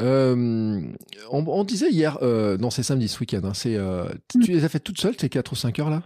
[0.00, 0.80] Euh,
[1.30, 3.40] on, on disait hier, non, c'est samedi ce week-end.
[3.44, 3.76] hein, c'est,
[4.28, 4.42] tu Mm.
[4.42, 6.02] tu les as faites toutes seules, tes 4 ou 5 heures là?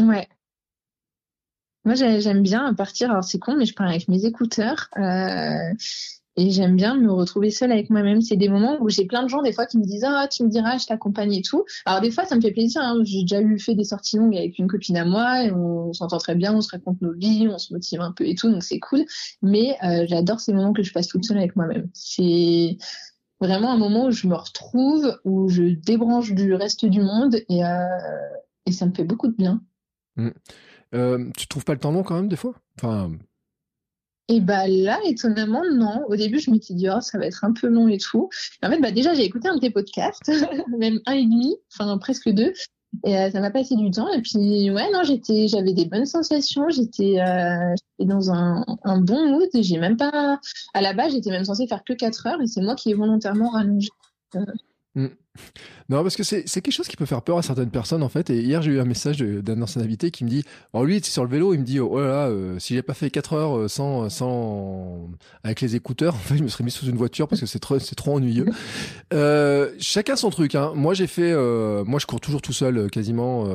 [0.00, 0.28] Ouais.
[1.84, 3.10] Moi, j'ai- j'aime bien partir.
[3.10, 4.88] Alors, c'est con, mais je pars avec mes écouteurs.
[6.38, 8.20] Et j'aime bien me retrouver seule avec moi-même.
[8.22, 10.44] C'est des moments où j'ai plein de gens, des fois, qui me disent Ah, tu
[10.44, 11.64] me diras, je t'accompagne et tout.
[11.84, 12.80] Alors, des fois, ça me fait plaisir.
[12.82, 13.00] hein.
[13.04, 15.44] J'ai déjà eu fait des sorties longues avec une copine à moi.
[15.44, 18.24] Et on s'entend très bien, on se raconte nos vies, on se motive un peu
[18.24, 18.50] et tout.
[18.50, 19.04] Donc, c'est cool.
[19.42, 21.90] Mais euh, j'adore ces moments que je passe toute seule avec moi-même.
[21.92, 22.76] C'est
[23.40, 27.36] vraiment un moment où je me retrouve, où je débranche du reste du monde.
[27.48, 27.84] Et, euh,
[28.66, 29.60] et ça me fait beaucoup de bien.
[30.94, 32.54] euh, Tu trouves pas le temps long quand même des fois?
[32.76, 33.12] Enfin,
[34.28, 36.04] Et bah là, étonnamment, non.
[36.06, 38.28] Au début, je m'étais dit, oh, ça va être un peu long et tout.
[38.62, 40.30] En fait, bah déjà, j'ai écouté un de tes podcasts,
[40.78, 42.52] même un et demi, enfin presque deux.
[43.04, 44.12] Et euh, ça m'a passé du temps.
[44.12, 46.68] Et puis, ouais, non, j'étais, j'avais des bonnes sensations.
[46.68, 48.64] J'étais, euh, dans un,
[49.00, 49.48] bon mood.
[49.54, 50.38] J'ai même pas,
[50.74, 52.42] à la base, j'étais même censée faire que 4 heures.
[52.42, 53.88] Et c'est moi qui ai volontairement rallongé.
[55.90, 58.28] Non, parce que c'est quelque chose qui peut faire peur à certaines personnes en fait.
[58.28, 61.10] Et hier, j'ai eu un message d'un ancien invité qui me dit Alors lui, c'est
[61.10, 63.32] sur le vélo, il me dit Oh là là, euh, si j'ai pas fait 4
[63.32, 65.08] heures euh, sans, sans.
[65.44, 67.58] avec les écouteurs, en fait, je me serais mis sous une voiture parce que c'est
[67.58, 68.46] trop, trop ennuyeux.
[69.14, 70.54] Euh, chacun son truc.
[70.54, 70.72] Hein.
[70.74, 71.32] Moi, j'ai fait.
[71.32, 73.46] euh, moi, je cours toujours tout seul, quasiment.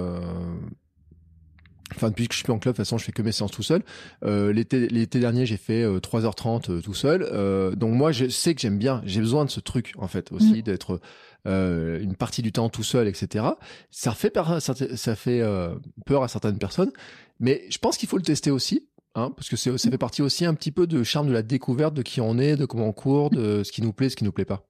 [1.95, 3.31] Enfin, depuis que je suis plus en club, de toute façon, je fais que mes
[3.31, 3.83] séances tout seul.
[4.23, 7.29] Euh, l'été, dernier, j'ai fait euh, 3h30 euh, tout seul.
[7.77, 9.01] Donc moi, je sais que j'aime bien.
[9.05, 10.99] J'ai besoin de ce truc, en fait, aussi, d'être
[11.45, 13.45] euh, une partie du temps tout seul, etc.
[13.91, 15.75] Ça fait, euh,
[16.05, 16.91] peur à certaines personnes.
[17.39, 18.87] Mais je pense qu'il faut le tester aussi.
[19.15, 21.93] Hein, parce que ça fait partie aussi un petit peu de charme de la découverte
[21.93, 24.23] de qui on est, de comment on court, de ce qui nous plaît, ce qui
[24.23, 24.65] nous plaît pas.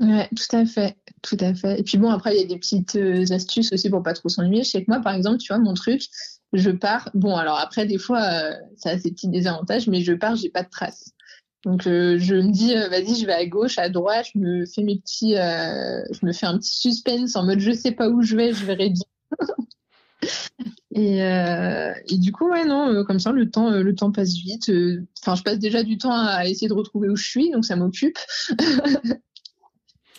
[0.00, 1.78] Ouais, tout à fait, tout à fait.
[1.78, 4.30] Et puis bon, après, il y a des petites euh, astuces aussi pour pas trop
[4.30, 4.64] s'ennuyer.
[4.64, 6.02] Je sais que moi, par exemple, tu vois, mon truc,
[6.54, 7.10] je pars.
[7.12, 8.22] Bon, alors après, des fois,
[8.76, 11.12] ça a ses petits désavantages, mais je pars, j'ai pas de traces.
[11.64, 14.66] Donc, euh, je me dis, euh, vas-y, je vais à gauche, à droite, je me
[14.66, 18.08] fais mes petits, euh, je me fais un petit suspense en mode, je sais pas
[18.08, 19.04] où je vais, je verrai bien.
[20.94, 24.70] Et, et du coup, ouais, non, comme ça, le temps, le temps passe vite.
[25.22, 27.76] Enfin, je passe déjà du temps à essayer de retrouver où je suis, donc ça
[27.76, 28.18] m'occupe.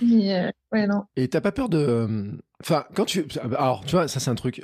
[0.02, 1.04] Euh, ouais, non.
[1.16, 2.32] Et t'as pas peur de.
[2.60, 3.28] Enfin, quand tu.
[3.44, 4.64] Alors, tu vois, ça c'est un truc.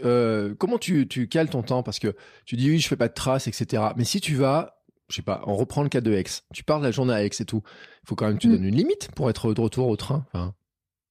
[0.57, 1.83] Comment tu, tu cales ton temps?
[1.83, 2.15] Parce que
[2.45, 3.83] tu dis oui, je fais pas de traces, etc.
[3.95, 4.78] Mais si tu vas
[5.09, 6.25] je sais pas, on reprend le cas de Aix.
[6.53, 7.61] Tu pars la journée à Aix et tout.
[8.03, 8.51] Il faut quand même que tu mm.
[8.51, 10.25] donnes une limite pour être de retour au train.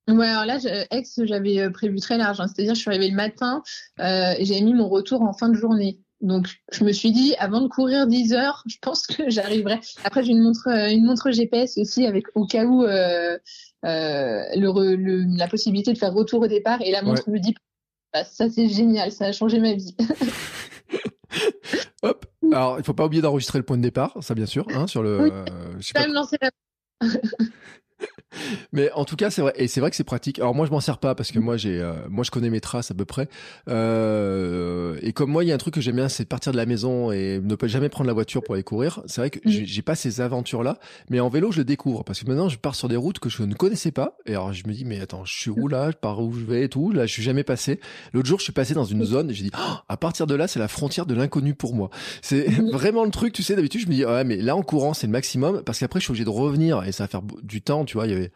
[0.09, 0.59] Ouais, alors là,
[0.91, 2.41] Aix, j'avais euh, prévu très large.
[2.41, 2.47] Hein.
[2.47, 3.63] C'est-à-dire, je suis arrivée le matin
[4.01, 6.01] euh, et j'avais mis mon retour en fin de journée.
[6.21, 9.81] Donc, je me suis dit, avant de courir 10 heures, je pense que j'arriverai.
[10.05, 13.39] Après, j'ai une montre, euh, une montre GPS aussi, avec au cas où euh,
[13.83, 16.81] le, la possibilité de faire retour au départ.
[16.83, 17.55] Et la montre me dit,
[18.13, 19.95] bah, ça c'est génial, ça a changé ma vie.
[22.03, 22.27] Hop.
[22.53, 25.03] Alors, il faut pas oublier d'enregistrer le point de départ, ça bien sûr, hein, sur
[25.03, 25.33] le.
[25.33, 25.45] Euh,
[25.79, 26.01] je sais pas...
[26.01, 26.51] même lancer la.
[28.73, 30.39] Mais en tout cas, c'est vrai, et c'est vrai que c'est pratique.
[30.39, 32.61] Alors moi, je m'en sers pas parce que moi, j'ai, euh, moi, je connais mes
[32.61, 33.29] traces à peu près.
[33.69, 36.57] Euh, et comme moi, il y a un truc que j'aime bien, c'est partir de
[36.57, 39.01] la maison et ne pas jamais prendre la voiture pour aller courir.
[39.07, 39.65] C'est vrai que mm.
[39.65, 40.79] j'ai pas ces aventures-là,
[41.11, 43.29] mais en vélo, je le découvre parce que maintenant, je pars sur des routes que
[43.29, 44.17] je ne connaissais pas.
[44.27, 45.91] Et alors, je me dis, mais attends, je suis où là?
[45.91, 46.93] Je pars où je vais et tout.
[46.93, 47.81] Là, je suis jamais passé.
[48.13, 50.35] L'autre jour, je suis passé dans une zone et j'ai dit, oh, à partir de
[50.35, 51.91] là, c'est la frontière de l'inconnu pour moi.
[52.23, 53.57] C'est vraiment le truc, tu sais.
[53.57, 56.05] D'habitude, je me dis, ouais, mais là, en courant, c'est le maximum parce qu'après, je
[56.05, 58.07] suis obligé de revenir et ça va faire du temps, tu vois.
[58.07, 58.33] Il y avait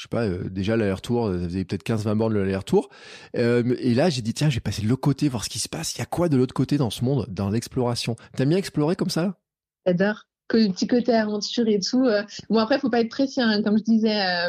[0.00, 2.88] je sais pas, euh, déjà l'aller-retour, ça faisait peut-être 15-20 bornes l'aller-retour.
[3.36, 5.58] Euh, et là, j'ai dit, tiens, je vais passer de l'autre côté, voir ce qui
[5.58, 5.94] se passe.
[5.94, 8.16] Il y a quoi de l'autre côté dans ce monde, dans l'exploration?
[8.34, 9.38] T'aimes bien explorer comme ça?
[9.86, 12.04] J'adore le petit côté aventure et tout.
[12.04, 12.22] Euh.
[12.48, 13.40] Bon après, faut pas être précis.
[13.40, 13.62] Hein.
[13.62, 14.48] Comme je disais euh,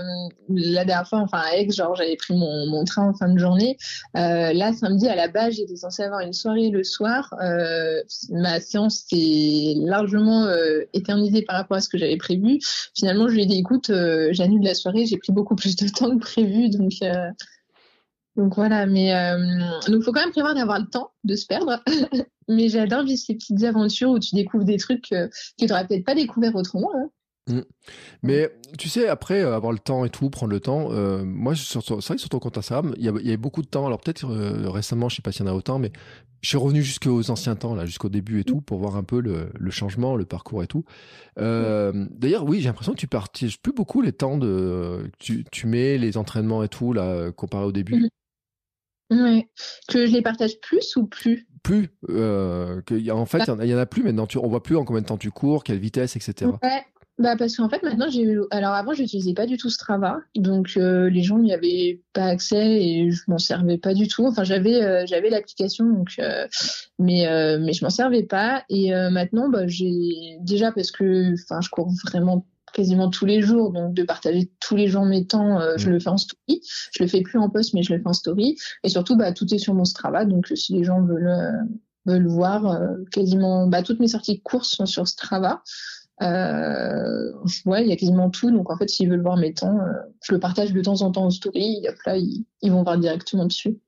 [0.49, 3.77] la dernière fois, enfin avec genre j'avais pris mon, train en fin de journée.
[4.17, 7.33] Euh, là samedi à la base, j'étais censée avoir une soirée le soir.
[7.41, 12.59] Euh, ma séance s'est largement euh, éternisée par rapport à ce que j'avais prévu.
[12.95, 13.91] Finalement, je lui ai dit écoute,
[14.31, 15.05] j'annule la soirée.
[15.05, 16.93] J'ai pris beaucoup plus de temps que prévu, donc.
[18.37, 19.11] Donc voilà, mais
[19.87, 21.83] donc faut quand même prévoir d'avoir le temps de se perdre.
[22.51, 26.05] Mais j'adore vivre ces petites aventures où tu découvres des trucs que, tu n'aurais peut-être
[26.05, 26.91] pas découvert autrement.
[26.95, 27.09] Hein.
[27.47, 27.61] Mm.
[28.23, 31.55] Mais tu sais, après euh, avoir le temps et tout, prendre le temps, euh, moi,
[31.55, 33.85] c'est vrai que sur ton compte Instagram, il y, avait beaucoup de temps.
[33.85, 35.91] Alors peut-être euh, récemment, je sais pas s'il y en a autant, mais
[36.41, 39.21] je suis revenu jusqu'aux anciens temps, là, jusqu'au début et tout, pour voir un peu
[39.21, 40.83] le, changement, le parcours et tout.
[41.37, 45.97] D'ailleurs, oui, j'ai l'impression que tu partages plus beaucoup les temps de, tu, tu mets
[45.97, 48.09] les entraînements et tout là comparé au début.
[49.11, 49.45] Oui.
[49.89, 51.45] Que je les partage plus ou plus?
[51.63, 51.89] Plus.
[52.09, 54.25] Euh, que, en fait, il y, en a plus maintenant.
[54.25, 56.51] Tu, on voit plus en combien de temps tu cours, quelle vitesse, etc.
[56.63, 56.85] Ouais.
[57.21, 61.07] Bah parce qu'en fait maintenant j'ai alors avant j'utilisais pas du tout Strava donc euh,
[61.07, 64.81] les gens n'y avaient pas accès et je m'en servais pas du tout enfin j'avais
[64.81, 66.47] euh, j'avais l'application donc euh,
[66.97, 67.27] mais
[67.59, 71.91] mais je m'en servais pas et maintenant bah j'ai déjà parce que enfin je cours
[72.05, 75.89] vraiment quasiment tous les jours, donc de partager tous les jours mes temps, euh, je
[75.89, 75.93] mm.
[75.93, 76.61] le fais en story.
[76.91, 78.57] Je le fais plus en post, mais je le fais en story.
[78.83, 81.51] Et surtout, bah, tout est sur mon Strava, donc si les gens veulent euh,
[82.05, 85.61] veulent voir, euh, quasiment, bah, toutes mes sorties de course sont sur Strava.
[86.21, 87.31] Euh,
[87.65, 88.51] ouais, il y a quasiment tout.
[88.51, 89.79] Donc en fait, s'ils veulent voir mes temps,
[90.23, 91.83] je le partage de temps en temps en story.
[91.83, 93.79] Et là, ils vont voir directement dessus.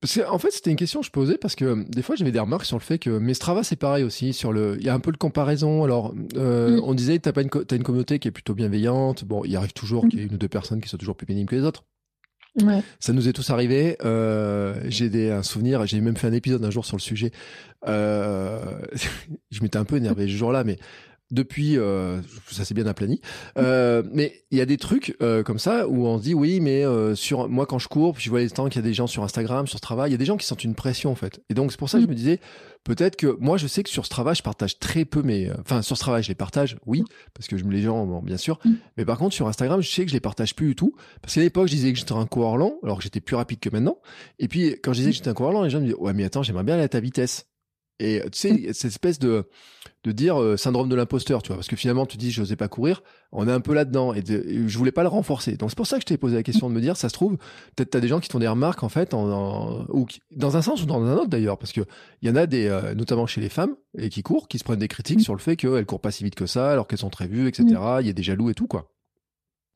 [0.00, 2.32] Parce en fait, c'était une question que je posais parce que euh, des fois, j'avais
[2.32, 4.32] des remarques sur le fait que mais Strava, c'est pareil aussi.
[4.32, 5.84] Sur le, il y a un peu de comparaison.
[5.84, 6.84] Alors, euh, mm.
[6.84, 9.24] on disait, t'as pas une, as une communauté qui est plutôt bienveillante.
[9.24, 11.26] Bon, il arrive toujours qu'il y ait une ou deux personnes qui soient toujours plus
[11.26, 11.84] pénibles que les autres.
[12.60, 12.82] Ouais.
[13.00, 13.96] Ça nous est tous arrivé.
[14.04, 15.86] Euh, j'ai des un souvenir.
[15.86, 17.32] J'ai même fait un épisode un jour sur le sujet.
[17.88, 18.60] Euh,
[19.50, 20.78] je m'étais un peu énervé ce jour-là, mais
[21.32, 22.20] depuis, euh,
[22.50, 23.20] ça s'est bien aplani.
[23.58, 26.60] Euh, mais il y a des trucs euh, comme ça où on se dit oui,
[26.60, 28.86] mais euh, sur moi quand je cours, puis je vois les temps qu'il y a
[28.86, 31.10] des gens sur Instagram, sur Strava, il y a des gens qui sentent une pression
[31.10, 31.40] en fait.
[31.48, 32.38] Et donc c'est pour ça que je me disais
[32.84, 35.96] peut-être que moi je sais que sur Strava je partage très peu mes, enfin sur
[35.96, 37.02] Strava je les partage, oui,
[37.32, 38.58] parce que je me les gens bon, bien sûr.
[38.64, 38.72] Mm.
[38.98, 41.34] Mais par contre sur Instagram je sais que je les partage plus du tout parce
[41.34, 43.70] qu'à l'époque je disais que j'étais un coureur lent alors que j'étais plus rapide que
[43.70, 43.96] maintenant.
[44.38, 46.12] Et puis quand je disais que j'étais un coureur lent, les gens me disaient ouais
[46.12, 47.46] mais attends j'aimerais bien aller à ta vitesse.
[48.02, 49.44] Et tu sais, cette espèce de,
[50.02, 52.56] de dire euh, syndrome de l'imposteur, tu vois, parce que finalement tu dis je n'osais
[52.56, 55.56] pas courir, on est un peu là-dedans et, je voulais pas le renforcer.
[55.56, 57.14] Donc c'est pour ça que je t'ai posé la question de me dire, ça se
[57.14, 57.36] trouve,
[57.76, 60.62] peut-être tu as des gens qui font des remarques en fait, en, ou dans un
[60.62, 61.82] sens ou dans un autre d'ailleurs, parce que
[62.22, 64.64] il y en a des, euh, notamment chez les femmes et qui courent, qui se
[64.64, 66.98] prennent des critiques sur le fait qu'elles courent pas si vite que ça, alors qu'elles
[66.98, 67.66] sont très vues, etc.
[68.00, 68.91] Il y a des jaloux et tout quoi.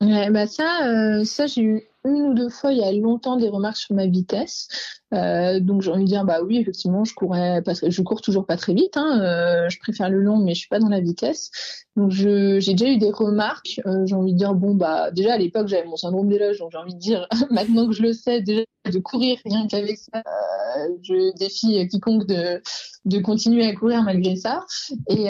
[0.03, 3.37] Ouais, bah ça, euh, ça j'ai eu une ou deux fois il y a longtemps
[3.37, 4.69] des remarques sur ma vitesse.
[5.15, 8.47] Euh, donc j'ai envie de dire bah oui effectivement je courais que je cours toujours
[8.47, 8.97] pas très vite.
[8.97, 11.51] Hein, euh, je préfère le long mais je suis pas dans la vitesse.
[11.97, 13.81] Donc j'ai déjà eu des remarques.
[13.87, 16.73] Euh, j'ai envie de dire bon bah déjà à l'époque j'avais mon syndrome d'éloge donc
[16.73, 20.19] j'ai envie de dire maintenant que je le sais déjà de courir rien qu'avec ça
[20.19, 22.61] euh, je défie quiconque de
[23.07, 24.65] de continuer à courir malgré ça
[25.09, 25.29] et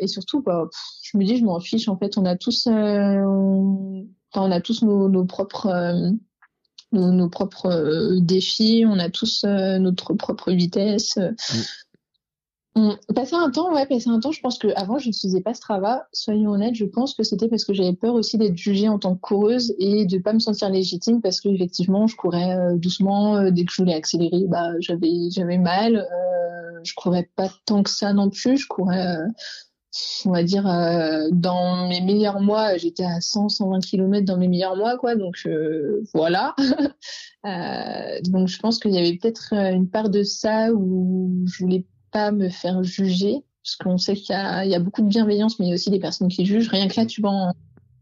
[0.00, 0.68] et surtout bah,
[1.12, 4.82] je me dis je m'en fiche en fait on a tous on, on a tous
[4.82, 5.68] nos, nos propres
[6.92, 11.18] nos, propres euh, défis, on a tous euh, notre propre vitesse.
[12.76, 12.92] Mm.
[13.14, 16.06] Passer un temps, ouais, passer un temps, je pense que avant je n'utilisais pas Strava.
[16.12, 19.14] Soyons honnêtes, je pense que c'était parce que j'avais peur aussi d'être jugée en tant
[19.14, 23.50] que coureuse et de pas me sentir légitime parce que effectivement je courais euh, doucement.
[23.50, 26.06] dès que je voulais accélérer, bah j'avais j'avais mal.
[26.84, 28.56] je courais pas tant que ça non plus.
[28.56, 29.16] Je courais
[30.24, 34.48] on va dire, euh, dans mes meilleurs mois, j'étais à 100, 120 km dans mes
[34.48, 35.16] meilleurs mois, quoi.
[35.16, 35.48] Donc
[36.14, 36.54] voilà.
[38.24, 42.32] donc je pense qu'il y avait peut-être une part de ça où je voulais pas
[42.32, 45.68] me faire juger, parce qu'on sait qu'il y, y a, beaucoup de bienveillance, mais il
[45.68, 46.68] y a aussi des personnes qui jugent.
[46.68, 47.52] Rien que là, tu vois, en,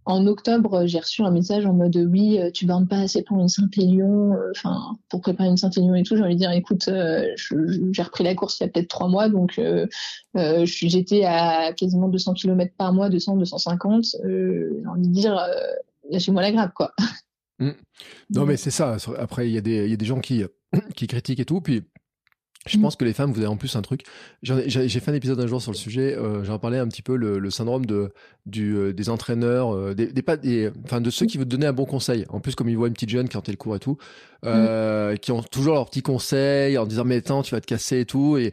[0.08, 3.38] en octobre, j'ai reçu un message en mode oui, euh, tu bornes pas assez pour
[3.38, 6.16] une Saint-Élion, euh, enfin pour préparer une Saint-Élion et tout.
[6.16, 7.26] J'ai envie de dire, écoute, euh,
[7.92, 9.60] j'ai repris la course il y a peut-être trois mois, donc
[10.64, 14.04] j'étais à quasiment 200 km par mois, 200, 250.
[14.24, 15.38] j'ai envie de dire,
[16.10, 16.94] lâchez-moi la grappe, quoi.
[17.58, 17.72] Mmh.
[18.30, 18.96] Non, mais c'est ça.
[19.18, 20.42] Après, il y, a des, y a des gens qui,
[20.96, 21.82] qui critiquent et tout, puis
[22.68, 22.82] je mm.
[22.82, 24.02] pense que les femmes, vous avez en plus un truc.
[24.42, 26.16] J'ai fait un épisode un jour sur le sujet.
[26.16, 28.12] Euh, J'en parlais un petit peu le, syndrome de
[28.46, 31.66] du, euh, des entraîneurs, euh, des, des, pas des, enfin de ceux qui vous donner
[31.66, 32.24] un bon conseil.
[32.28, 33.98] En plus, comme ils voient une petite jeune qui a le cours et tout,
[34.44, 35.16] mm.
[35.20, 38.06] qui ont toujours leurs petits conseils en disant mais attends, tu vas te casser et
[38.06, 38.38] tout.
[38.38, 38.52] Et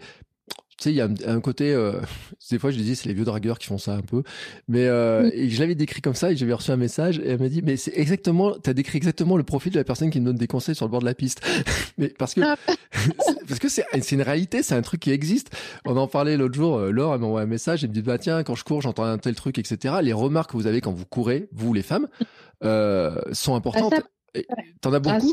[0.77, 1.73] tu sais, il y a un, côté.
[1.73, 2.01] Euh,
[2.51, 4.23] des fois, je disais, c'est les vieux dragueurs qui font ça un peu.
[4.67, 7.39] Mais euh, et je l'avais décrit comme ça et j'avais reçu un message et elle
[7.39, 10.25] m'a dit, mais c'est exactement, t'as décrit exactement le profil de la personne qui me
[10.25, 11.41] donne des conseils sur le bord de la piste.
[11.97, 12.57] mais parce que ah.
[13.47, 15.55] parce que c'est une réalité, c'est un truc qui existe.
[15.85, 16.77] On en parlait l'autre jour.
[16.77, 17.83] Euh, Laure elle m'a envoyé un message.
[17.83, 19.95] Elle me dit, bah tiens, quand je cours, j'entends un tel truc, etc.
[20.01, 22.07] Les remarques que vous avez quand vous courez, vous les femmes,
[22.65, 23.93] euh, sont importantes.
[24.81, 25.31] T'en as beaucoup.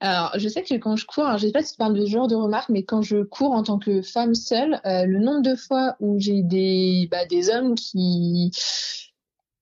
[0.00, 2.04] Alors, je sais que quand je cours, alors je sais pas si tu parles de
[2.04, 5.18] ce genre de remarques, mais quand je cours en tant que femme seule, euh, le
[5.18, 8.50] nombre de fois où j'ai des, bah, des hommes qui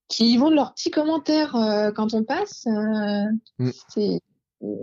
[0.09, 3.25] qui vont de leurs petits commentaires euh, quand on passe, euh,
[3.59, 3.71] mm.
[3.89, 4.21] c'est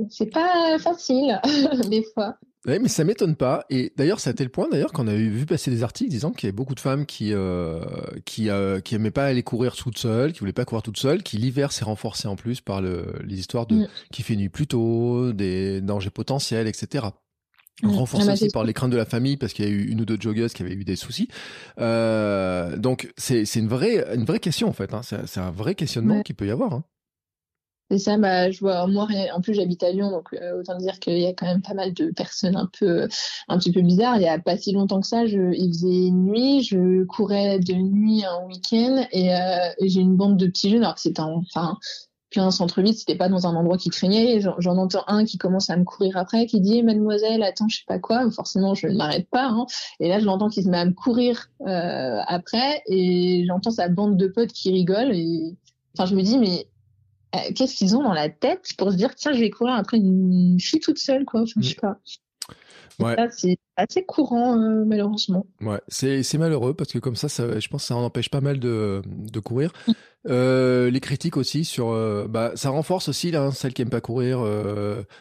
[0.09, 1.39] c'est pas facile
[1.89, 2.37] des fois.
[2.67, 3.65] Oui, mais ça m'étonne pas.
[3.69, 6.43] Et d'ailleurs, c'est à tel point d'ailleurs qu'on a vu passer des articles disant qu'il
[6.43, 7.79] y avait beaucoup de femmes qui euh,
[8.25, 11.23] qui euh, qui aimaient pas aller courir toutes seules, qui voulaient pas courir toutes seules,
[11.23, 13.87] qui l'hiver s'est renforcé en plus par le, les histoires de mm.
[14.11, 17.07] qui fait nuit plus tôt, des dangers potentiels, etc.
[17.81, 17.91] Mm.
[17.91, 19.85] Renforcé ah bah, aussi par les craintes de la famille parce qu'il y a eu
[19.85, 21.29] une ou deux joggeuses qui avaient eu des soucis.
[21.79, 24.93] Euh, donc c'est c'est une vraie une vraie question en fait.
[24.93, 25.01] Hein.
[25.01, 26.73] C'est un vrai questionnement qui peut y avoir.
[26.73, 26.83] Hein.
[27.91, 30.99] C'est ça, bah, je vois, moi, en plus, j'habite à Lyon, donc euh, autant dire
[30.99, 33.07] qu'il y a quand même pas mal de personnes un peu,
[33.47, 34.17] un petit peu bizarres.
[34.17, 37.73] Il y a pas si longtemps que ça, je, il faisait nuit, je courais de
[37.73, 41.79] nuit un week-end et, euh, j'ai une bande de petits jeunes, alors que c'était enfin,
[42.35, 44.39] un centre-ville, c'était pas dans un endroit qui craignait.
[44.39, 47.83] J'en entends un qui commence à me courir après, qui dit "Mademoiselle, attends, je sais
[47.87, 49.47] pas quoi." Forcément, je ne m'arrête pas.
[49.47, 49.65] Hein.
[49.99, 53.89] Et là, je l'entends qui se met à me courir euh, après, et j'entends sa
[53.89, 55.11] bande de potes qui rigolent.
[55.11, 55.57] Et
[55.97, 56.67] enfin, je me dis, mais
[57.35, 59.97] euh, qu'est-ce qu'ils ont dans la tête pour se dire tiens je vais courir après
[59.97, 61.41] une fille toute seule quoi.
[61.41, 61.99] Enfin, je sais pas.
[62.99, 63.15] Ouais.
[63.79, 67.87] Assez courant euh, malheureusement ouais c'est malheureux parce que comme ça, ça je pense que
[67.87, 69.93] ça en empêche pas mal de, de courir mm.
[70.27, 74.01] Euh, les critiques aussi sur, euh, bah, ça renforce aussi là, celles qui aiment pas
[74.01, 74.41] courir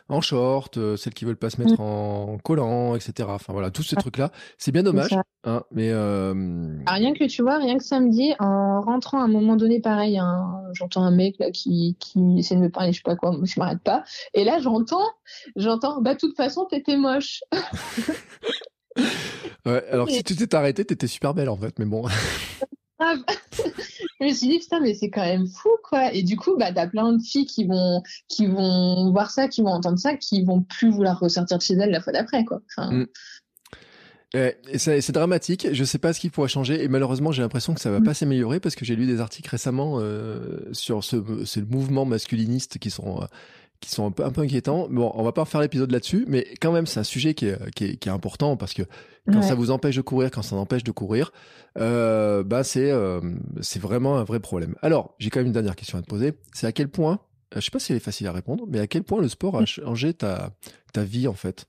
[0.09, 1.85] en short, celles qui veulent pas se mettre mm.
[1.85, 3.29] en collant, etc.
[3.31, 5.15] Enfin voilà, tous ces trucs-là, c'est bien dommage.
[5.45, 9.55] Hein, mais ah, rien que tu vois, rien que samedi, en rentrant à un moment
[9.55, 13.03] donné, pareil, hein, j'entends un mec là qui, qui essaie de me parler, je sais
[13.05, 14.03] pas quoi, je m'arrête pas.
[14.35, 15.07] Et là, j'entends,
[15.57, 17.41] j'entends, bah de toute façon, t'étais moche.
[19.73, 22.07] ouais, alors si tu t'es arrêté, t'étais super belle en fait, mais bon.
[23.01, 26.73] je me suis dit putain mais c'est quand même fou quoi et du coup bah
[26.73, 30.43] t'as plein de filles qui vont qui vont voir ça qui vont entendre ça qui
[30.43, 32.93] vont plus vouloir ressortir de chez elles la fois d'après quoi enfin...
[32.93, 33.07] Mm.
[34.77, 35.69] c'est dramatique.
[35.73, 38.05] Je sais pas ce qui pourrait changer et malheureusement j'ai l'impression que ça va mm.
[38.05, 42.79] pas s'améliorer parce que j'ai lu des articles récemment euh, sur ce, ce mouvement masculiniste
[42.79, 43.27] qui sont euh,
[43.81, 44.89] qui sont un peu, un peu inquiétants.
[44.91, 47.71] Bon, on va pas faire l'épisode là-dessus, mais quand même, c'est un sujet qui est,
[47.75, 48.83] qui est, qui est important parce que
[49.31, 51.33] quand ça vous empêche de courir, quand ça empêche de courir,
[51.77, 53.21] euh, bah c'est euh,
[53.61, 54.75] c'est vraiment un vrai problème.
[54.81, 56.33] Alors, j'ai quand même une dernière question à te poser.
[56.55, 57.21] C'est à quel point,
[57.55, 59.29] euh, je sais pas si elle est facile à répondre, mais à quel point le
[59.29, 60.53] sport a changé ta,
[60.95, 61.67] ta vie en fait?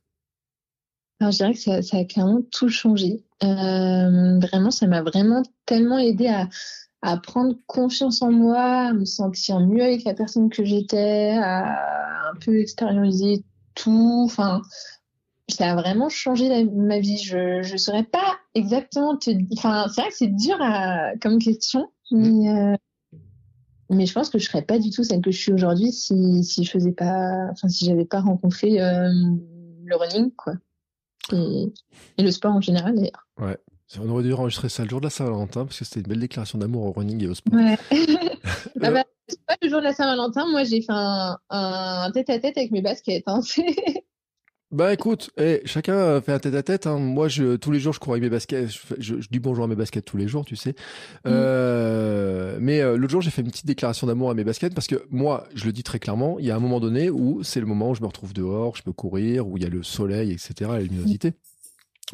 [1.20, 3.26] Alors, je dirais que ça, ça a clairement tout changé.
[3.44, 6.48] Euh, vraiment, ça m'a vraiment tellement aidé à,
[7.02, 12.30] à prendre confiance en moi, à me sentir mieux avec la personne que j'étais, à
[12.32, 13.44] un peu extérioriser
[13.76, 14.24] tout.
[14.26, 14.62] Enfin,
[15.48, 17.18] ça a vraiment changé ma vie.
[17.18, 21.90] Je ne saurais pas exactement te Enfin, c'est vrai que c'est dur à, comme question,
[22.12, 22.76] mais, euh,
[23.90, 26.44] mais je pense que je serais pas du tout celle que je suis aujourd'hui si,
[26.44, 29.10] si je faisais pas, enfin, si j'avais pas rencontré euh,
[29.86, 30.54] le running, quoi.
[31.32, 31.72] Et,
[32.18, 33.28] et, le sport en général, d'ailleurs.
[33.40, 33.58] Ouais.
[33.98, 36.20] On aurait dû enregistrer ça le jour de la Saint-Valentin parce que c'était une belle
[36.20, 37.56] déclaration d'amour au running et au sport.
[37.56, 37.78] Ouais.
[37.92, 37.96] ah
[38.92, 39.04] bah,
[39.48, 43.24] pas le jour de la Saint-Valentin, moi j'ai fait un, tête-à-tête avec mes baskets.
[43.26, 43.40] Hein.
[44.72, 46.86] bah écoute, eh, chacun fait un tête-à-tête.
[46.86, 47.00] hein.
[47.00, 48.70] Moi, je, tous les jours, je cours avec mes baskets.
[49.00, 50.72] Je, dis bonjour à mes baskets tous les jours, tu sais.
[50.72, 50.74] Mm.
[51.26, 54.88] Euh, mais euh, l'autre jour, j'ai fait une petite déclaration d'amour à mes baskets parce
[54.88, 57.60] que moi, je le dis très clairement, il y a un moment donné où c'est
[57.60, 59.82] le moment où je me retrouve dehors, je peux courir, où il y a le
[59.82, 61.34] soleil, etc., la luminosité.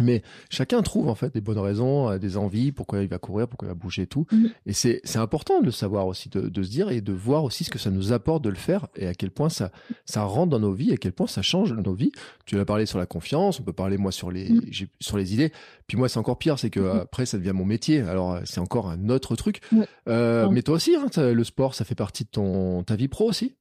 [0.01, 3.47] Mais chacun trouve en fait des bonnes raisons, euh, des envies, pourquoi il va courir,
[3.47, 4.26] pourquoi il va bouger et tout.
[4.31, 4.49] Mhm.
[4.65, 7.45] Et c'est c'est important de le savoir aussi, de, de se dire et de voir
[7.45, 9.72] aussi ce que ça nous apporte de le faire et à quel point ça
[10.03, 12.11] ça rentre dans nos vies, à quel point ça change nos vies.
[12.45, 14.61] Tu as parlé sur la confiance, on peut parler moi sur les Mhm.
[14.99, 15.51] sur les idées.
[15.88, 16.99] Puis moi c'est encore pire, c'est que Mhm.
[16.99, 18.01] après ça devient mon métier.
[18.01, 19.61] Alors euh, c'est encore un autre truc.
[20.09, 23.30] Euh, mais toi aussi, hein, le sport, ça fait partie de ton ta vie pro
[23.30, 23.55] aussi?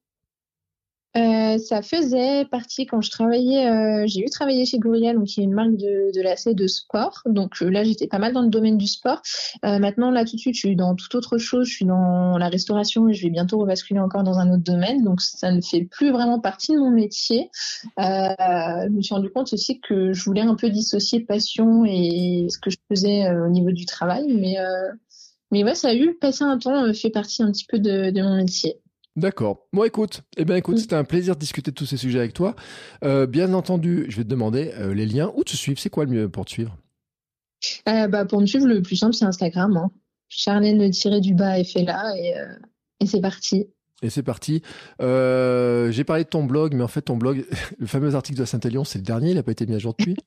[1.17, 5.39] Euh, ça faisait partie quand je travaillais, euh, j'ai eu travaillé chez Gorilla, donc qui
[5.39, 7.21] est une marque de, de lacets de sport.
[7.25, 9.21] Donc euh, là, j'étais pas mal dans le domaine du sport.
[9.63, 11.67] Euh, maintenant, là, tout de suite, je suis dans toute autre chose.
[11.67, 15.03] Je suis dans la restauration et je vais bientôt rebasculer encore dans un autre domaine.
[15.05, 17.49] Donc ça ne fait plus vraiment partie de mon métier.
[17.97, 18.03] Euh,
[18.37, 22.57] je me suis rendu compte aussi que je voulais un peu dissocier passion et ce
[22.57, 24.25] que je faisais au niveau du travail.
[24.27, 24.57] Mais,
[25.51, 28.21] mais ouais, ça a eu, passé un temps, fait partie un petit peu de, de
[28.21, 28.81] mon métier.
[29.15, 29.67] D'accord.
[29.71, 30.79] Bon, écoute, eh ben, écoute, Mm.
[30.79, 32.55] c'était un plaisir de discuter de tous ces sujets avec toi.
[33.03, 35.79] Euh, bien entendu, je vais te demander euh, les liens où te suivre.
[35.79, 36.75] C'est quoi le mieux pour te suivre?
[37.87, 39.77] Euh, bah, pour me suivre, le plus simple, c'est Instagram.
[39.77, 39.89] Hein.
[40.27, 42.33] Charlène tiré du bas et fait là et,
[42.99, 43.67] et c'est parti.
[44.01, 44.61] Et c'est parti.
[44.99, 47.45] J'ai parlé de ton blog, mais en fait, ton blog,
[47.79, 49.29] le fameux article de Saint-Élion, c'est le dernier.
[49.29, 50.17] Il n'a pas été mis à jour depuis?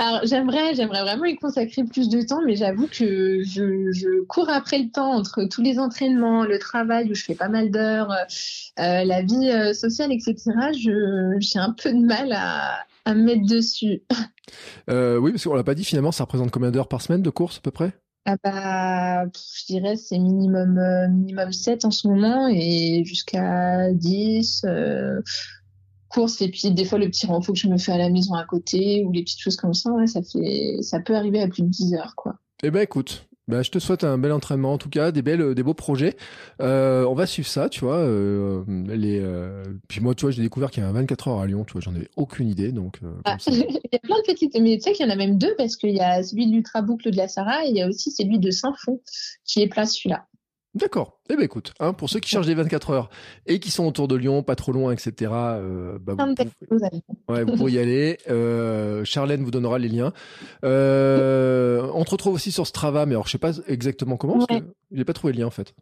[0.00, 4.48] Alors j'aimerais, j'aimerais vraiment y consacrer plus de temps, mais j'avoue que je, je cours
[4.48, 8.10] après le temps entre tous les entraînements, le travail où je fais pas mal d'heures,
[8.10, 8.24] euh,
[9.04, 10.36] la vie euh, sociale, etc.
[10.72, 14.00] Je j'ai un peu de mal à, à me mettre dessus.
[14.88, 15.84] Euh, oui, parce qu'on l'a pas dit.
[15.84, 17.92] Finalement, ça représente combien d'heures par semaine de course à peu près?
[18.24, 25.20] Ah bah, je dirais c'est minimum minimum 7 en ce moment et jusqu'à 10 euh,
[26.10, 28.34] courses et puis des fois le petit renfort que je me fais à la maison
[28.34, 31.48] à côté ou les petites choses comme ça, ouais, ça fait ça peut arriver à
[31.48, 32.34] plus de 10 heures quoi.
[32.62, 33.26] Eh ben, écoute.
[33.48, 36.14] Ben, je te souhaite un bel entraînement, en tout cas, des belles, des beaux projets.
[36.62, 37.96] Euh, on va suivre ça, tu vois.
[37.96, 41.40] euh, les, euh, Puis moi, tu vois, j'ai découvert qu'il y a un 24 heures
[41.40, 43.00] à Lyon, tu vois, j'en avais aucune idée, donc.
[43.02, 43.56] euh, Ah, il
[43.92, 45.74] y a plein de petites, mais tu sais qu'il y en a même deux parce
[45.74, 48.12] qu'il y a celui de l'ultra boucle de la Sarah et il y a aussi
[48.12, 49.00] celui de Saint-Fond
[49.44, 50.26] qui est place celui-là.
[50.74, 51.18] D'accord.
[51.28, 53.10] Eh ben écoute, hein, pour ceux qui cherchent les 24 heures
[53.46, 55.32] et qui sont autour de Lyon, pas trop loin, etc.
[55.32, 56.34] euh, bah, vous,
[56.68, 56.88] pouvez,
[57.28, 58.18] ouais, vous y aller.
[58.28, 60.12] Euh, Charlène vous donnera les liens.
[60.64, 64.46] Euh, on te retrouve aussi sur Strava, mais alors je sais pas exactement comment, parce
[64.50, 64.60] Ouais.
[64.60, 65.74] que j'ai pas trouvé le lien en fait.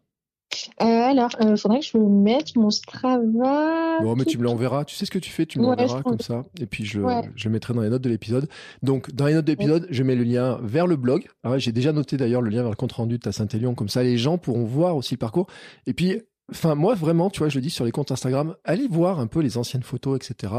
[0.81, 3.99] Euh, alors, il faudrait que je mette mon Strava.
[4.01, 4.85] Bon, mais tu me l'enverras.
[4.85, 6.43] Tu sais ce que tu fais, tu me Ouais, l'enverras comme ça.
[6.59, 7.29] Et puis je, le- Ouais.
[7.35, 8.47] je mettrai dans les notes de l'épisode.
[8.83, 11.27] Donc, dans les notes de l'épisode, je mets le lien vers le blog.
[11.43, 13.75] Ah j'ai déjà noté d'ailleurs le lien vers le compte rendu de ta Saint-Élion.
[13.75, 15.47] Comme ça, les gens pourront voir aussi le parcours.
[15.87, 16.21] Et puis,
[16.51, 19.27] enfin, moi, vraiment, tu vois, je le dis sur les comptes Instagram, allez voir un
[19.27, 20.53] peu les anciennes photos, etc.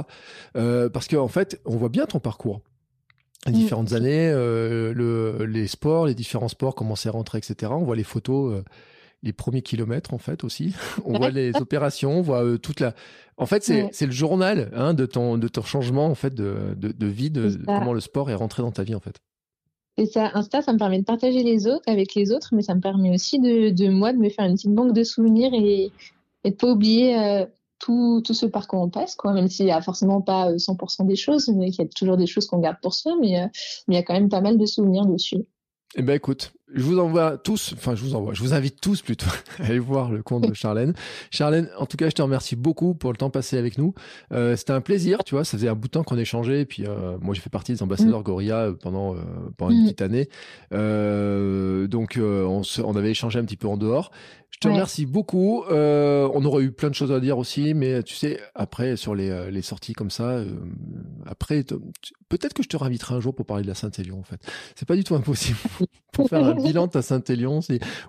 [0.57, 2.61] Euh, parce qu'en fait, on voit bien ton parcours.
[3.47, 3.57] Les Mm.
[3.57, 7.73] différentes années, euh, le, les sports, les différents sports, comment c'est rentré, etc.
[7.75, 8.63] On voit les photos, euh,
[9.23, 10.75] les premiers kilomètres en fait aussi.
[11.05, 12.95] On voit les opérations, on voit euh, toute la.
[13.37, 14.07] En fait, c'est Ouais.
[14.07, 17.59] le journal hein, de ton de ton changement en fait de de, de vie, de,
[17.67, 19.17] comment le sport est rentré dans ta vie en fait.
[19.97, 22.75] Et ça, Insta, ça me permet de partager les autres avec les autres, mais ça
[22.75, 25.91] me permet aussi de, de moi de me faire une petite banque de souvenirs et,
[26.45, 27.45] et de pas oublier euh,
[27.79, 29.33] tout, tout ce par quoi on passe, quoi.
[29.35, 32.17] Même s'il y a forcément pas euh, 100% des choses, mais qu'il y a toujours
[32.17, 33.47] des choses qu'on garde pour soi, mais euh,
[33.89, 35.39] mais il y a quand même pas mal de souvenirs dessus.
[35.97, 39.03] Eh ben écoute, je vous envoie tous, enfin je vous envoie, je vous invite tous
[39.03, 39.27] plutôt
[39.59, 40.95] à aller voir le compte de Charlène.
[41.31, 43.95] Charlène, en tout cas, je te remercie beaucoup pour le temps passé avec nous.
[44.33, 46.67] Euh, C'était un plaisir, tu vois, ça faisait un bout de temps qu'on échangeait, et
[46.67, 49.19] puis euh, moi j'ai fait partie des ambassadeurs Gorilla euh, pendant euh,
[49.57, 49.85] pendant une Mm.
[49.85, 50.29] petite année,
[51.89, 54.11] donc on, se- on avait échangé un petit peu en dehors.
[54.51, 54.75] Je te Ouais.
[54.75, 55.63] remercie beaucoup.
[55.71, 59.15] Euh, on aurait eu plein de choses à dire aussi, mais tu sais, après sur
[59.15, 60.47] les, les sorties comme ça, euh,
[61.25, 61.65] après
[62.29, 64.41] peut-être que je te réinviterai un jour pour parler de la Saint-Élion en fait.
[64.75, 65.57] C'est pas du tout impossible
[66.13, 67.61] pour faire un bilan de ta Saint-Élion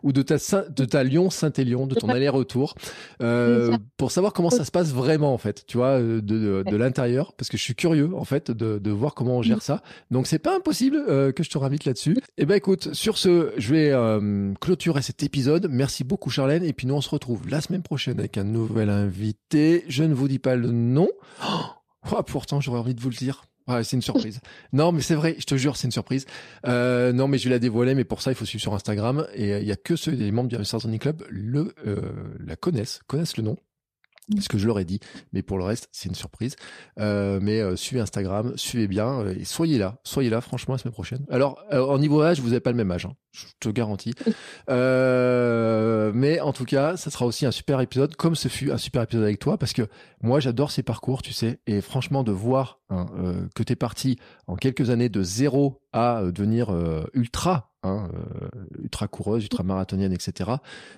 [0.03, 2.75] ou de ta Saint- de ta Lyon Saint-Élion, de ton aller-retour,
[3.21, 6.63] euh, pour savoir comment ça se passe vraiment en fait, tu vois, euh, de, de,
[6.69, 9.61] de l'intérieur, parce que je suis curieux en fait de, de voir comment on gère
[9.61, 9.81] ça.
[10.11, 12.17] Donc c'est pas impossible euh, que je te réinvite là-dessus.
[12.37, 15.67] Et ben écoute, sur ce, je vais euh, clôturer cet épisode.
[15.69, 18.89] Merci beaucoup Charlène, et puis nous on se retrouve la semaine prochaine avec un nouvel
[18.89, 19.83] invité.
[19.87, 21.07] Je ne vous dis pas le nom.
[22.11, 23.43] Oh, pourtant j'aurais envie de vous le dire.
[23.67, 24.39] Ouais, c'est une surprise.
[24.73, 26.25] non, mais c'est vrai, je te jure, c'est une surprise.
[26.67, 29.25] Euh, non, mais je vais la dévoiler, mais pour ça, il faut suivre sur Instagram.
[29.35, 32.01] Et euh, il y a que ceux des membres du Running Club le, euh,
[32.39, 33.57] la connaissent, connaissent le nom.
[34.35, 34.99] Parce que je leur ai dit,
[35.33, 36.55] mais pour le reste, c'est une surprise.
[36.99, 40.93] Euh, mais euh, suivez Instagram, suivez bien et soyez là, soyez là, franchement, la semaine
[40.93, 41.25] prochaine.
[41.29, 44.13] Alors, euh, en niveau âge, vous n'avez pas le même âge, hein, je te garantis.
[44.69, 48.77] Euh, mais en tout cas, ça sera aussi un super épisode, comme ce fut un
[48.77, 49.87] super épisode avec toi, parce que
[50.21, 53.75] moi, j'adore ces parcours, tu sais, et franchement, de voir hein, euh, que tu es
[53.75, 54.17] parti
[54.47, 56.73] en quelques années de zéro à euh, devenir
[57.13, 58.09] ultra, hein,
[58.81, 60.51] ultra coureuse, ultra marathonienne, etc.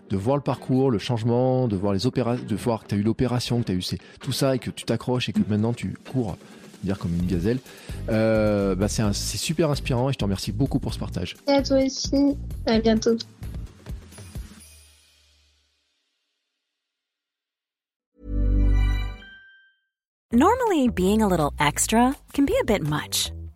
[0.10, 2.98] De voir le parcours, le changement, de voir les opérations, de voir que tu as
[3.00, 5.74] eu l'opération, que tu as eu tout ça et que tu t'accroches et que maintenant
[5.74, 6.38] tu cours
[6.84, 7.60] dire comme une gazelle.
[8.10, 11.36] Euh, bah, c'est super inspirant et je te remercie beaucoup pour ce partage.
[11.48, 12.36] Et à toi aussi.
[12.66, 13.18] À bientôt.
[20.36, 23.32] Normally, being a little extra can be a bit much,